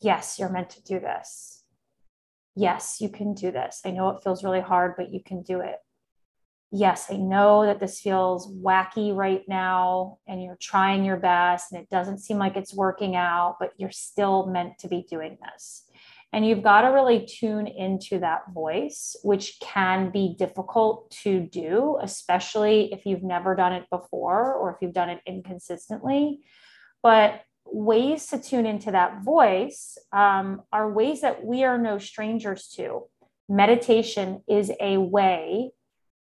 "Yes, 0.00 0.38
you're 0.38 0.48
meant 0.48 0.70
to 0.70 0.82
do 0.82 1.00
this. 1.00 1.64
Yes, 2.54 3.00
you 3.00 3.08
can 3.08 3.34
do 3.34 3.50
this. 3.50 3.80
I 3.84 3.90
know 3.90 4.10
it 4.10 4.22
feels 4.22 4.44
really 4.44 4.60
hard, 4.60 4.94
but 4.96 5.12
you 5.12 5.20
can 5.24 5.42
do 5.42 5.60
it. 5.60 5.78
Yes, 6.74 7.10
I 7.10 7.18
know 7.18 7.66
that 7.66 7.80
this 7.80 8.00
feels 8.00 8.50
wacky 8.50 9.14
right 9.14 9.42
now 9.46 10.18
and 10.26 10.42
you're 10.42 10.56
trying 10.58 11.04
your 11.04 11.18
best 11.18 11.70
and 11.70 11.82
it 11.82 11.90
doesn't 11.90 12.20
seem 12.20 12.38
like 12.38 12.56
it's 12.56 12.74
working 12.74 13.14
out, 13.14 13.56
but 13.60 13.72
you're 13.76 13.90
still 13.90 14.46
meant 14.46 14.78
to 14.78 14.88
be 14.88 15.06
doing 15.08 15.36
this." 15.42 15.84
And 16.32 16.46
you've 16.46 16.62
got 16.62 16.80
to 16.80 16.88
really 16.88 17.26
tune 17.26 17.66
into 17.66 18.18
that 18.20 18.52
voice, 18.54 19.14
which 19.22 19.60
can 19.60 20.10
be 20.10 20.34
difficult 20.38 21.10
to 21.22 21.40
do, 21.40 21.98
especially 22.00 22.90
if 22.90 23.04
you've 23.04 23.22
never 23.22 23.54
done 23.54 23.74
it 23.74 23.84
before 23.90 24.54
or 24.54 24.70
if 24.70 24.76
you've 24.80 24.94
done 24.94 25.10
it 25.10 25.20
inconsistently. 25.26 26.40
But 27.02 27.42
ways 27.66 28.28
to 28.28 28.40
tune 28.40 28.64
into 28.64 28.92
that 28.92 29.22
voice 29.22 29.98
um, 30.10 30.62
are 30.72 30.90
ways 30.90 31.20
that 31.20 31.44
we 31.44 31.64
are 31.64 31.76
no 31.76 31.98
strangers 31.98 32.68
to. 32.76 33.02
Meditation 33.46 34.42
is 34.48 34.72
a 34.80 34.96
way 34.96 35.72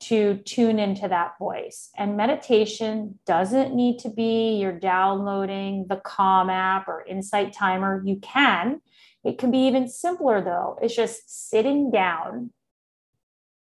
to 0.07 0.37
tune 0.45 0.77
into 0.77 1.07
that 1.07 1.33
voice. 1.39 1.89
And 1.97 2.17
meditation 2.17 3.17
doesn't 3.25 3.73
need 3.73 3.99
to 3.99 4.09
be 4.09 4.57
you're 4.59 4.77
downloading 4.77 5.87
the 5.89 5.95
Calm 5.97 6.49
app 6.49 6.87
or 6.87 7.03
Insight 7.05 7.53
Timer. 7.53 8.03
You 8.05 8.17
can. 8.17 8.81
It 9.23 9.39
can 9.39 9.49
be 9.49 9.65
even 9.67 9.87
simpler 9.87 10.43
though. 10.43 10.77
It's 10.81 10.95
just 10.95 11.49
sitting 11.49 11.89
down, 11.89 12.51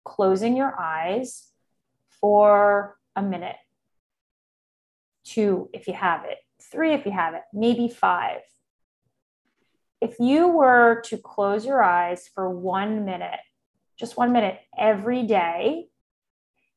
closing 0.05 0.57
your 0.57 0.75
eyes 0.79 1.49
for 2.21 2.97
a 3.15 3.23
minute, 3.23 3.57
two 5.25 5.71
if 5.73 5.87
you 5.87 5.95
have 5.95 6.25
it, 6.25 6.39
three 6.73 6.93
if 6.93 7.07
you 7.07 7.13
have 7.13 7.35
it, 7.35 7.43
maybe 7.53 7.89
five. 7.89 8.41
If 10.01 10.19
you 10.19 10.49
were 10.49 11.03
to 11.07 11.19
close 11.19 11.65
your 11.65 11.83
eyes 11.83 12.29
for 12.35 12.51
one 12.51 13.05
minute, 13.05 13.41
just 13.97 14.17
one 14.17 14.33
minute 14.33 14.59
every 14.77 15.23
day, 15.23 15.87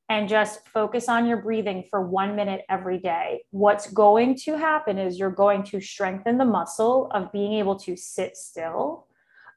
and 0.10 0.28
just 0.28 0.68
focus 0.68 1.08
on 1.08 1.28
your 1.28 1.38
breathing 1.38 1.86
for 1.90 2.02
one 2.02 2.36
minute 2.36 2.66
every 2.68 2.98
day, 2.98 3.44
what's 3.52 3.92
going 3.94 4.36
to 4.36 4.58
happen 4.58 4.98
is 4.98 5.20
you're 5.20 5.30
going 5.30 5.64
to 5.64 5.80
strengthen 5.80 6.40
the 6.40 6.46
muscle 6.46 7.12
of 7.14 7.32
being 7.32 7.54
able 7.54 7.76
to 7.78 7.96
sit 7.96 8.36
still, 8.36 9.06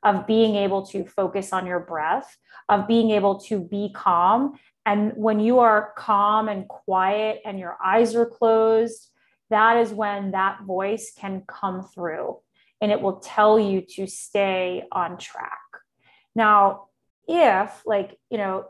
of 0.03 0.27
being 0.27 0.57
able 0.57 0.85
to 0.87 1.07
focus 1.07 1.55
on 1.55 1.67
your 1.67 1.81
breath, 1.81 2.37
of 2.69 2.87
being 2.87 3.11
able 3.13 3.41
to 3.41 3.61
be 3.61 3.91
calm. 3.95 4.59
And 4.85 5.13
when 5.17 5.41
you 5.41 5.61
are 5.61 5.95
calm 5.97 6.49
and 6.49 6.69
quiet 6.69 7.41
and 7.47 7.59
your 7.59 7.79
eyes 7.83 8.15
are 8.15 8.27
closed, 8.27 9.09
that 9.49 9.79
is 9.79 9.91
when 9.91 10.33
that 10.33 10.63
voice 10.65 11.13
can 11.17 11.45
come 11.47 11.83
through 11.83 12.39
and 12.83 12.91
it 12.91 13.01
will 13.01 13.21
tell 13.21 13.59
you 13.59 13.81
to 13.81 14.07
stay 14.07 14.85
on 14.93 15.17
track. 15.17 15.61
Now, 16.35 16.89
if, 17.29 17.83
like, 17.87 18.19
you 18.29 18.39
know, 18.39 18.67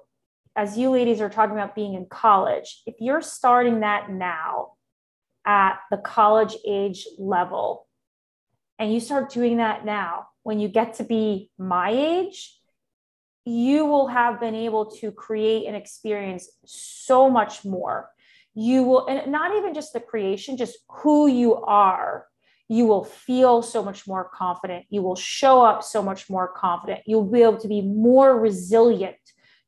as 0.55 0.77
you 0.77 0.91
ladies 0.91 1.21
are 1.21 1.31
talking 1.31 1.57
about 1.57 1.75
being 1.75 1.95
in 1.95 2.07
college, 2.07 2.83
if 2.87 2.97
you're 2.99 3.23
starting 3.23 3.81
that 3.81 4.11
now 4.11 4.73
at 5.47 5.79
the 5.91 5.97
college 5.97 6.57
age 6.67 7.07
level, 7.19 7.87
and 8.79 8.93
you 8.93 9.01
start 9.01 9.31
doing 9.31 9.59
that 9.59 9.85
now, 9.85 10.27
when 10.43 10.59
you 10.59 10.69
get 10.69 10.95
to 10.95 11.05
be 11.05 11.51
my 11.59 11.91
age, 11.91 12.59
you 13.45 13.87
will 13.87 14.09
have 14.09 14.41
been 14.41 14.55
able 14.55 14.87
to 14.87 15.11
create 15.11 15.67
and 15.67 15.77
experience 15.77 16.49
so 16.65 17.29
much 17.31 17.65
more. 17.65 18.11
You 18.55 18.83
will, 18.83 19.07
and 19.07 19.33
not 19.33 19.57
even 19.57 19.75
just 19.75 19.93
the 19.93 20.01
creation, 20.01 20.57
just 20.57 20.79
who 20.89 21.27
you 21.27 21.57
are. 21.57 22.27
You 22.69 22.87
will 22.87 23.05
feel 23.05 23.63
so 23.63 23.83
much 23.83 24.07
more 24.07 24.31
confident. 24.33 24.87
You 24.91 25.03
will 25.03 25.17
show 25.17 25.63
up 25.63 25.83
so 25.83 26.03
much 26.03 26.31
more 26.31 26.49
confident. 26.49 27.01
You'll 27.07 27.25
be 27.25 27.43
able 27.43 27.59
to 27.59 27.69
be 27.69 27.83
more 27.83 28.39
resilient 28.39 29.17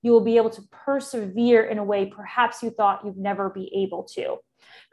you 0.04 0.12
will 0.12 0.20
be 0.20 0.36
able 0.36 0.50
to 0.50 0.62
persevere 0.70 1.64
in 1.64 1.78
a 1.78 1.84
way 1.84 2.04
perhaps 2.04 2.62
you 2.62 2.68
thought 2.68 3.04
you'd 3.04 3.16
never 3.16 3.48
be 3.48 3.72
able 3.74 4.04
to. 4.04 4.36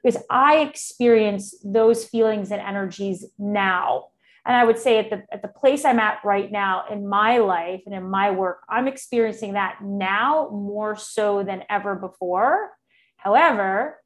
Because 0.02 0.24
I 0.30 0.60
experience 0.60 1.54
those 1.66 2.06
feelings 2.06 2.50
and 2.50 2.62
energies 2.62 3.26
now. 3.38 4.06
And 4.46 4.56
I 4.56 4.64
would 4.64 4.80
say 4.80 5.00
at 5.00 5.10
the, 5.10 5.24
at 5.32 5.42
the 5.42 5.50
place 5.50 5.84
I'm 5.84 6.00
at 6.00 6.20
right 6.24 6.50
now 6.50 6.86
in 6.90 7.08
my 7.08 7.40
life 7.40 7.82
and 7.86 7.94
in 7.94 8.10
my 8.10 8.32
work, 8.32 8.62
I'm 8.70 8.88
experiencing 8.88 9.54
that 9.54 9.80
now 9.84 10.50
more 10.50 10.96
so 10.96 11.44
than 11.44 11.64
ever 11.70 11.96
before. 11.96 12.72
However, 13.18 14.00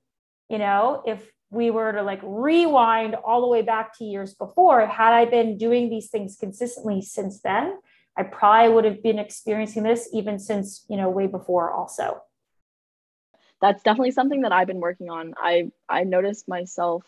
you 0.50 0.58
know, 0.58 1.04
if 1.06 1.24
we 1.52 1.70
were 1.70 1.92
to 1.92 2.02
like 2.02 2.20
rewind 2.24 3.14
all 3.14 3.42
the 3.42 3.48
way 3.48 3.62
back 3.62 3.96
to 4.00 4.04
years 4.04 4.34
before, 4.34 4.88
had 4.88 5.14
I 5.14 5.26
been 5.26 5.60
doing 5.60 5.92
these 5.92 6.10
things 6.10 6.36
consistently 6.36 7.04
since 7.04 7.42
then, 7.42 7.78
I 8.18 8.24
probably 8.24 8.74
would 8.74 8.86
have 8.86 9.04
been 9.04 9.20
experiencing 9.20 9.84
this 9.84 10.10
even 10.14 10.40
since, 10.40 10.86
you 10.90 10.98
know, 10.98 11.10
way 11.10 11.28
before 11.28 11.72
also. 11.72 12.22
that's 13.62 13.84
definitely 13.84 14.12
something 14.12 14.42
that 14.42 14.52
I've 14.52 14.68
been 14.68 14.80
working 14.80 15.10
on. 15.10 15.34
I 15.38 15.72
I 15.90 16.04
noticed 16.04 16.48
myself 16.48 17.04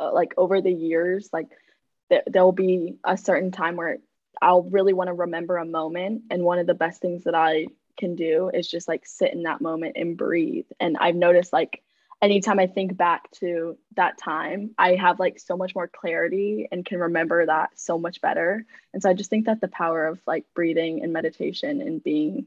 uh, 0.00 0.12
like 0.12 0.34
over 0.36 0.60
the 0.60 0.72
years, 0.72 1.28
like 1.32 1.48
th- 2.10 2.24
there'll 2.26 2.52
be 2.52 2.94
a 3.04 3.16
certain 3.16 3.50
time 3.50 3.76
where 3.76 3.98
I'll 4.40 4.62
really 4.62 4.92
want 4.92 5.08
to 5.08 5.14
remember 5.14 5.58
a 5.58 5.64
moment, 5.64 6.24
and 6.30 6.42
one 6.42 6.58
of 6.58 6.66
the 6.66 6.74
best 6.74 7.00
things 7.00 7.24
that 7.24 7.34
I 7.34 7.66
can 7.98 8.14
do 8.16 8.50
is 8.52 8.68
just 8.68 8.88
like 8.88 9.06
sit 9.06 9.32
in 9.32 9.42
that 9.44 9.60
moment 9.60 9.96
and 9.96 10.16
breathe. 10.16 10.66
And 10.80 10.96
I've 10.98 11.14
noticed 11.14 11.52
like 11.52 11.82
anytime 12.22 12.60
I 12.60 12.68
think 12.68 12.96
back 12.96 13.30
to 13.32 13.76
that 13.96 14.16
time, 14.16 14.70
I 14.78 14.94
have 14.94 15.18
like 15.18 15.40
so 15.40 15.56
much 15.56 15.74
more 15.74 15.88
clarity 15.88 16.68
and 16.70 16.86
can 16.86 17.00
remember 17.00 17.44
that 17.44 17.70
so 17.74 17.98
much 17.98 18.20
better. 18.20 18.64
And 18.94 19.02
so 19.02 19.10
I 19.10 19.14
just 19.14 19.28
think 19.28 19.46
that 19.46 19.60
the 19.60 19.68
power 19.68 20.06
of 20.06 20.20
like 20.26 20.46
breathing 20.54 21.02
and 21.02 21.12
meditation 21.12 21.82
and 21.82 22.02
being 22.02 22.46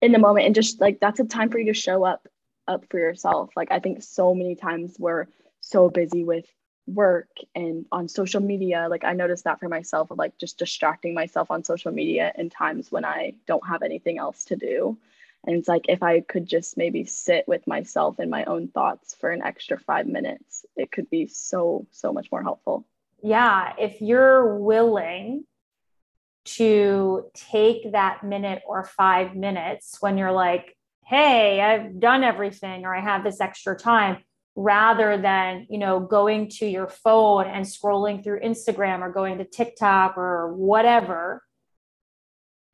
in 0.00 0.12
the 0.12 0.18
moment 0.18 0.46
and 0.46 0.54
just 0.54 0.80
like 0.80 1.00
that's 1.00 1.18
a 1.18 1.24
time 1.24 1.50
for 1.50 1.58
you 1.58 1.72
to 1.72 1.78
show 1.78 2.04
up 2.04 2.28
up 2.68 2.84
for 2.88 2.98
yourself. 2.98 3.50
Like 3.56 3.72
I 3.72 3.80
think 3.80 4.02
so 4.02 4.34
many 4.34 4.54
times 4.54 4.96
we're 4.98 5.26
so 5.60 5.90
busy 5.90 6.24
with 6.24 6.46
work 6.86 7.28
and 7.54 7.86
on 7.90 8.08
social 8.08 8.40
media. 8.40 8.86
Like 8.88 9.04
I 9.04 9.14
noticed 9.14 9.44
that 9.44 9.58
for 9.58 9.68
myself 9.68 10.10
of 10.10 10.18
like 10.18 10.38
just 10.38 10.58
distracting 10.58 11.14
myself 11.14 11.50
on 11.50 11.64
social 11.64 11.90
media 11.90 12.32
in 12.36 12.48
times 12.48 12.92
when 12.92 13.04
I 13.04 13.34
don't 13.46 13.66
have 13.66 13.82
anything 13.82 14.18
else 14.18 14.44
to 14.46 14.56
do. 14.56 14.98
And 15.46 15.56
it's 15.56 15.68
like 15.68 15.86
if 15.88 16.02
I 16.02 16.20
could 16.20 16.46
just 16.46 16.76
maybe 16.76 17.04
sit 17.04 17.46
with 17.46 17.66
myself 17.66 18.18
and 18.18 18.30
my 18.30 18.44
own 18.44 18.68
thoughts 18.68 19.14
for 19.14 19.30
an 19.30 19.42
extra 19.42 19.78
five 19.78 20.06
minutes, 20.06 20.64
it 20.76 20.90
could 20.90 21.10
be 21.10 21.26
so, 21.26 21.86
so 21.90 22.12
much 22.12 22.30
more 22.32 22.42
helpful. 22.42 22.86
Yeah. 23.22 23.72
If 23.78 24.00
you're 24.00 24.58
willing 24.58 25.44
to 26.44 27.30
take 27.34 27.92
that 27.92 28.22
minute 28.22 28.62
or 28.66 28.84
five 28.84 29.34
minutes 29.34 29.96
when 30.00 30.18
you're 30.18 30.32
like, 30.32 30.76
hey, 31.06 31.60
I've 31.60 32.00
done 32.00 32.24
everything 32.24 32.84
or 32.84 32.94
I 32.94 33.00
have 33.00 33.24
this 33.24 33.40
extra 33.40 33.76
time, 33.76 34.18
rather 34.56 35.18
than, 35.18 35.66
you 35.68 35.78
know, 35.78 35.98
going 35.98 36.48
to 36.48 36.64
your 36.64 36.86
phone 36.86 37.46
and 37.46 37.64
scrolling 37.64 38.22
through 38.22 38.38
Instagram 38.38 39.00
or 39.00 39.10
going 39.10 39.38
to 39.38 39.44
TikTok 39.44 40.16
or 40.16 40.54
whatever. 40.54 41.42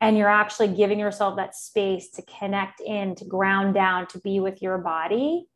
And 0.00 0.16
you're 0.16 0.28
actually 0.28 0.68
giving 0.68 0.98
yourself 0.98 1.36
that 1.36 1.54
space 1.54 2.10
to 2.12 2.22
connect 2.22 2.80
in, 2.80 3.14
to 3.16 3.24
ground 3.24 3.74
down, 3.74 4.06
to 4.08 4.18
be 4.20 4.40
with 4.40 4.62
your 4.62 4.78
body. 4.78 5.46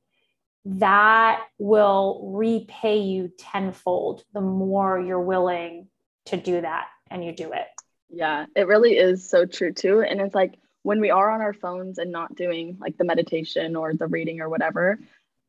That 0.67 1.43
will 1.59 2.33
repay 2.35 2.99
you 2.99 3.31
tenfold 3.39 4.23
the 4.33 4.41
more 4.41 5.01
you're 5.01 5.21
willing 5.21 5.89
to 6.27 6.37
do 6.37 6.61
that 6.61 6.87
and 7.11 7.25
you 7.25 7.33
do 7.33 7.53
it. 7.53 7.67
Yeah, 8.11 8.47
it 8.55 8.67
really 8.67 8.97
is 8.97 9.29
so 9.29 9.47
true 9.47 9.73
too. 9.73 10.03
And 10.03 10.21
it's 10.21 10.35
like 10.35 10.59
when 10.83 11.01
we 11.01 11.11
are 11.11 11.31
on 11.31 11.41
our 11.41 11.55
phones 11.55 11.99
and 11.99 12.13
not 12.13 12.37
doing 12.37 12.77
like 12.81 12.97
the 12.97 13.05
meditation 13.05 13.77
or 13.77 13.95
the 13.95 14.07
reading 14.07 14.41
or 14.41 14.49
whatever, 14.49 14.99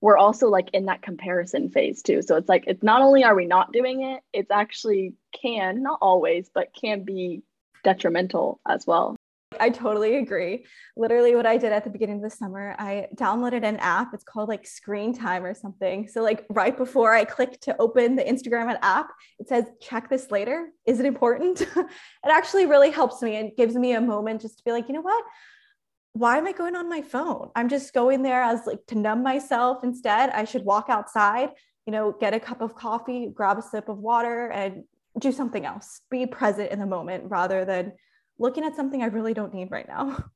we're 0.01 0.17
also 0.17 0.49
like 0.49 0.69
in 0.73 0.85
that 0.85 1.01
comparison 1.01 1.69
phase 1.69 2.01
too. 2.01 2.21
So 2.21 2.35
it's 2.37 2.49
like 2.49 2.65
it's 2.67 2.83
not 2.83 3.01
only 3.01 3.23
are 3.23 3.35
we 3.35 3.45
not 3.45 3.71
doing 3.71 4.03
it, 4.03 4.21
it's 4.33 4.51
actually 4.51 5.15
can, 5.41 5.83
not 5.83 5.99
always, 6.01 6.49
but 6.53 6.73
can 6.79 7.03
be 7.03 7.43
detrimental 7.86 8.59
as 8.67 8.86
well. 8.86 9.15
I 9.59 9.69
totally 9.69 10.17
agree. 10.17 10.65
Literally, 10.97 11.36
what 11.36 11.45
I 11.45 11.57
did 11.57 11.71
at 11.71 11.83
the 11.83 11.89
beginning 11.89 12.17
of 12.17 12.21
the 12.21 12.29
summer, 12.29 12.75
I 12.77 13.07
downloaded 13.15 13.63
an 13.63 13.77
app. 13.77 14.13
It's 14.13 14.23
called 14.23 14.49
like 14.49 14.65
Screen 14.67 15.13
Time 15.13 15.45
or 15.45 15.53
something. 15.53 16.07
So, 16.07 16.21
like, 16.21 16.45
right 16.49 16.75
before 16.75 17.13
I 17.13 17.23
click 17.25 17.61
to 17.61 17.75
open 17.79 18.15
the 18.15 18.23
Instagram 18.23 18.75
app, 18.81 19.07
it 19.39 19.47
says, 19.47 19.65
check 19.81 20.09
this 20.09 20.31
later. 20.31 20.69
Is 20.86 20.99
it 20.99 21.05
important? 21.05 21.61
it 21.75 21.88
actually 22.29 22.65
really 22.65 22.91
helps 22.91 23.21
me 23.21 23.38
and 23.38 23.51
gives 23.55 23.75
me 23.75 23.93
a 23.93 24.01
moment 24.01 24.41
just 24.41 24.57
to 24.57 24.63
be 24.63 24.71
like, 24.71 24.88
you 24.88 24.93
know 24.93 25.01
what? 25.01 25.23
Why 26.13 26.38
am 26.38 26.47
I 26.47 26.51
going 26.51 26.75
on 26.75 26.89
my 26.89 27.01
phone? 27.01 27.51
I'm 27.55 27.69
just 27.69 27.93
going 27.93 28.23
there 28.23 28.41
as 28.41 28.65
like 28.65 28.86
to 28.88 28.95
numb 28.95 29.21
myself 29.21 29.83
instead. 29.83 30.29
I 30.31 30.45
should 30.45 30.63
walk 30.63 30.88
outside, 30.89 31.51
you 31.86 31.91
know, 31.91 32.13
get 32.19 32.33
a 32.33 32.39
cup 32.39 32.61
of 32.61 32.75
coffee, 32.75 33.27
grab 33.33 33.57
a 33.57 33.61
sip 33.61 33.89
of 33.89 33.97
water, 33.97 34.47
and 34.47 34.83
do 35.20 35.32
something 35.32 35.66
else. 35.66 36.01
Be 36.09 36.26
present 36.26 36.72
in 36.72 36.80
the 36.80 36.86
moment 36.86 37.26
rather 37.28 37.66
than 37.66 37.93
looking 38.38 38.63
at 38.63 38.76
something 38.76 39.01
I 39.01 39.07
really 39.07 39.34
don't 39.34 39.53
need 39.53 39.72
right 39.72 39.88
now. 39.88 40.26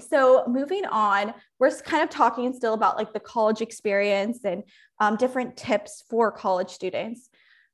So, 0.00 0.42
moving 0.48 0.84
on, 0.86 1.34
we're 1.60 1.70
kind 1.70 2.02
of 2.02 2.10
talking 2.10 2.52
still 2.52 2.74
about 2.74 2.96
like 2.96 3.12
the 3.12 3.20
college 3.20 3.60
experience 3.60 4.40
and 4.44 4.64
um, 4.98 5.16
different 5.16 5.56
tips 5.56 6.02
for 6.10 6.32
college 6.32 6.70
students. 6.70 7.28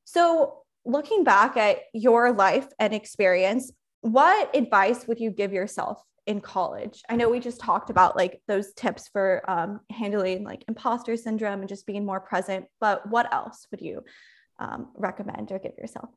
So, 0.05 0.59
looking 0.84 1.24
back 1.24 1.57
at 1.57 1.78
your 1.95 2.30
life 2.32 2.68
and 2.78 2.93
experience, 2.93 3.72
what 4.03 4.55
advice 4.55 5.09
would 5.09 5.18
you 5.18 5.30
give 5.30 5.55
yourself 5.55 6.03
in 6.26 6.43
college? 6.43 7.03
I 7.09 7.16
know 7.16 7.30
we 7.30 7.41
just 7.41 7.59
talked 7.59 7.88
about 7.88 8.16
like 8.16 8.43
those 8.47 8.74
tips 8.74 9.09
for 9.09 9.43
um, 9.49 9.80
handling 9.91 10.45
like 10.45 10.62
imposter 10.68 11.16
syndrome 11.16 11.61
and 11.61 11.70
just 11.70 11.86
being 11.86 12.05
more 12.05 12.20
present, 12.20 12.66
but 12.80 13.09
what 13.09 13.32
else 13.32 13.66
would 13.70 13.80
you 13.80 14.05
um, 14.59 14.91
recommend 14.95 15.53
or 15.53 15.59
give 15.59 15.78
yourself? 15.78 16.11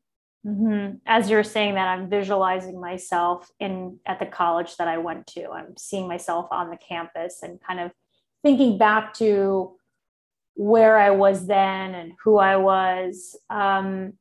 Mm-hmm. 0.46 0.96
As 1.06 1.30
you're 1.30 1.44
saying 1.44 1.74
that, 1.74 1.88
I'm 1.88 2.10
visualizing 2.10 2.80
myself 2.80 3.50
in 3.58 3.98
at 4.04 4.18
the 4.18 4.26
college 4.26 4.76
that 4.76 4.88
I 4.88 4.98
went 4.98 5.26
to. 5.28 5.50
I'm 5.50 5.76
seeing 5.78 6.06
myself 6.06 6.48
on 6.50 6.70
the 6.70 6.76
campus 6.76 7.42
and 7.42 7.60
kind 7.60 7.80
of 7.80 7.92
thinking 8.42 8.76
back 8.76 9.14
to 9.14 9.76
where 10.54 10.98
I 10.98 11.10
was 11.10 11.46
then 11.46 11.94
and 11.94 12.12
who 12.22 12.36
I 12.36 12.56
was. 12.56 13.36
Um, 13.48 14.14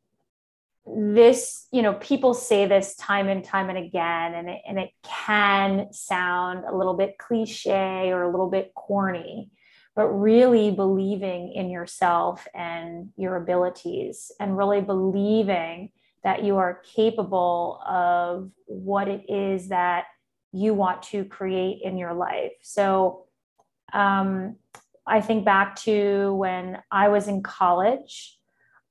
this, 0.86 1.68
you 1.72 1.82
know, 1.82 1.94
people 1.96 2.34
say 2.34 2.66
this 2.66 2.96
time 2.96 3.28
and 3.28 3.44
time 3.44 3.70
and 3.70 3.78
again, 3.78 4.34
and 4.34 4.50
it, 4.50 4.62
and 4.68 4.80
it 4.80 4.92
can 5.04 5.92
sound 5.92 6.66
a 6.66 6.76
little 6.76 6.96
bit 6.96 7.18
cliche 7.18 8.12
or 8.12 8.24
a 8.24 8.32
little 8.32 8.50
bit 8.50 8.74
corny, 8.74 9.52
but 9.96 10.08
really 10.08 10.72
believing 10.72 11.54
in 11.54 11.70
yourself 11.70 12.48
and 12.54 13.10
your 13.18 13.36
abilities 13.36 14.32
and 14.40 14.58
really 14.58 14.82
believing 14.82 15.90
that 16.24 16.44
you 16.44 16.58
are 16.58 16.82
capable 16.96 17.82
of 17.88 18.50
what 18.66 19.08
it 19.08 19.26
is 19.30 19.70
that 19.70 20.06
you 20.52 20.74
want 20.74 21.04
to 21.04 21.26
create 21.26 21.82
in 21.84 21.98
your 21.98 22.14
life. 22.14 22.54
So 22.62 23.26
um, 23.92 24.56
I 25.06 25.22
think 25.22 25.46
back 25.46 25.76
to 25.82 26.34
when 26.36 26.80
I 26.92 27.10
was 27.10 27.28
in 27.28 27.44
college. 27.44 28.38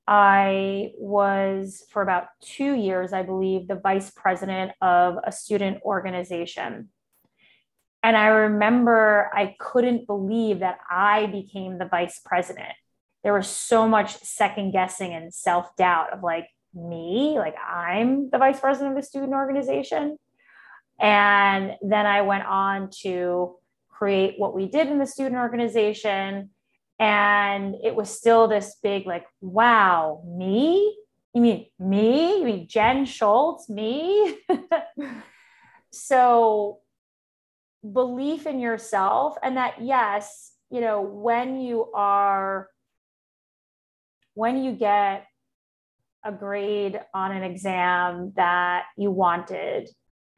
I 0.07 0.91
was 0.99 1.85
for 1.91 2.03
about 2.03 2.27
two 2.41 2.75
years, 2.75 3.13
I 3.13 3.23
believe, 3.23 3.69
the 3.69 3.77
vice 3.77 4.11
president 4.11 4.73
of 4.81 5.17
a 5.25 5.31
student 5.31 5.81
organization. 5.85 6.89
And 8.03 8.17
I 8.17 8.27
remember 8.27 9.31
I 9.33 9.55
couldn't 9.61 10.09
believe 10.09 10.59
that 10.59 10.79
I 10.91 11.27
became 11.27 11.79
the 11.79 11.85
vice 11.85 12.21
president. 12.25 12.73
There 13.23 13.33
was 13.33 13.47
so 13.47 13.87
much 13.87 14.17
second 14.17 14.73
guessing 14.73 15.15
and 15.15 15.33
self 15.33 15.75
doubt 15.77 16.13
of 16.13 16.25
like, 16.25 16.49
me, 16.75 17.35
like 17.39 17.57
I'm 17.59 18.31
the 18.31 18.39
vice 18.39 18.61
president 18.61 18.97
of 18.97 19.03
the 19.03 19.07
student 19.07 19.33
organization. 19.33 20.19
And 21.01 21.73
then 21.83 22.07
I 22.07 22.23
went 22.23 22.45
on 22.45 22.91
to 23.03 23.57
create 23.89 24.35
what 24.39 24.55
we 24.55 24.69
did 24.69 24.89
in 24.89 24.99
the 24.99 25.07
student 25.07 25.37
organization. 25.37 26.51
And 26.99 27.75
it 27.83 27.95
was 27.95 28.11
still 28.11 28.49
this 28.49 28.77
big, 28.83 29.07
like, 29.07 29.27
wow, 29.41 30.23
me? 30.27 30.97
You 31.35 31.41
mean 31.41 31.67
me? 31.79 32.39
You 32.39 32.45
mean 32.45 32.69
Jen 32.69 33.05
Shultz, 33.07 33.69
me? 33.69 34.39
so, 35.91 36.79
belief 37.91 38.47
in 38.47 38.61
yourself, 38.61 39.37
and 39.43 39.57
that, 39.57 39.83
yes, 39.83 40.53
you 40.71 40.81
know, 40.81 41.01
when 41.01 41.61
you 41.61 41.91
are, 41.93 42.69
when 44.35 44.63
you 44.63 44.73
get 44.73 45.27
a 46.25 46.33
grade 46.33 47.01
on 47.15 47.33
an 47.33 47.43
exam 47.43 48.33
that 48.37 48.85
you 48.97 49.11
wanted 49.11 49.89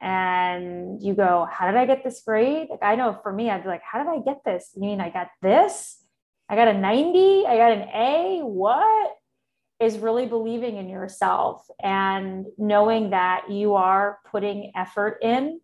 and 0.01 1.01
you 1.01 1.13
go, 1.13 1.47
How 1.51 1.67
did 1.67 1.75
I 1.75 1.85
get 1.85 2.03
this 2.03 2.21
grade? 2.25 2.67
Like, 2.69 2.83
I 2.83 2.95
know 2.95 3.17
for 3.23 3.31
me, 3.31 3.49
I'd 3.49 3.63
be 3.63 3.69
like, 3.69 3.81
How 3.81 4.03
did 4.03 4.09
I 4.09 4.23
get 4.23 4.43
this? 4.43 4.71
You 4.75 4.81
mean 4.81 5.01
I 5.01 5.09
got 5.09 5.29
this? 5.41 6.01
I 6.49 6.55
got 6.55 6.67
a 6.67 6.73
90? 6.73 7.45
I 7.47 7.57
got 7.57 7.71
an 7.71 7.89
A? 7.89 8.41
What? 8.43 9.11
Is 9.79 9.97
really 9.97 10.25
believing 10.25 10.77
in 10.77 10.87
yourself 10.87 11.65
and 11.83 12.45
knowing 12.57 13.09
that 13.09 13.51
you 13.51 13.75
are 13.75 14.19
putting 14.31 14.71
effort 14.73 15.17
in. 15.21 15.59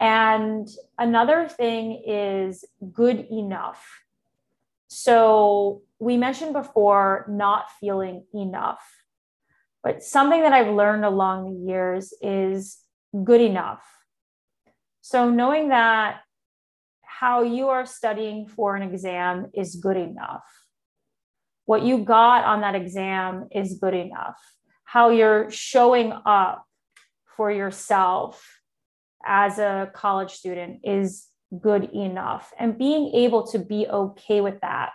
And 0.00 0.68
another 0.98 1.48
thing 1.48 2.02
is 2.06 2.64
good 2.92 3.26
enough. 3.30 3.86
So, 4.88 5.82
we 5.98 6.16
mentioned 6.16 6.52
before 6.52 7.24
not 7.28 7.66
feeling 7.80 8.24
enough 8.34 8.84
but 9.86 10.02
something 10.02 10.42
that 10.42 10.52
I've 10.52 10.74
learned 10.74 11.04
along 11.04 11.44
the 11.44 11.70
years 11.70 12.12
is 12.20 12.78
good 13.22 13.40
enough. 13.40 13.84
So 15.00 15.30
knowing 15.30 15.68
that 15.68 16.22
how 17.02 17.44
you 17.44 17.68
are 17.68 17.86
studying 17.86 18.48
for 18.48 18.74
an 18.74 18.82
exam 18.82 19.46
is 19.54 19.76
good 19.76 19.96
enough. 19.96 20.42
What 21.66 21.82
you 21.82 21.98
got 21.98 22.44
on 22.44 22.62
that 22.62 22.74
exam 22.74 23.46
is 23.52 23.78
good 23.80 23.94
enough. 23.94 24.34
How 24.82 25.10
you're 25.10 25.52
showing 25.52 26.12
up 26.26 26.64
for 27.36 27.52
yourself 27.52 28.44
as 29.24 29.60
a 29.60 29.88
college 29.94 30.32
student 30.32 30.80
is 30.82 31.28
good 31.60 31.84
enough 31.94 32.52
and 32.58 32.76
being 32.76 33.14
able 33.14 33.46
to 33.52 33.60
be 33.60 33.86
okay 33.86 34.40
with 34.40 34.60
that 34.62 34.90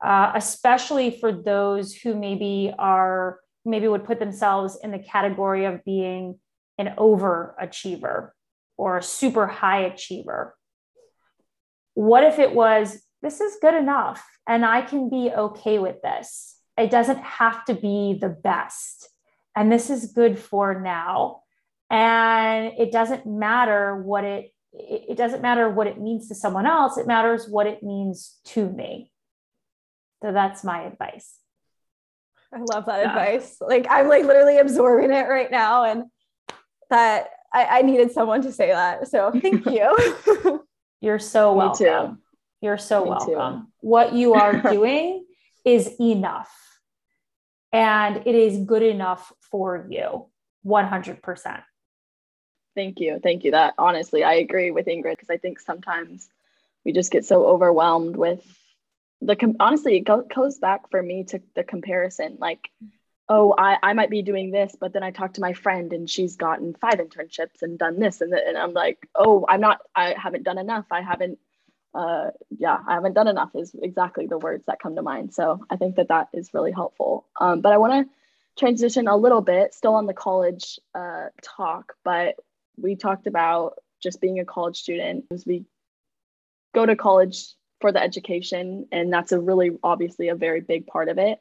uh, 0.00 0.30
especially 0.36 1.10
for 1.10 1.32
those 1.32 1.92
who 1.92 2.14
maybe 2.14 2.72
are 2.78 3.40
maybe 3.66 3.88
would 3.88 4.04
put 4.04 4.18
themselves 4.18 4.78
in 4.82 4.90
the 4.90 4.98
category 4.98 5.64
of 5.64 5.84
being 5.84 6.38
an 6.78 6.94
overachiever 6.96 8.30
or 8.76 8.98
a 8.98 9.02
super 9.02 9.46
high 9.46 9.80
achiever. 9.80 10.56
What 11.94 12.24
if 12.24 12.38
it 12.38 12.54
was 12.54 13.02
this 13.22 13.40
is 13.40 13.56
good 13.60 13.74
enough 13.74 14.24
and 14.46 14.64
i 14.64 14.82
can 14.82 15.08
be 15.08 15.30
okay 15.30 15.78
with 15.78 16.02
this. 16.02 16.56
It 16.76 16.90
doesn't 16.90 17.18
have 17.18 17.64
to 17.64 17.74
be 17.74 18.18
the 18.20 18.28
best. 18.28 19.08
And 19.56 19.72
this 19.72 19.88
is 19.88 20.12
good 20.12 20.38
for 20.38 20.78
now. 20.80 21.40
And 21.88 22.72
it 22.78 22.92
doesn't 22.92 23.26
matter 23.26 24.02
what 24.02 24.24
it 24.24 24.52
it 24.78 25.16
doesn't 25.16 25.40
matter 25.40 25.70
what 25.70 25.86
it 25.86 25.98
means 25.98 26.28
to 26.28 26.34
someone 26.34 26.66
else. 26.66 26.98
It 26.98 27.06
matters 27.06 27.48
what 27.48 27.66
it 27.66 27.82
means 27.82 28.36
to 28.46 28.68
me. 28.68 29.10
So 30.22 30.32
that's 30.32 30.62
my 30.62 30.82
advice 30.82 31.38
i 32.56 32.60
love 32.74 32.86
that 32.86 33.00
yeah. 33.00 33.08
advice 33.08 33.56
like 33.60 33.86
i'm 33.90 34.08
like 34.08 34.24
literally 34.24 34.58
absorbing 34.58 35.12
it 35.12 35.28
right 35.28 35.50
now 35.50 35.84
and 35.84 36.04
that 36.90 37.28
I, 37.52 37.78
I 37.78 37.82
needed 37.82 38.12
someone 38.12 38.42
to 38.42 38.52
say 38.52 38.68
that 38.68 39.08
so 39.08 39.30
thank 39.30 39.66
you 39.70 40.64
you're 41.00 41.18
so 41.18 41.54
welcome 41.54 42.18
you're 42.60 42.78
so 42.78 43.04
Me 43.04 43.10
welcome 43.10 43.60
too. 43.62 43.66
what 43.80 44.12
you 44.14 44.34
are 44.34 44.60
doing 44.72 45.24
is 45.64 45.94
enough 46.00 46.50
and 47.72 48.22
it 48.26 48.34
is 48.34 48.58
good 48.58 48.82
enough 48.82 49.32
for 49.50 49.86
you 49.90 50.26
100% 50.64 51.62
Thank 52.76 53.00
you. 53.00 53.18
Thank 53.20 53.42
you. 53.42 53.52
That 53.52 53.74
honestly, 53.78 54.22
I 54.22 54.34
agree 54.34 54.70
with 54.70 54.86
Ingrid 54.86 55.12
because 55.12 55.30
I 55.30 55.38
think 55.38 55.58
sometimes 55.58 56.28
we 56.84 56.92
just 56.92 57.10
get 57.10 57.24
so 57.24 57.46
overwhelmed 57.46 58.16
with 58.16 58.44
the, 59.20 59.54
honestly, 59.60 59.96
it 59.96 60.28
goes 60.34 60.58
back 60.58 60.90
for 60.90 61.02
me 61.02 61.24
to 61.24 61.40
the 61.54 61.64
comparison. 61.64 62.36
Like, 62.38 62.70
oh, 63.28 63.54
I, 63.56 63.78
I 63.82 63.92
might 63.92 64.10
be 64.10 64.22
doing 64.22 64.50
this, 64.50 64.76
but 64.78 64.92
then 64.92 65.02
I 65.02 65.10
talked 65.10 65.34
to 65.34 65.40
my 65.40 65.52
friend 65.52 65.92
and 65.92 66.08
she's 66.08 66.36
gotten 66.36 66.74
five 66.74 66.94
internships 66.94 67.62
and 67.62 67.78
done 67.78 67.98
this. 67.98 68.20
And, 68.20 68.32
and 68.32 68.56
I'm 68.56 68.72
like, 68.72 69.08
oh, 69.14 69.44
I'm 69.48 69.60
not, 69.60 69.80
I 69.94 70.14
haven't 70.16 70.44
done 70.44 70.58
enough. 70.58 70.86
I 70.90 71.00
haven't, 71.02 71.38
uh, 71.94 72.30
yeah, 72.56 72.78
I 72.86 72.94
haven't 72.94 73.14
done 73.14 73.26
enough 73.26 73.50
is 73.54 73.74
exactly 73.82 74.26
the 74.26 74.38
words 74.38 74.64
that 74.66 74.80
come 74.80 74.94
to 74.96 75.02
mind. 75.02 75.34
So 75.34 75.64
I 75.70 75.76
think 75.76 75.96
that 75.96 76.08
that 76.08 76.28
is 76.32 76.54
really 76.54 76.72
helpful. 76.72 77.26
Um, 77.40 77.62
but 77.62 77.72
I 77.72 77.78
want 77.78 78.06
to 78.06 78.14
transition 78.58 79.08
a 79.08 79.16
little 79.16 79.40
bit, 79.40 79.74
still 79.74 79.94
on 79.94 80.06
the 80.06 80.14
college 80.14 80.78
uh, 80.94 81.26
talk, 81.42 81.94
but 82.04 82.36
we 82.76 82.96
talked 82.96 83.26
about 83.26 83.78
just 84.02 84.20
being 84.20 84.38
a 84.38 84.44
college 84.44 84.76
student 84.76 85.24
as 85.32 85.44
we 85.46 85.64
go 86.74 86.86
to 86.86 86.94
college 86.94 87.46
for 87.80 87.92
the 87.92 88.02
education 88.02 88.86
and 88.92 89.12
that's 89.12 89.32
a 89.32 89.40
really 89.40 89.70
obviously 89.82 90.28
a 90.28 90.34
very 90.34 90.60
big 90.60 90.86
part 90.86 91.08
of 91.08 91.18
it 91.18 91.40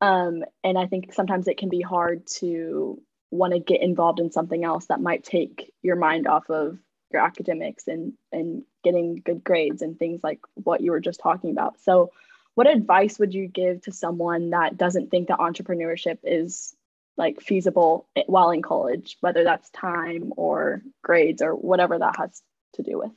um, 0.00 0.44
and 0.64 0.78
i 0.78 0.86
think 0.86 1.12
sometimes 1.12 1.48
it 1.48 1.58
can 1.58 1.68
be 1.68 1.80
hard 1.80 2.26
to 2.26 3.00
want 3.30 3.52
to 3.52 3.58
get 3.58 3.80
involved 3.80 4.20
in 4.20 4.30
something 4.30 4.64
else 4.64 4.86
that 4.86 5.00
might 5.00 5.24
take 5.24 5.72
your 5.82 5.96
mind 5.96 6.26
off 6.26 6.50
of 6.50 6.78
your 7.10 7.22
academics 7.22 7.88
and 7.88 8.12
and 8.30 8.62
getting 8.84 9.16
good 9.16 9.42
grades 9.44 9.82
and 9.82 9.98
things 9.98 10.22
like 10.22 10.40
what 10.54 10.80
you 10.80 10.90
were 10.90 11.00
just 11.00 11.20
talking 11.20 11.50
about 11.50 11.80
so 11.80 12.10
what 12.54 12.66
advice 12.66 13.18
would 13.18 13.32
you 13.32 13.48
give 13.48 13.80
to 13.82 13.92
someone 13.92 14.50
that 14.50 14.76
doesn't 14.76 15.10
think 15.10 15.28
that 15.28 15.38
entrepreneurship 15.38 16.18
is 16.22 16.74
like 17.16 17.40
feasible 17.40 18.08
while 18.26 18.50
in 18.50 18.62
college, 18.62 19.16
whether 19.20 19.44
that's 19.44 19.70
time 19.70 20.32
or 20.36 20.82
grades 21.02 21.42
or 21.42 21.54
whatever 21.54 21.98
that 21.98 22.16
has 22.16 22.42
to 22.74 22.82
do 22.82 22.98
with. 22.98 23.12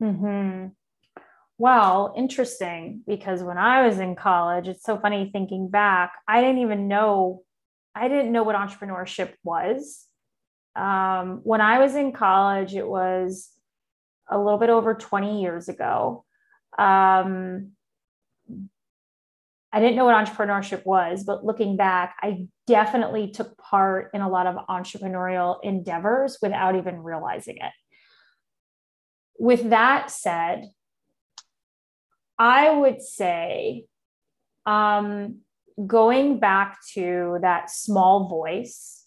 Hmm. 0.00 0.66
Well, 1.58 2.14
interesting 2.16 3.02
because 3.06 3.42
when 3.42 3.58
I 3.58 3.84
was 3.86 3.98
in 3.98 4.14
college, 4.14 4.68
it's 4.68 4.84
so 4.84 4.96
funny 4.96 5.30
thinking 5.32 5.68
back. 5.68 6.12
I 6.28 6.40
didn't 6.40 6.62
even 6.62 6.86
know, 6.86 7.42
I 7.96 8.06
didn't 8.06 8.30
know 8.30 8.44
what 8.44 8.54
entrepreneurship 8.54 9.34
was. 9.42 10.06
Um, 10.76 11.40
when 11.42 11.60
I 11.60 11.80
was 11.80 11.96
in 11.96 12.12
college, 12.12 12.76
it 12.76 12.86
was 12.86 13.50
a 14.30 14.38
little 14.38 14.58
bit 14.58 14.70
over 14.70 14.94
20 14.94 15.42
years 15.42 15.68
ago. 15.68 16.24
Um, 16.78 17.72
I 19.72 19.80
didn't 19.80 19.96
know 19.96 20.04
what 20.04 20.14
entrepreneurship 20.14 20.86
was, 20.86 21.24
but 21.24 21.44
looking 21.44 21.76
back, 21.76 22.14
I 22.22 22.46
definitely 22.68 23.32
took 23.32 23.58
part 23.58 24.10
in 24.14 24.20
a 24.20 24.28
lot 24.28 24.46
of 24.46 24.54
entrepreneurial 24.68 25.56
endeavors 25.64 26.38
without 26.40 26.76
even 26.76 27.02
realizing 27.02 27.56
it. 27.56 27.72
With 29.40 29.70
that 29.70 30.10
said, 30.12 30.70
I 32.38 32.70
would 32.70 33.02
say 33.02 33.86
um, 34.64 35.40
going 35.86 36.38
back 36.38 36.78
to 36.94 37.38
that 37.42 37.70
small 37.70 38.28
voice, 38.28 39.04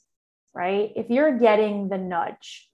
right? 0.54 0.92
If 0.96 1.10
you're 1.10 1.38
getting 1.38 1.90
the 1.90 1.98
nudge, 1.98 2.70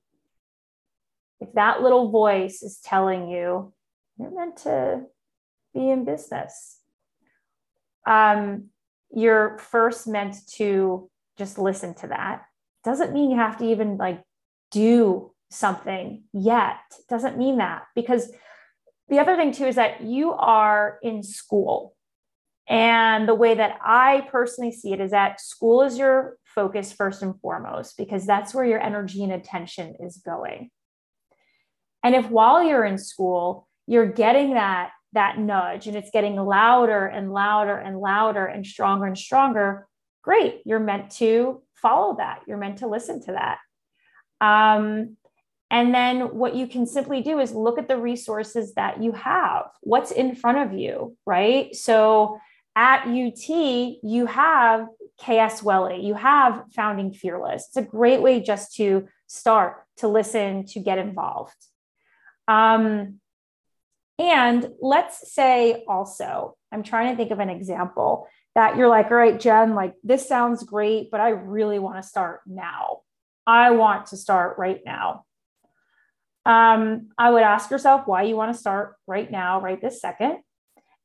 if 1.40 1.54
that 1.54 1.82
little 1.82 2.10
voice 2.10 2.64
is 2.64 2.80
telling 2.80 3.30
you 3.30 3.74
you're 4.18 4.32
meant 4.32 4.58
to 4.58 5.02
be 5.74 5.90
in 5.90 6.06
business, 6.06 6.80
um, 8.08 8.70
you're 9.12 9.58
first 9.60 10.08
meant 10.08 10.36
to 10.54 11.10
just 11.38 11.60
listen 11.60 11.94
to 11.96 12.08
that. 12.08 12.44
Doesn't 12.84 13.14
mean 13.14 13.30
you 13.30 13.38
have 13.38 13.58
to 13.58 13.66
even 13.66 13.98
like 13.98 14.24
do 14.72 15.32
something 15.50 16.24
yet. 16.34 16.80
Doesn't 17.10 17.38
mean 17.38 17.58
that 17.58 17.84
because 17.96 18.32
the 19.10 19.20
other 19.20 19.36
thing 19.36 19.52
too 19.52 19.66
is 19.66 19.76
that 19.76 20.02
you 20.02 20.32
are 20.32 21.00
in 21.02 21.24
school. 21.24 21.96
And 22.70 23.28
the 23.28 23.36
way 23.36 23.56
that 23.56 23.78
I 23.82 24.28
personally 24.30 24.74
see 24.74 24.92
it 24.92 25.00
is 25.00 25.12
that 25.12 25.40
school 25.40 25.84
is 25.84 25.98
your 25.98 26.38
focus 26.44 26.92
first 26.92 27.22
and 27.22 27.40
foremost, 27.40 27.98
because 27.98 28.26
that's 28.26 28.54
where 28.54 28.66
your 28.66 28.82
energy 28.82 29.24
and 29.24 29.32
attention 29.32 29.96
is 30.02 30.18
going. 30.18 30.70
And 32.04 32.16
if 32.16 32.30
while 32.30 32.62
you're 32.64 32.84
in 32.84 32.98
school, 32.98 33.68
you're 33.86 34.12
getting 34.12 34.56
that 34.56 34.92
that 35.14 35.40
nudge 35.40 35.88
and 35.88 35.96
it's 35.96 36.12
getting 36.12 36.36
louder 36.36 37.06
and 37.06 37.32
louder 37.32 37.78
and 37.78 38.00
louder 38.00 38.46
and 38.46 38.68
stronger 38.68 39.06
and 39.06 39.18
stronger, 39.18 39.88
great. 40.22 40.62
You're 40.66 40.82
meant 40.82 41.12
to 41.12 41.64
follow 41.76 42.18
that. 42.18 42.42
You're 42.46 42.58
meant 42.58 42.80
to 42.80 42.88
listen 42.88 43.22
to 43.24 43.32
that. 43.32 43.58
Um, 44.46 45.16
and 45.70 45.94
then 45.94 46.38
what 46.38 46.56
you 46.56 46.68
can 46.68 46.86
simply 46.86 47.22
do 47.22 47.40
is 47.40 47.54
look 47.54 47.78
at 47.78 47.88
the 47.88 47.98
resources 47.98 48.74
that 48.76 49.04
you 49.04 49.12
have. 49.12 49.66
What's 49.82 50.12
in 50.12 50.36
front 50.36 50.60
of 50.60 50.78
you, 50.78 51.18
right? 51.26 51.76
So 51.76 52.40
at 52.76 53.08
UT, 53.08 53.50
you 53.50 54.28
have 54.28 54.88
KSWELI, 55.22 56.04
you 56.04 56.14
have 56.14 56.64
Founding 56.74 57.12
Fearless. 57.12 57.68
It's 57.68 57.78
a 57.78 57.82
great 57.82 58.22
way 58.22 58.40
just 58.40 58.76
to 58.76 59.08
start, 59.26 59.84
to 59.98 60.08
listen, 60.08 60.66
to 60.68 60.80
get 60.80 61.00
involved. 61.00 61.56
Um, 62.48 63.20
and 64.20 64.70
let's 64.82 65.34
say 65.34 65.84
also, 65.88 66.56
I'm 66.72 66.84
trying 66.84 67.12
to 67.12 67.18
think 67.18 67.32
of 67.32 67.40
an 67.40 67.50
example 67.50 68.28
that 68.56 68.78
you're 68.78 68.88
like, 68.88 69.12
all 69.12 69.18
right, 69.18 69.40
Jen, 69.40 69.76
like 69.76 69.96
this 70.04 70.28
sounds 70.28 70.64
great, 70.64 71.12
but 71.12 71.20
I 71.20 71.30
really 71.30 71.78
want 71.80 72.02
to 72.02 72.08
start 72.08 72.42
now. 72.48 73.02
I 73.46 73.72
want 73.72 74.08
to 74.08 74.18
start 74.18 74.58
right 74.58 74.82
now. 74.86 75.26
Um, 76.48 77.10
I 77.18 77.30
would 77.30 77.44
ask 77.44 77.70
yourself 77.70 78.08
why 78.08 78.24
you 78.24 78.36
want 78.36 78.54
to 78.54 78.60
start 78.60 78.96
right 79.06 79.30
now, 79.30 79.62
right 79.62 79.82
this 79.82 80.02
second. 80.02 80.40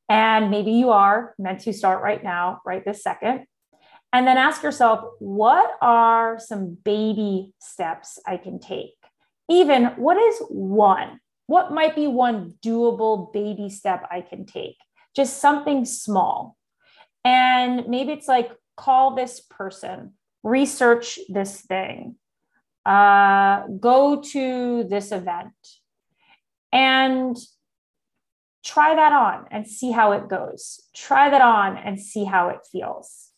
And 0.09 0.49
maybe 0.49 0.71
you 0.71 0.89
are 0.89 1.35
meant 1.37 1.61
to 1.61 1.73
start 1.73 2.01
right 2.01 2.23
now, 2.23 2.61
right 2.65 2.83
this 2.83 3.03
second. 3.03 3.45
And 4.11 4.25
then 4.27 4.37
ask 4.37 4.63
yourself, 4.63 5.05
what 5.19 5.71
are 5.81 6.39
some 6.39 6.77
baby 6.83 7.53
steps 7.59 8.19
I 8.25 8.37
can 8.37 8.59
take? 8.59 8.95
Even 9.49 9.85
what 9.97 10.17
is 10.17 10.41
one? 10.49 11.19
what 11.47 11.71
might 11.71 11.95
be 11.95 12.07
one 12.07 12.53
doable 12.63 13.31
baby 13.33 13.69
step 13.69 14.07
I 14.09 14.21
can 14.21 14.45
take? 14.45 14.77
Just 15.15 15.39
something 15.39 15.85
small. 15.85 16.57
And 17.23 17.87
maybe 17.87 18.11
it's 18.11 18.27
like 18.27 18.51
call 18.75 19.15
this 19.15 19.39
person, 19.39 20.13
research 20.41 21.19
this 21.29 21.61
thing, 21.61 22.15
uh, 22.85 23.67
go 23.79 24.21
to 24.21 24.83
this 24.83 25.11
event, 25.11 25.53
and 26.71 27.37
try 28.63 28.95
that 28.95 29.11
on 29.11 29.45
and 29.51 29.67
see 29.67 29.91
how 29.91 30.13
it 30.13 30.29
goes. 30.29 30.81
Try 30.95 31.29
that 31.29 31.41
on 31.41 31.77
and 31.77 31.99
see 31.99 32.23
how 32.23 32.49
it 32.49 32.59
feels. 32.71 33.29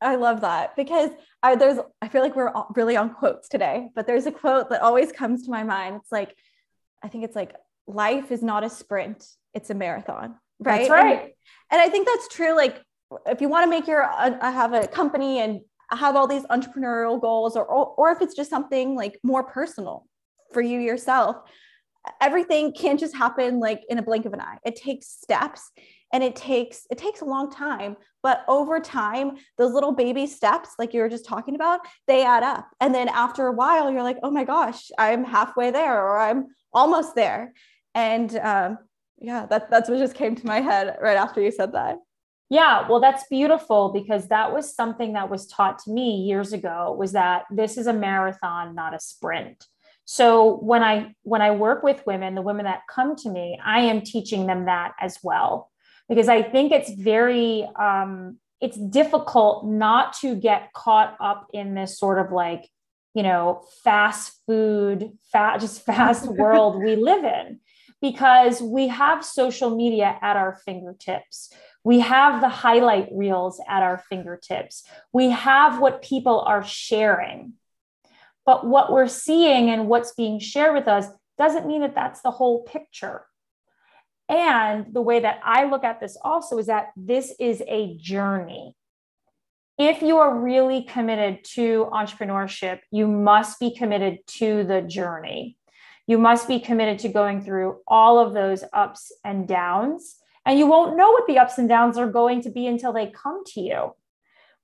I 0.00 0.16
love 0.16 0.40
that 0.40 0.76
because 0.76 1.10
I, 1.42 1.54
there's 1.56 1.78
I 2.00 2.08
feel 2.08 2.22
like 2.22 2.36
we're 2.36 2.52
really 2.74 2.96
on 2.96 3.14
quotes 3.14 3.48
today, 3.48 3.88
but 3.94 4.06
there's 4.06 4.26
a 4.26 4.32
quote 4.32 4.70
that 4.70 4.82
always 4.82 5.12
comes 5.12 5.44
to 5.44 5.50
my 5.50 5.62
mind. 5.62 5.96
It's 5.96 6.12
like 6.12 6.34
I 7.02 7.08
think 7.08 7.24
it's 7.24 7.36
like 7.36 7.54
life 7.86 8.30
is 8.30 8.42
not 8.42 8.64
a 8.64 8.70
sprint, 8.70 9.24
it's 9.54 9.70
a 9.70 9.74
marathon. 9.74 10.36
Right. 10.60 10.88
That's 10.88 10.90
right. 10.90 11.20
And, 11.20 11.32
and 11.70 11.80
I 11.80 11.88
think 11.88 12.06
that's 12.06 12.28
true. 12.28 12.54
Like 12.54 12.80
if 13.26 13.40
you 13.40 13.48
want 13.48 13.64
to 13.64 13.70
make 13.70 13.86
your, 13.86 14.04
uh, 14.04 14.38
have 14.40 14.72
a 14.72 14.86
company 14.86 15.40
and 15.40 15.60
have 15.96 16.16
all 16.16 16.26
these 16.26 16.44
entrepreneurial 16.44 17.20
goals 17.20 17.56
or, 17.56 17.64
or, 17.64 17.94
or 17.96 18.10
if 18.10 18.20
it's 18.20 18.34
just 18.34 18.50
something 18.50 18.94
like 18.94 19.18
more 19.22 19.42
personal 19.42 20.06
for 20.52 20.60
you 20.62 20.78
yourself, 20.78 21.36
everything 22.20 22.72
can't 22.72 22.98
just 22.98 23.14
happen 23.14 23.60
like 23.60 23.82
in 23.88 23.98
a 23.98 24.02
blink 24.02 24.26
of 24.26 24.32
an 24.32 24.40
eye. 24.40 24.58
It 24.64 24.76
takes 24.76 25.06
steps 25.06 25.70
and 26.12 26.22
it 26.22 26.36
takes 26.36 26.86
it 26.90 26.98
takes 26.98 27.22
a 27.22 27.24
long 27.24 27.50
time 27.50 27.96
but 28.22 28.44
over 28.46 28.78
time 28.78 29.32
those 29.56 29.72
little 29.72 29.92
baby 29.92 30.26
steps 30.26 30.74
like 30.78 30.92
you 30.92 31.00
were 31.00 31.08
just 31.08 31.24
talking 31.24 31.54
about 31.54 31.80
they 32.06 32.24
add 32.24 32.42
up. 32.42 32.68
And 32.80 32.94
then 32.94 33.08
after 33.08 33.46
a 33.46 33.52
while 33.52 33.90
you're 33.90 34.02
like 34.02 34.18
oh 34.22 34.30
my 34.30 34.44
gosh 34.44 34.90
i'm 34.98 35.24
halfway 35.24 35.70
there 35.70 36.00
or 36.00 36.18
i'm 36.18 36.48
almost 36.72 37.14
there. 37.14 37.52
And 37.94 38.34
um, 38.36 38.78
yeah 39.18 39.46
that, 39.46 39.70
that's 39.70 39.88
what 39.88 39.98
just 39.98 40.14
came 40.14 40.36
to 40.36 40.46
my 40.46 40.60
head 40.60 40.96
right 41.00 41.16
after 41.16 41.40
you 41.40 41.50
said 41.50 41.72
that 41.72 41.98
yeah 42.52 42.86
well 42.86 43.00
that's 43.00 43.24
beautiful 43.28 43.88
because 43.88 44.28
that 44.28 44.52
was 44.52 44.74
something 44.74 45.14
that 45.14 45.30
was 45.30 45.46
taught 45.46 45.78
to 45.78 45.90
me 45.90 46.16
years 46.16 46.52
ago 46.52 46.94
was 46.98 47.12
that 47.12 47.44
this 47.50 47.78
is 47.78 47.86
a 47.86 47.92
marathon 47.92 48.74
not 48.74 48.94
a 48.94 49.00
sprint. 49.00 49.66
So 50.04 50.56
when 50.58 50.82
i 50.82 51.14
when 51.22 51.40
i 51.40 51.50
work 51.52 51.82
with 51.82 52.06
women 52.06 52.34
the 52.34 52.42
women 52.42 52.66
that 52.66 52.82
come 52.90 53.16
to 53.16 53.30
me 53.30 53.58
i 53.64 53.80
am 53.80 54.02
teaching 54.02 54.46
them 54.46 54.66
that 54.66 54.92
as 55.00 55.18
well. 55.22 55.70
Because 56.08 56.28
I 56.28 56.42
think 56.42 56.72
it's 56.72 56.92
very 56.92 57.66
um, 57.78 58.38
it's 58.60 58.76
difficult 58.76 59.66
not 59.66 60.12
to 60.20 60.34
get 60.34 60.72
caught 60.74 61.16
up 61.20 61.46
in 61.54 61.74
this 61.74 61.98
sort 61.98 62.18
of 62.18 62.32
like 62.32 62.68
you 63.14 63.22
know 63.22 63.64
fast 63.82 64.38
food 64.46 65.12
fat 65.32 65.60
just 65.60 65.86
fast 65.90 66.26
world 66.26 66.82
we 66.82 66.96
live 66.96 67.24
in. 67.24 67.60
Because 68.02 68.60
we 68.60 68.88
have 68.88 69.24
social 69.24 69.76
media 69.76 70.18
at 70.20 70.36
our 70.36 70.58
fingertips 70.66 71.52
we 71.84 72.00
have 72.00 72.40
the 72.40 72.48
highlight 72.48 73.08
reels 73.12 73.60
at 73.68 73.82
our 73.82 73.98
fingertips 74.08 74.84
we 75.12 75.30
have 75.30 75.80
what 75.80 76.02
people 76.02 76.40
are 76.40 76.64
sharing 76.64 77.54
but 78.44 78.66
what 78.66 78.92
we're 78.92 79.08
seeing 79.08 79.70
and 79.70 79.88
what's 79.88 80.12
being 80.14 80.38
shared 80.38 80.74
with 80.74 80.88
us 80.88 81.06
doesn't 81.38 81.66
mean 81.66 81.80
that 81.80 81.94
that's 81.94 82.20
the 82.22 82.30
whole 82.30 82.62
picture 82.62 83.24
and 84.32 84.94
the 84.94 85.02
way 85.02 85.20
that 85.20 85.40
I 85.44 85.64
look 85.64 85.84
at 85.84 86.00
this 86.00 86.16
also 86.22 86.56
is 86.56 86.66
that 86.66 86.88
this 86.96 87.34
is 87.38 87.62
a 87.68 87.96
journey. 87.98 88.74
If 89.76 90.00
you 90.00 90.18
are 90.18 90.38
really 90.38 90.84
committed 90.84 91.44
to 91.54 91.88
entrepreneurship, 91.92 92.80
you 92.90 93.08
must 93.08 93.60
be 93.60 93.74
committed 93.74 94.20
to 94.38 94.64
the 94.64 94.80
journey. 94.80 95.58
You 96.06 96.16
must 96.16 96.48
be 96.48 96.60
committed 96.60 97.00
to 97.00 97.08
going 97.10 97.42
through 97.42 97.80
all 97.86 98.18
of 98.18 98.32
those 98.32 98.64
ups 98.72 99.12
and 99.22 99.46
downs. 99.46 100.16
And 100.44 100.58
you 100.58 100.66
won't 100.66 100.96
know 100.96 101.10
what 101.12 101.26
the 101.26 101.38
ups 101.38 101.58
and 101.58 101.68
downs 101.68 101.96
are 101.96 102.10
going 102.10 102.42
to 102.42 102.50
be 102.50 102.66
until 102.66 102.92
they 102.92 103.10
come 103.10 103.44
to 103.54 103.60
you. 103.60 103.94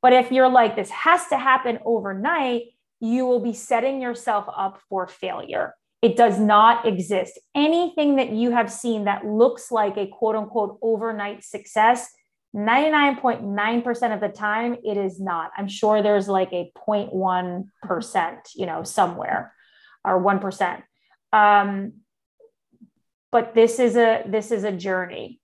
But 0.03 0.13
if 0.13 0.33
you're 0.33 0.49
like, 0.49 0.77
this 0.77 0.91
has 0.91 1.27
to 1.29 1.39
happen 1.39 1.79
overnight, 1.85 2.63
you 3.01 3.27
will 3.27 3.41
be 3.41 3.53
setting 3.53 4.01
yourself 4.01 4.47
up 4.55 4.81
for 4.89 5.07
failure. 5.07 5.75
It 6.03 6.17
does 6.17 6.39
not 6.39 6.87
exist. 6.87 7.39
Anything 7.55 8.17
that 8.17 8.31
you 8.31 8.51
have 8.53 8.73
seen 8.73 9.05
that 9.05 9.27
looks 9.27 9.71
like 9.71 9.97
a 9.97 10.07
quote 10.07 10.37
unquote 10.37 10.79
overnight 10.83 11.45
success, 11.45 12.09
99.9% 12.55 14.15
of 14.15 14.21
the 14.21 14.29
time, 14.29 14.77
it 14.85 14.97
is 14.97 15.21
not. 15.21 15.51
I'm 15.57 15.69
sure 15.69 16.03
there's 16.03 16.29
like 16.29 16.53
a 16.53 16.71
0.1%, 16.77 18.39
you 18.55 18.67
know, 18.67 18.83
somewhere 18.85 19.53
or 20.05 20.23
1%. 20.23 20.83
Um, 21.33 21.93
but 23.31 23.55
this 23.55 23.79
is 23.79 23.97
a 23.97 24.25
this 24.27 24.51
is 24.51 24.65
a 24.65 24.73
journey. 24.73 25.38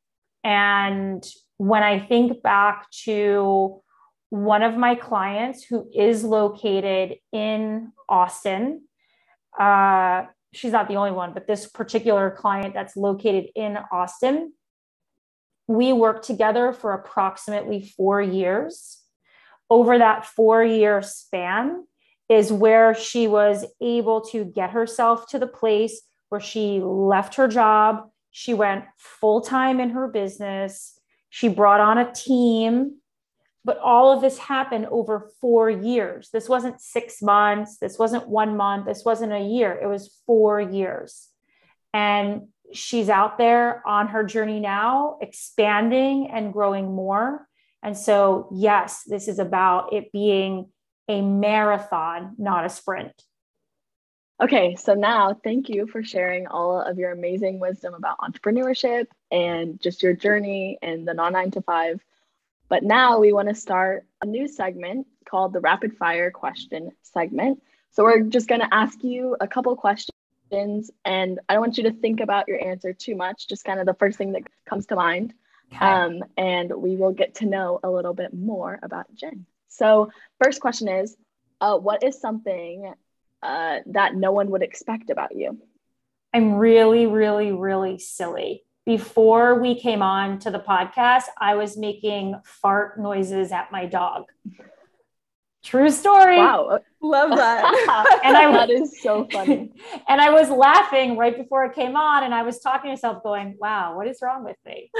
And 0.44 1.26
when 1.56 1.82
I 1.82 1.98
think 1.98 2.42
back 2.42 2.90
to 3.04 3.82
one 4.30 4.62
of 4.62 4.76
my 4.76 4.94
clients 4.94 5.64
who 5.64 5.88
is 5.94 6.22
located 6.22 7.16
in 7.32 7.92
Austin, 8.08 8.82
uh, 9.58 10.24
she's 10.52 10.72
not 10.72 10.88
the 10.88 10.96
only 10.96 11.12
one, 11.12 11.32
but 11.32 11.46
this 11.46 11.66
particular 11.66 12.30
client 12.30 12.74
that's 12.74 12.96
located 12.96 13.50
in 13.54 13.78
Austin, 13.90 14.52
we 15.66 15.92
worked 15.92 16.26
together 16.26 16.72
for 16.72 16.92
approximately 16.92 17.82
four 17.96 18.20
years. 18.20 19.00
Over 19.70 19.98
that 19.98 20.26
four 20.26 20.62
year 20.62 21.00
span 21.00 21.86
is 22.28 22.52
where 22.52 22.94
she 22.94 23.26
was 23.26 23.64
able 23.80 24.20
to 24.20 24.44
get 24.44 24.70
herself 24.70 25.28
to 25.28 25.38
the 25.38 25.46
place 25.46 26.02
where 26.28 26.40
she 26.40 26.80
left 26.80 27.36
her 27.36 27.48
job. 27.48 28.10
She 28.36 28.52
went 28.52 28.84
full 28.98 29.40
time 29.40 29.78
in 29.78 29.90
her 29.90 30.08
business. 30.08 30.98
She 31.30 31.48
brought 31.48 31.80
on 31.80 31.98
a 31.98 32.12
team 32.12 32.96
but 33.64 33.78
all 33.78 34.12
of 34.12 34.20
this 34.20 34.36
happened 34.36 34.86
over 34.86 35.30
four 35.40 35.70
years. 35.70 36.28
This 36.30 36.48
wasn't 36.48 36.80
six 36.80 37.22
months. 37.22 37.78
This 37.78 37.98
wasn't 37.98 38.28
one 38.28 38.56
month. 38.56 38.84
This 38.84 39.04
wasn't 39.04 39.32
a 39.32 39.40
year. 39.40 39.72
It 39.72 39.86
was 39.86 40.20
four 40.26 40.60
years. 40.60 41.28
And 41.94 42.48
she's 42.72 43.08
out 43.08 43.38
there 43.38 43.86
on 43.86 44.08
her 44.08 44.22
journey 44.22 44.60
now, 44.60 45.16
expanding 45.22 46.30
and 46.30 46.52
growing 46.52 46.94
more. 46.94 47.48
And 47.82 47.96
so, 47.96 48.48
yes, 48.52 49.02
this 49.06 49.28
is 49.28 49.38
about 49.38 49.94
it 49.94 50.12
being 50.12 50.70
a 51.08 51.22
marathon, 51.22 52.34
not 52.38 52.66
a 52.66 52.70
sprint. 52.70 53.12
Okay, 54.42 54.74
so 54.76 54.94
now 54.94 55.34
thank 55.44 55.68
you 55.68 55.86
for 55.86 56.02
sharing 56.02 56.46
all 56.48 56.80
of 56.80 56.98
your 56.98 57.12
amazing 57.12 57.60
wisdom 57.60 57.94
about 57.94 58.18
entrepreneurship 58.18 59.06
and 59.30 59.80
just 59.80 60.02
your 60.02 60.12
journey 60.12 60.78
and 60.82 61.06
the 61.06 61.14
non 61.14 61.32
nine 61.32 61.50
to 61.52 61.62
five 61.62 62.00
but 62.68 62.82
now 62.82 63.18
we 63.18 63.32
want 63.32 63.48
to 63.48 63.54
start 63.54 64.06
a 64.22 64.26
new 64.26 64.48
segment 64.48 65.06
called 65.28 65.52
the 65.52 65.60
rapid 65.60 65.96
fire 65.96 66.30
question 66.30 66.90
segment. 67.02 67.62
So 67.90 68.02
we're 68.02 68.22
just 68.22 68.48
going 68.48 68.60
to 68.60 68.74
ask 68.74 69.02
you 69.04 69.36
a 69.40 69.46
couple 69.46 69.74
questions 69.76 70.10
and 71.04 71.38
I 71.48 71.54
don't 71.54 71.60
want 71.60 71.78
you 71.78 71.84
to 71.84 71.92
think 71.92 72.20
about 72.20 72.48
your 72.48 72.64
answer 72.64 72.92
too 72.92 73.16
much, 73.16 73.48
just 73.48 73.64
kind 73.64 73.80
of 73.80 73.86
the 73.86 73.94
first 73.94 74.18
thing 74.18 74.32
that 74.32 74.42
comes 74.66 74.86
to 74.86 74.96
mind. 74.96 75.34
Okay. 75.72 75.84
Um, 75.84 76.24
and 76.36 76.72
we 76.74 76.96
will 76.96 77.12
get 77.12 77.36
to 77.36 77.46
know 77.46 77.80
a 77.82 77.90
little 77.90 78.14
bit 78.14 78.34
more 78.34 78.78
about 78.82 79.06
Jen. 79.14 79.46
So, 79.68 80.10
first 80.42 80.60
question 80.60 80.88
is 80.88 81.16
uh, 81.60 81.78
What 81.78 82.04
is 82.04 82.20
something 82.20 82.92
uh, 83.44 83.80
that 83.86 84.16
no 84.16 84.32
one 84.32 84.50
would 84.50 84.62
expect 84.62 85.10
about 85.10 85.36
you? 85.36 85.58
I'm 86.32 86.54
really, 86.54 87.06
really, 87.06 87.52
really 87.52 87.98
silly 87.98 88.64
before 88.86 89.58
we 89.60 89.80
came 89.80 90.02
on 90.02 90.38
to 90.40 90.50
the 90.50 90.58
podcast, 90.58 91.24
I 91.38 91.54
was 91.54 91.76
making 91.76 92.40
fart 92.44 93.00
noises 93.00 93.50
at 93.50 93.72
my 93.72 93.86
dog. 93.86 94.24
True 95.64 95.88
story. 95.88 96.36
Wow. 96.36 96.80
Love 97.00 97.30
that. 97.30 98.20
and 98.24 98.36
I 98.36 98.52
that 98.52 98.68
is 98.68 99.00
so 99.00 99.26
funny. 99.32 99.72
and 100.08 100.20
I 100.20 100.30
was 100.30 100.50
laughing 100.50 101.16
right 101.16 101.34
before 101.34 101.64
it 101.64 101.74
came 101.74 101.96
on 101.96 102.24
and 102.24 102.34
I 102.34 102.42
was 102.42 102.60
talking 102.60 102.88
to 102.88 102.92
myself 102.92 103.22
going, 103.22 103.56
wow, 103.58 103.96
what 103.96 104.06
is 104.06 104.18
wrong 104.20 104.44
with 104.44 104.58
me? 104.66 104.90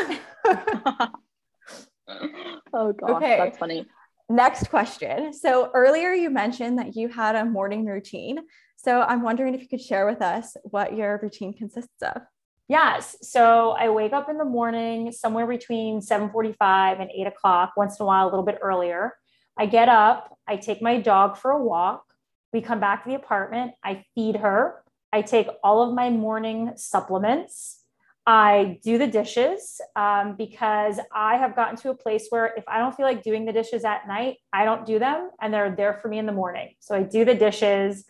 oh 2.73 2.93
gosh, 2.93 3.11
okay. 3.11 3.37
that's 3.37 3.59
funny. 3.59 3.87
Next 4.29 4.70
question. 4.70 5.33
So 5.33 5.70
earlier 5.75 6.12
you 6.12 6.31
mentioned 6.31 6.79
that 6.79 6.97
you 6.97 7.09
had 7.09 7.37
a 7.37 7.45
morning 7.45 7.85
routine. 7.85 8.39
So 8.77 9.03
I'm 9.03 9.22
wondering 9.22 9.55
if 9.55 9.61
you 9.61 9.68
could 9.68 9.81
share 9.81 10.07
with 10.07 10.22
us 10.22 10.57
what 10.64 10.97
your 10.97 11.18
routine 11.22 11.53
consists 11.53 12.03
of. 12.03 12.22
Yes. 12.68 13.16
So 13.20 13.70
I 13.79 13.91
wake 13.91 14.14
up 14.14 14.31
in 14.31 14.39
the 14.39 14.45
morning 14.45 15.12
somewhere 15.12 15.47
between 15.47 16.01
7:45 16.01 17.01
and 17.01 17.11
8 17.11 17.27
o'clock, 17.27 17.72
once 17.77 18.01
in 18.01 18.05
a 18.05 18.07
while, 18.07 18.25
a 18.25 18.31
little 18.31 18.45
bit 18.45 18.59
earlier. 18.62 19.14
I 19.59 19.66
get 19.66 19.89
up, 19.89 20.37
I 20.47 20.57
take 20.57 20.81
my 20.81 20.99
dog 20.99 21.37
for 21.37 21.51
a 21.51 21.62
walk. 21.62 22.05
We 22.53 22.62
come 22.62 22.81
back 22.81 23.05
to 23.05 23.11
the 23.11 23.16
apartment, 23.16 23.72
I 23.85 24.05
feed 24.14 24.37
her, 24.37 24.83
I 25.12 25.22
take 25.22 25.49
all 25.62 25.83
of 25.83 25.95
my 25.95 26.09
morning 26.11 26.72
supplements. 26.77 27.84
I 28.27 28.79
do 28.83 28.97
the 28.97 29.07
dishes 29.07 29.81
um, 29.97 30.37
because 30.37 30.99
I 31.14 31.37
have 31.37 31.55
gotten 31.55 31.77
to 31.77 31.91
a 31.91 31.95
place 31.95 32.27
where 32.31 32.55
if 32.57 32.64
I 32.66 32.79
don't 32.79 32.95
feel 32.97 33.05
like 33.05 33.22
doing 33.22 33.45
the 33.45 33.53
dishes 33.53 33.85
at 33.85 34.09
night, 34.09 34.39
I 34.53 34.64
don't 34.64 34.87
do 34.87 34.99
them 34.99 35.31
and 35.41 35.53
they're 35.53 35.75
there 35.77 35.99
for 36.01 36.09
me 36.09 36.18
in 36.18 36.25
the 36.25 36.33
morning. 36.33 36.75
So 36.81 36.95
I 36.95 37.03
do 37.03 37.27
the 37.27 37.35
dishes. 37.35 38.07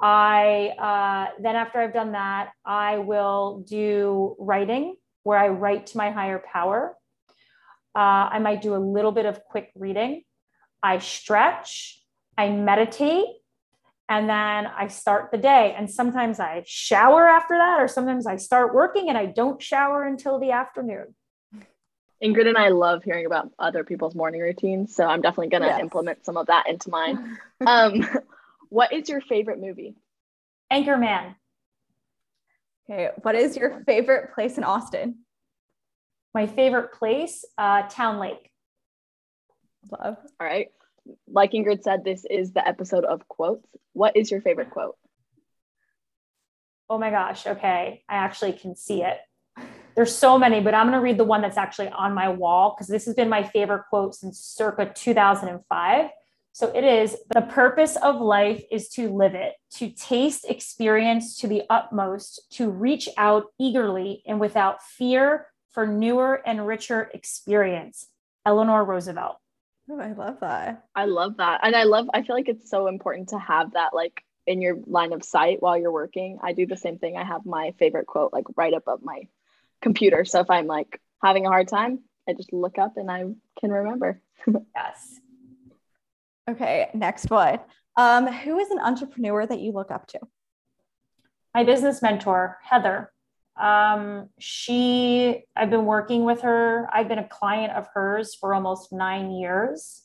I 0.00 0.72
uh, 0.78 1.40
then 1.40 1.54
after 1.54 1.80
I've 1.80 1.92
done 1.92 2.12
that, 2.12 2.50
I 2.64 2.98
will 2.98 3.64
do 3.68 4.34
writing 4.40 4.96
where 5.22 5.38
I 5.38 5.48
write 5.48 5.86
to 5.88 5.96
my 5.96 6.10
higher 6.10 6.42
power. 6.52 6.96
Uh, 7.94 8.30
I 8.32 8.40
might 8.40 8.62
do 8.62 8.74
a 8.74 8.78
little 8.78 9.12
bit 9.12 9.26
of 9.26 9.44
quick 9.44 9.70
reading. 9.76 10.22
I 10.82 10.98
stretch, 10.98 12.02
I 12.36 12.48
meditate, 12.50 13.26
and 14.12 14.28
then 14.28 14.66
I 14.66 14.88
start 14.88 15.30
the 15.30 15.38
day. 15.38 15.74
And 15.74 15.90
sometimes 15.90 16.38
I 16.38 16.64
shower 16.66 17.26
after 17.26 17.56
that, 17.56 17.80
or 17.80 17.88
sometimes 17.88 18.26
I 18.26 18.36
start 18.36 18.74
working 18.74 19.08
and 19.08 19.16
I 19.16 19.24
don't 19.24 19.60
shower 19.60 20.04
until 20.04 20.38
the 20.38 20.50
afternoon. 20.50 21.14
Ingrid 22.22 22.46
and 22.46 22.58
I 22.58 22.68
love 22.68 23.02
hearing 23.02 23.24
about 23.24 23.48
other 23.58 23.84
people's 23.84 24.14
morning 24.14 24.42
routines. 24.42 24.94
So 24.94 25.06
I'm 25.06 25.22
definitely 25.22 25.48
going 25.48 25.62
to 25.62 25.68
yes. 25.68 25.80
implement 25.80 26.26
some 26.26 26.36
of 26.36 26.48
that 26.48 26.68
into 26.68 26.90
mine. 26.90 27.38
Um, 27.64 28.04
what 28.70 28.92
is 28.92 29.08
your 29.08 29.20
favorite 29.20 29.60
movie? 29.60 29.94
Anchorman. 30.72 31.36
Okay. 32.90 33.10
What 33.22 33.36
is 33.36 33.56
your 33.56 33.84
favorite 33.86 34.34
place 34.34 34.58
in 34.58 34.64
Austin? 34.64 35.20
My 36.34 36.48
favorite 36.48 36.92
place, 36.92 37.44
uh, 37.56 37.82
Town 37.88 38.18
Lake. 38.18 38.50
Love. 39.92 40.16
All 40.40 40.46
right. 40.46 40.72
Like 41.26 41.52
Ingrid 41.52 41.82
said, 41.82 42.04
this 42.04 42.24
is 42.28 42.52
the 42.52 42.66
episode 42.66 43.04
of 43.04 43.26
quotes. 43.28 43.66
What 43.92 44.16
is 44.16 44.30
your 44.30 44.40
favorite 44.40 44.70
quote? 44.70 44.96
oh 46.92 46.98
my 46.98 47.08
gosh, 47.08 47.46
okay, 47.46 48.04
I 48.06 48.16
actually 48.16 48.52
can 48.52 48.76
see 48.76 49.02
it. 49.02 49.16
There's 49.96 50.14
so 50.14 50.38
many, 50.38 50.60
but 50.60 50.74
I'm 50.74 50.88
going 50.88 50.98
to 50.98 51.02
read 51.02 51.16
the 51.16 51.24
one 51.24 51.40
that's 51.40 51.56
actually 51.56 51.88
on 51.88 52.12
my 52.12 52.28
wall 52.28 52.74
because 52.74 52.86
this 52.86 53.06
has 53.06 53.14
been 53.14 53.30
my 53.30 53.44
favorite 53.44 53.84
quote 53.88 54.14
since 54.14 54.38
circa 54.38 54.92
2005. 54.94 56.10
So 56.52 56.70
it 56.74 56.84
is 56.84 57.16
the 57.30 57.40
purpose 57.40 57.96
of 57.96 58.20
life 58.20 58.62
is 58.70 58.90
to 58.90 59.08
live 59.08 59.34
it, 59.34 59.54
to 59.76 59.88
taste 59.88 60.44
experience 60.46 61.38
to 61.38 61.46
the 61.46 61.62
utmost, 61.70 62.42
to 62.52 62.68
reach 62.68 63.08
out 63.16 63.44
eagerly 63.58 64.22
and 64.26 64.38
without 64.38 64.82
fear 64.82 65.46
for 65.70 65.86
newer 65.86 66.42
and 66.46 66.66
richer 66.66 67.10
experience. 67.14 68.06
Eleanor 68.44 68.84
Roosevelt. 68.84 69.36
Oh, 69.92 70.00
I 70.00 70.12
love 70.12 70.40
that. 70.40 70.86
I 70.94 71.04
love 71.04 71.36
that. 71.36 71.60
And 71.62 71.76
I 71.76 71.82
love, 71.84 72.08
I 72.14 72.22
feel 72.22 72.34
like 72.34 72.48
it's 72.48 72.70
so 72.70 72.86
important 72.86 73.28
to 73.28 73.38
have 73.38 73.74
that 73.74 73.92
like 73.92 74.24
in 74.46 74.62
your 74.62 74.78
line 74.86 75.12
of 75.12 75.22
sight 75.22 75.60
while 75.60 75.76
you're 75.76 75.92
working. 75.92 76.38
I 76.42 76.54
do 76.54 76.66
the 76.66 76.78
same 76.78 76.98
thing. 76.98 77.18
I 77.18 77.24
have 77.24 77.44
my 77.44 77.74
favorite 77.78 78.06
quote 78.06 78.32
like 78.32 78.46
right 78.56 78.72
above 78.72 79.00
my 79.02 79.28
computer. 79.82 80.24
So 80.24 80.40
if 80.40 80.48
I'm 80.48 80.66
like 80.66 80.98
having 81.22 81.44
a 81.44 81.50
hard 81.50 81.68
time, 81.68 82.00
I 82.26 82.32
just 82.32 82.54
look 82.54 82.78
up 82.78 82.96
and 82.96 83.10
I 83.10 83.24
can 83.60 83.70
remember. 83.70 84.22
yes. 84.74 85.20
Okay, 86.48 86.88
next 86.94 87.30
one. 87.30 87.60
Um, 87.96 88.26
who 88.26 88.58
is 88.58 88.70
an 88.70 88.78
entrepreneur 88.78 89.44
that 89.44 89.60
you 89.60 89.72
look 89.72 89.90
up 89.90 90.06
to? 90.08 90.20
My 91.54 91.64
business 91.64 92.00
mentor, 92.00 92.56
Heather. 92.62 93.12
Um, 93.60 94.28
she, 94.38 95.44
I've 95.54 95.70
been 95.70 95.84
working 95.84 96.24
with 96.24 96.42
her. 96.42 96.88
I've 96.92 97.08
been 97.08 97.18
a 97.18 97.28
client 97.28 97.72
of 97.72 97.86
hers 97.92 98.34
for 98.34 98.54
almost 98.54 98.92
nine 98.92 99.30
years. 99.30 100.02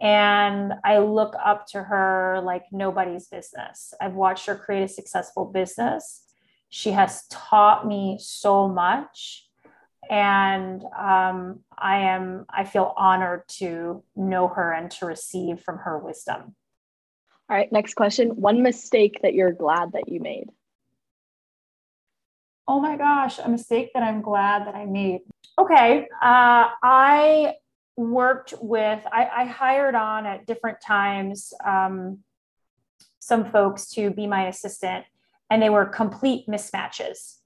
And 0.00 0.72
I 0.82 0.98
look 0.98 1.34
up 1.44 1.66
to 1.68 1.82
her 1.82 2.40
like 2.42 2.64
nobody's 2.72 3.26
business. 3.28 3.92
I've 4.00 4.14
watched 4.14 4.46
her 4.46 4.56
create 4.56 4.84
a 4.84 4.88
successful 4.88 5.44
business. 5.44 6.24
She 6.70 6.92
has 6.92 7.26
taught 7.28 7.86
me 7.86 8.18
so 8.20 8.68
much. 8.68 9.46
And 10.08 10.82
um, 10.98 11.60
I 11.76 11.98
am, 11.98 12.46
I 12.48 12.64
feel 12.64 12.94
honored 12.96 13.42
to 13.58 14.02
know 14.16 14.48
her 14.48 14.72
and 14.72 14.90
to 14.92 15.06
receive 15.06 15.60
from 15.60 15.78
her 15.78 15.98
wisdom. 15.98 16.56
All 17.48 17.56
right, 17.56 17.70
next 17.70 17.94
question. 17.94 18.30
One 18.30 18.62
mistake 18.62 19.20
that 19.22 19.34
you're 19.34 19.52
glad 19.52 19.92
that 19.92 20.08
you 20.08 20.20
made? 20.20 20.50
Oh 22.72 22.78
my 22.78 22.96
gosh, 22.96 23.40
a 23.40 23.48
mistake 23.48 23.90
that 23.94 24.04
I'm 24.04 24.22
glad 24.22 24.64
that 24.64 24.76
I 24.76 24.84
made. 24.84 25.22
Okay, 25.58 26.06
uh, 26.22 26.68
I 26.84 27.54
worked 27.96 28.54
with, 28.60 29.04
I, 29.12 29.28
I, 29.38 29.44
hired 29.44 29.96
on 29.96 30.24
at 30.24 30.46
different 30.46 30.78
times 30.80 31.52
um, 31.66 32.20
some 33.18 33.50
folks 33.50 33.90
to 33.94 34.12
be 34.12 34.28
my 34.28 34.46
assistant, 34.46 35.04
and 35.50 35.60
they 35.60 35.68
were 35.68 35.84
complete 35.84 36.46
mismatches. 36.46 37.38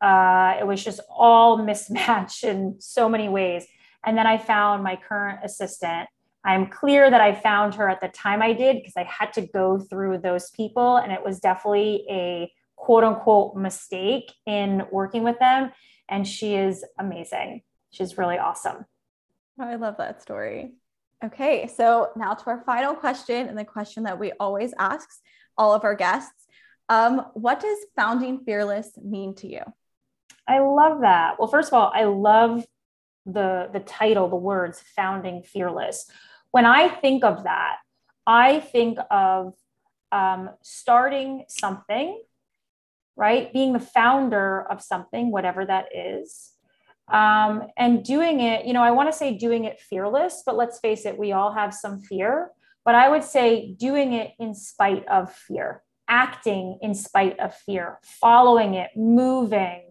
Uh, 0.00 0.56
it 0.58 0.66
was 0.66 0.82
just 0.82 0.98
all 1.08 1.56
mismatched 1.64 2.42
in 2.42 2.74
so 2.80 3.08
many 3.08 3.28
ways. 3.28 3.68
And 4.04 4.18
then 4.18 4.26
I 4.26 4.38
found 4.38 4.82
my 4.82 4.96
current 4.96 5.38
assistant. 5.44 6.08
I'm 6.44 6.66
clear 6.66 7.12
that 7.12 7.20
I 7.20 7.32
found 7.32 7.76
her 7.76 7.88
at 7.88 8.00
the 8.00 8.08
time 8.08 8.42
I 8.42 8.52
did 8.52 8.78
because 8.78 8.96
I 8.96 9.04
had 9.04 9.32
to 9.34 9.42
go 9.42 9.78
through 9.78 10.18
those 10.18 10.50
people, 10.50 10.96
and 10.96 11.12
it 11.12 11.24
was 11.24 11.38
definitely 11.38 12.04
a 12.10 12.50
quote 12.84 13.02
unquote 13.02 13.56
mistake 13.56 14.30
in 14.46 14.82
working 14.92 15.24
with 15.24 15.38
them. 15.38 15.72
And 16.08 16.28
she 16.28 16.54
is 16.54 16.84
amazing. 16.98 17.62
She's 17.90 18.18
really 18.18 18.38
awesome. 18.38 18.84
I 19.58 19.76
love 19.76 19.96
that 19.98 20.20
story. 20.20 20.74
Okay, 21.24 21.66
so 21.66 22.10
now 22.14 22.34
to 22.34 22.46
our 22.46 22.62
final 22.66 22.94
question, 22.94 23.48
and 23.48 23.56
the 23.56 23.64
question 23.64 24.02
that 24.02 24.18
we 24.18 24.32
always 24.32 24.74
ask 24.78 25.08
all 25.56 25.72
of 25.72 25.84
our 25.84 25.94
guests. 25.94 26.46
Um, 26.90 27.24
what 27.32 27.60
does 27.60 27.78
founding 27.96 28.40
fearless 28.44 28.90
mean 29.02 29.34
to 29.36 29.48
you? 29.48 29.62
I 30.46 30.58
love 30.58 31.00
that. 31.00 31.36
Well, 31.38 31.48
first 31.48 31.68
of 31.68 31.74
all, 31.74 31.90
I 31.94 32.04
love 32.04 32.66
the 33.24 33.70
the 33.72 33.80
title, 33.80 34.28
the 34.28 34.36
words 34.36 34.82
founding 34.94 35.42
fearless. 35.42 36.04
When 36.50 36.66
I 36.66 36.88
think 36.88 37.24
of 37.24 37.44
that, 37.44 37.76
I 38.26 38.60
think 38.60 38.98
of 39.10 39.54
um, 40.12 40.50
starting 40.62 41.44
something, 41.48 42.20
right? 43.16 43.52
Being 43.52 43.72
the 43.72 43.80
founder 43.80 44.66
of 44.70 44.82
something, 44.82 45.30
whatever 45.30 45.64
that 45.64 45.86
is, 45.94 46.52
um, 47.12 47.64
and 47.76 48.04
doing 48.04 48.40
it. 48.40 48.66
You 48.66 48.72
know, 48.72 48.82
I 48.82 48.90
want 48.92 49.10
to 49.10 49.16
say 49.16 49.36
doing 49.36 49.64
it 49.64 49.80
fearless, 49.80 50.42
but 50.44 50.56
let's 50.56 50.80
face 50.80 51.06
it, 51.06 51.18
we 51.18 51.32
all 51.32 51.52
have 51.52 51.74
some 51.74 52.00
fear. 52.00 52.50
But 52.84 52.94
I 52.94 53.08
would 53.08 53.24
say 53.24 53.74
doing 53.78 54.12
it 54.12 54.32
in 54.38 54.54
spite 54.54 55.06
of 55.08 55.32
fear, 55.32 55.82
acting 56.08 56.78
in 56.82 56.94
spite 56.94 57.38
of 57.38 57.54
fear, 57.54 57.98
following 58.20 58.74
it, 58.74 58.90
moving 58.94 59.84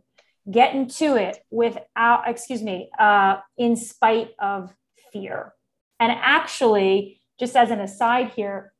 getting 0.50 0.88
to 0.88 1.16
it 1.16 1.40
without, 1.50 2.28
excuse 2.28 2.62
me, 2.62 2.90
uh, 3.00 3.38
in 3.58 3.76
spite 3.76 4.32
of 4.40 4.74
fear. 5.12 5.54
And 6.00 6.12
actually, 6.12 7.22
just 7.40 7.56
as 7.56 7.72
an 7.72 7.80
aside 7.80 8.32
here, 8.36 8.73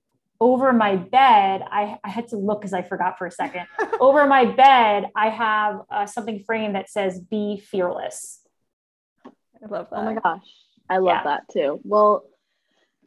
over 0.44 0.74
my 0.74 0.98
bed, 0.98 1.64
I, 1.72 1.98
I 2.04 2.10
had 2.10 2.28
to 2.28 2.36
look 2.36 2.60
because 2.60 2.74
I 2.74 2.82
forgot 2.82 3.18
for 3.18 3.26
a 3.26 3.32
second. 3.32 3.66
over 4.02 4.28
my 4.28 4.44
bed, 4.44 5.06
I 5.16 5.30
have 5.30 5.82
uh, 5.90 6.06
something 6.06 6.44
framed 6.44 6.76
that 6.76 6.90
says, 6.90 7.18
Be 7.18 7.58
fearless. 7.58 8.42
I 9.26 9.68
love 9.70 9.88
that. 9.90 10.00
Oh 10.00 10.04
my 10.04 10.16
gosh. 10.16 10.46
I 10.90 10.98
love 10.98 11.20
yeah. 11.20 11.24
that 11.24 11.44
too. 11.50 11.80
Well, 11.86 12.26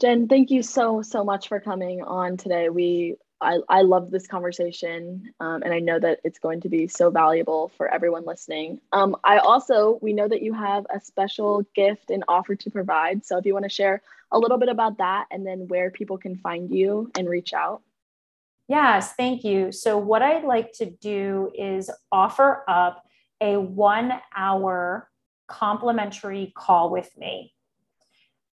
Jen, 0.01 0.28
thank 0.28 0.51
you 0.51 0.62
so, 0.62 1.03
so 1.03 1.24
much 1.24 1.49
for 1.49 1.61
coming 1.61 2.03
on 2.03 2.39
today. 2.39 2.70
We 2.70 3.16
I, 3.41 3.59
I 3.68 3.82
love 3.82 4.11
this 4.11 4.26
conversation 4.26 5.32
um, 5.41 5.62
and 5.62 5.72
I 5.74 5.78
know 5.78 5.99
that 5.99 6.20
it's 6.24 6.39
going 6.39 6.61
to 6.62 6.68
be 6.68 6.89
so 6.89 7.11
valuable 7.11 7.68
for 7.76 7.89
everyone 7.89 8.24
listening. 8.24 8.80
Um, 8.93 9.14
I 9.24 9.39
also, 9.39 9.99
we 10.01 10.12
know 10.12 10.26
that 10.26 10.43
you 10.43 10.55
have 10.55 10.87
a 10.95 11.01
special 11.01 11.64
gift 11.74 12.11
and 12.11 12.24
offer 12.28 12.55
to 12.57 12.70
provide. 12.70 13.26
So 13.26 13.37
if 13.37 13.45
you 13.45 13.53
want 13.53 13.64
to 13.64 13.70
share 13.70 14.03
a 14.32 14.39
little 14.39 14.59
bit 14.59 14.68
about 14.68 14.99
that 14.99 15.26
and 15.30 15.47
then 15.47 15.68
where 15.68 15.91
people 15.91 16.18
can 16.18 16.37
find 16.37 16.70
you 16.70 17.11
and 17.16 17.28
reach 17.28 17.53
out. 17.53 17.82
Yes, 18.68 19.12
thank 19.12 19.45
you. 19.45 19.70
So, 19.70 19.97
what 19.97 20.22
I'd 20.22 20.43
like 20.43 20.72
to 20.74 20.87
do 20.87 21.53
is 21.57 21.89
offer 22.11 22.64
up 22.66 23.05
a 23.41 23.57
one 23.57 24.12
hour 24.34 25.09
complimentary 25.47 26.53
call 26.57 26.91
with 26.91 27.09
me. 27.16 27.55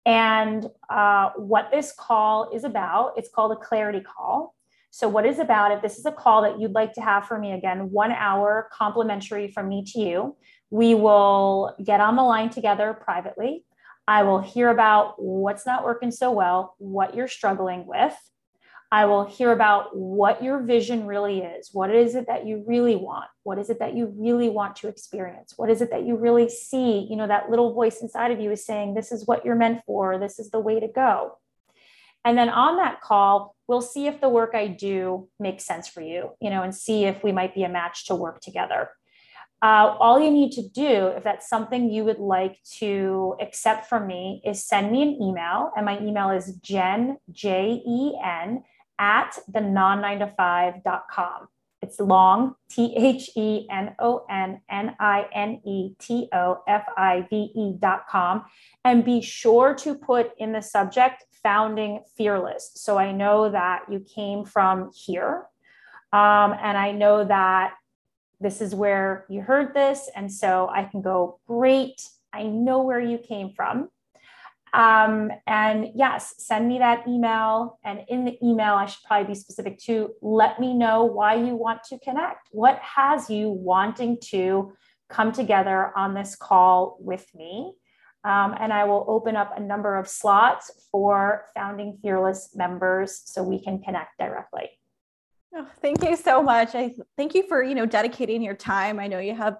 And 0.05 0.67
uh, 0.89 1.31
what 1.35 1.69
this 1.71 1.91
call 1.91 2.49
is 2.51 2.63
about, 2.63 3.13
it's 3.17 3.29
called 3.29 3.51
a 3.51 3.55
clarity 3.55 4.01
call. 4.01 4.55
So, 4.91 5.07
what 5.07 5.25
is 5.25 5.39
about 5.39 5.71
it? 5.71 5.81
This 5.81 5.99
is 5.99 6.05
a 6.05 6.11
call 6.11 6.41
that 6.41 6.59
you'd 6.59 6.73
like 6.73 6.93
to 6.93 7.01
have 7.01 7.25
for 7.25 7.37
me 7.37 7.51
again, 7.51 7.91
one 7.91 8.11
hour 8.11 8.69
complimentary 8.73 9.51
from 9.51 9.69
me 9.69 9.83
to 9.93 9.99
you. 9.99 10.35
We 10.71 10.95
will 10.95 11.75
get 11.83 11.99
on 11.99 12.15
the 12.15 12.23
line 12.23 12.49
together 12.49 12.93
privately. 12.93 13.65
I 14.07 14.23
will 14.23 14.39
hear 14.39 14.69
about 14.69 15.21
what's 15.21 15.67
not 15.67 15.83
working 15.83 16.09
so 16.09 16.31
well, 16.31 16.75
what 16.79 17.15
you're 17.15 17.27
struggling 17.27 17.85
with. 17.85 18.15
I 18.91 19.05
will 19.05 19.23
hear 19.23 19.51
about 19.51 19.95
what 19.95 20.43
your 20.43 20.63
vision 20.63 21.05
really 21.05 21.41
is. 21.41 21.69
What 21.71 21.93
is 21.93 22.15
it 22.15 22.25
that 22.25 22.47
you 22.47 22.63
really 22.65 22.95
want? 22.95 23.29
What 23.43 23.59
is 23.59 23.69
it 23.69 23.77
that 23.77 23.95
you 23.95 24.11
really 24.17 24.49
want 24.49 24.77
to 24.77 24.87
experience? 24.87 25.53
What 25.57 25.69
is 25.69 25.81
it 25.83 25.91
that 25.91 26.07
you 26.07 26.15
really 26.17 26.49
see? 26.49 27.05
You 27.07 27.15
know, 27.15 27.27
that 27.27 27.51
little 27.51 27.73
voice 27.73 28.01
inside 28.01 28.31
of 28.31 28.39
you 28.39 28.51
is 28.51 28.65
saying, 28.65 28.95
This 28.95 29.11
is 29.11 29.27
what 29.27 29.45
you're 29.45 29.53
meant 29.53 29.81
for. 29.85 30.17
This 30.17 30.39
is 30.39 30.49
the 30.49 30.59
way 30.59 30.79
to 30.79 30.87
go. 30.87 31.37
And 32.25 32.35
then 32.35 32.49
on 32.49 32.77
that 32.77 33.01
call, 33.01 33.55
we'll 33.69 33.81
see 33.81 34.07
if 34.07 34.19
the 34.19 34.27
work 34.27 34.55
I 34.55 34.67
do 34.67 35.29
makes 35.39 35.63
sense 35.63 35.87
for 35.87 36.01
you, 36.01 36.31
you 36.41 36.49
know, 36.49 36.63
and 36.63 36.75
see 36.75 37.05
if 37.05 37.23
we 37.23 37.31
might 37.31 37.53
be 37.53 37.63
a 37.63 37.69
match 37.69 38.07
to 38.07 38.15
work 38.15 38.41
together. 38.41 38.89
Uh, 39.61 39.95
all 39.99 40.19
you 40.19 40.31
need 40.31 40.51
to 40.53 40.67
do, 40.67 41.07
if 41.17 41.23
that's 41.23 41.47
something 41.47 41.91
you 41.91 42.03
would 42.03 42.17
like 42.17 42.57
to 42.79 43.35
accept 43.39 43.85
from 43.85 44.07
me, 44.07 44.41
is 44.43 44.65
send 44.65 44.91
me 44.91 45.03
an 45.03 45.21
email. 45.21 45.71
And 45.77 45.85
my 45.85 45.99
email 45.99 46.31
is 46.31 46.55
jen, 46.63 47.17
J 47.31 47.81
E 47.85 48.13
N, 48.23 48.63
at 48.97 49.37
the 49.47 49.61
non 49.61 50.01
9 50.01 50.19
to 50.19 50.33
5.com. 50.39 51.47
It's 51.89 51.99
long, 51.99 52.53
T 52.69 52.93
H 52.95 53.31
E 53.35 53.65
N 53.71 53.95
O 53.97 54.23
N 54.29 54.61
N 54.69 54.95
I 54.99 55.25
N 55.33 55.59
E 55.65 55.95
T 55.97 56.29
O 56.31 56.61
F 56.67 56.85
I 56.95 57.25
V 57.31 57.51
E 57.55 57.73
dot 57.79 58.07
com. 58.07 58.45
And 58.85 59.03
be 59.03 59.21
sure 59.21 59.73
to 59.75 59.95
put 59.95 60.29
in 60.37 60.51
the 60.51 60.61
subject 60.61 61.25
founding 61.41 62.03
fearless. 62.15 62.69
So 62.75 62.99
I 62.99 63.11
know 63.11 63.49
that 63.49 63.85
you 63.89 64.01
came 64.01 64.45
from 64.45 64.91
here. 64.93 65.47
Um, 66.13 66.53
and 66.61 66.77
I 66.77 66.91
know 66.91 67.23
that 67.23 67.73
this 68.39 68.61
is 68.61 68.75
where 68.75 69.25
you 69.27 69.41
heard 69.41 69.73
this. 69.73 70.11
And 70.15 70.31
so 70.31 70.69
I 70.71 70.83
can 70.83 71.01
go, 71.01 71.39
great. 71.47 72.07
I 72.31 72.43
know 72.43 72.83
where 72.83 73.01
you 73.01 73.17
came 73.17 73.51
from. 73.51 73.89
Um, 74.73 75.31
and 75.47 75.87
yes, 75.95 76.35
send 76.37 76.67
me 76.67 76.79
that 76.79 77.07
email. 77.07 77.79
And 77.83 78.01
in 78.07 78.25
the 78.25 78.37
email, 78.43 78.75
I 78.75 78.85
should 78.85 79.03
probably 79.05 79.33
be 79.33 79.39
specific 79.39 79.79
to 79.85 80.11
let 80.21 80.59
me 80.59 80.73
know 80.73 81.05
why 81.05 81.35
you 81.35 81.55
want 81.55 81.83
to 81.85 81.99
connect. 81.99 82.47
What 82.51 82.79
has 82.79 83.29
you 83.29 83.49
wanting 83.49 84.17
to 84.25 84.73
come 85.09 85.31
together 85.31 85.91
on 85.97 86.13
this 86.13 86.35
call 86.35 86.97
with 86.99 87.25
me? 87.33 87.73
Um, 88.23 88.53
and 88.59 88.73
I 88.73 88.83
will 88.83 89.05
open 89.07 89.35
up 89.35 89.57
a 89.57 89.61
number 89.61 89.97
of 89.97 90.07
slots 90.07 90.71
for 90.91 91.45
Founding 91.55 91.97
Fearless 92.01 92.49
members 92.53 93.21
so 93.25 93.43
we 93.43 93.63
can 93.63 93.81
connect 93.81 94.17
directly. 94.19 94.69
Oh, 95.55 95.67
thank 95.81 96.03
you 96.03 96.15
so 96.15 96.43
much. 96.43 96.75
I 96.75 96.93
thank 97.17 97.33
you 97.33 97.47
for, 97.47 97.63
you 97.63 97.73
know, 97.73 97.85
dedicating 97.85 98.41
your 98.41 98.53
time. 98.53 98.99
I 98.99 99.07
know 99.07 99.19
you 99.19 99.33
have 99.33 99.57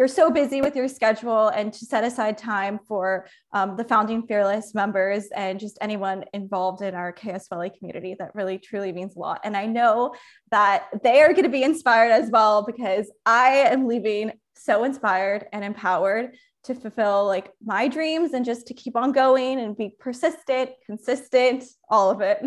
you're 0.00 0.08
so 0.08 0.30
busy 0.30 0.62
with 0.62 0.74
your 0.74 0.88
schedule 0.88 1.48
and 1.48 1.74
to 1.74 1.84
set 1.84 2.04
aside 2.04 2.38
time 2.38 2.80
for 2.88 3.26
um, 3.52 3.76
the 3.76 3.84
founding 3.84 4.26
fearless 4.26 4.74
members 4.74 5.26
and 5.36 5.60
just 5.60 5.76
anyone 5.82 6.24
involved 6.32 6.80
in 6.80 6.94
our 6.94 7.12
KSLA 7.12 7.76
community 7.76 8.16
that 8.18 8.34
really 8.34 8.56
truly 8.56 8.92
means 8.92 9.14
a 9.14 9.18
lot 9.18 9.42
and 9.44 9.54
i 9.54 9.66
know 9.66 10.14
that 10.50 10.86
they 11.02 11.20
are 11.20 11.34
going 11.34 11.44
to 11.44 11.50
be 11.50 11.62
inspired 11.62 12.12
as 12.12 12.30
well 12.30 12.64
because 12.64 13.12
i 13.26 13.48
am 13.48 13.86
leaving 13.86 14.32
so 14.54 14.84
inspired 14.84 15.44
and 15.52 15.62
empowered 15.62 16.34
to 16.64 16.74
fulfill 16.74 17.26
like 17.26 17.52
my 17.62 17.86
dreams 17.86 18.32
and 18.32 18.46
just 18.46 18.68
to 18.68 18.72
keep 18.72 18.96
on 18.96 19.12
going 19.12 19.60
and 19.60 19.76
be 19.76 19.94
persistent 19.98 20.70
consistent 20.86 21.62
all 21.90 22.10
of 22.10 22.22
it 22.22 22.42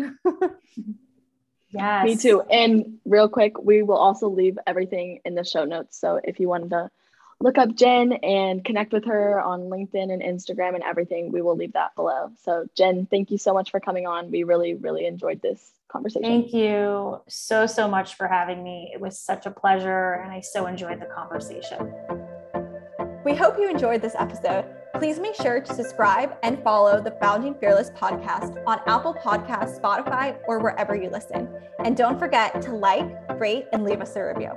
Yes. 1.72 2.04
Me 2.04 2.16
too. 2.16 2.40
And 2.42 2.98
real 3.04 3.28
quick, 3.28 3.60
we 3.60 3.82
will 3.82 3.96
also 3.96 4.28
leave 4.28 4.56
everything 4.64 5.18
in 5.24 5.34
the 5.34 5.42
show 5.42 5.64
notes. 5.64 5.98
So 5.98 6.20
if 6.22 6.38
you 6.38 6.48
wanted 6.48 6.70
to 6.70 6.88
look 7.40 7.58
up 7.58 7.74
Jen 7.74 8.12
and 8.12 8.64
connect 8.64 8.92
with 8.92 9.04
her 9.06 9.40
on 9.40 9.62
LinkedIn 9.62 10.12
and 10.12 10.22
Instagram 10.22 10.74
and 10.74 10.82
everything, 10.82 11.32
we 11.32 11.42
will 11.42 11.56
leave 11.56 11.72
that 11.74 11.94
below. 11.94 12.30
So 12.42 12.66
Jen, 12.76 13.06
thank 13.10 13.30
you 13.30 13.38
so 13.38 13.52
much 13.52 13.70
for 13.70 13.80
coming 13.80 14.06
on. 14.06 14.30
We 14.30 14.44
really, 14.44 14.74
really 14.74 15.06
enjoyed 15.06 15.42
this 15.42 15.72
conversation. 15.88 16.22
Thank 16.22 16.52
you 16.52 17.20
so, 17.28 17.66
so 17.66 17.88
much 17.88 18.14
for 18.14 18.26
having 18.26 18.62
me. 18.62 18.90
It 18.94 19.00
was 19.00 19.18
such 19.18 19.46
a 19.46 19.50
pleasure 19.50 20.14
and 20.14 20.32
I 20.32 20.40
so 20.40 20.66
enjoyed 20.66 21.00
the 21.00 21.06
conversation. 21.06 21.92
We 23.24 23.34
hope 23.34 23.58
you 23.58 23.70
enjoyed 23.70 24.02
this 24.02 24.14
episode. 24.18 24.66
Please 24.94 25.18
make 25.18 25.34
sure 25.34 25.60
to 25.60 25.74
subscribe 25.74 26.36
and 26.42 26.62
follow 26.62 27.02
the 27.02 27.12
Founding 27.22 27.54
Fearless 27.54 27.90
podcast 27.90 28.62
on 28.66 28.80
Apple 28.86 29.14
Podcasts, 29.14 29.80
Spotify, 29.80 30.36
or 30.46 30.60
wherever 30.60 30.94
you 30.94 31.10
listen. 31.10 31.48
And 31.82 31.96
don't 31.96 32.18
forget 32.18 32.60
to 32.62 32.72
like, 32.72 33.10
rate, 33.40 33.64
and 33.72 33.82
leave 33.82 34.00
us 34.00 34.14
a 34.14 34.22
review. 34.22 34.52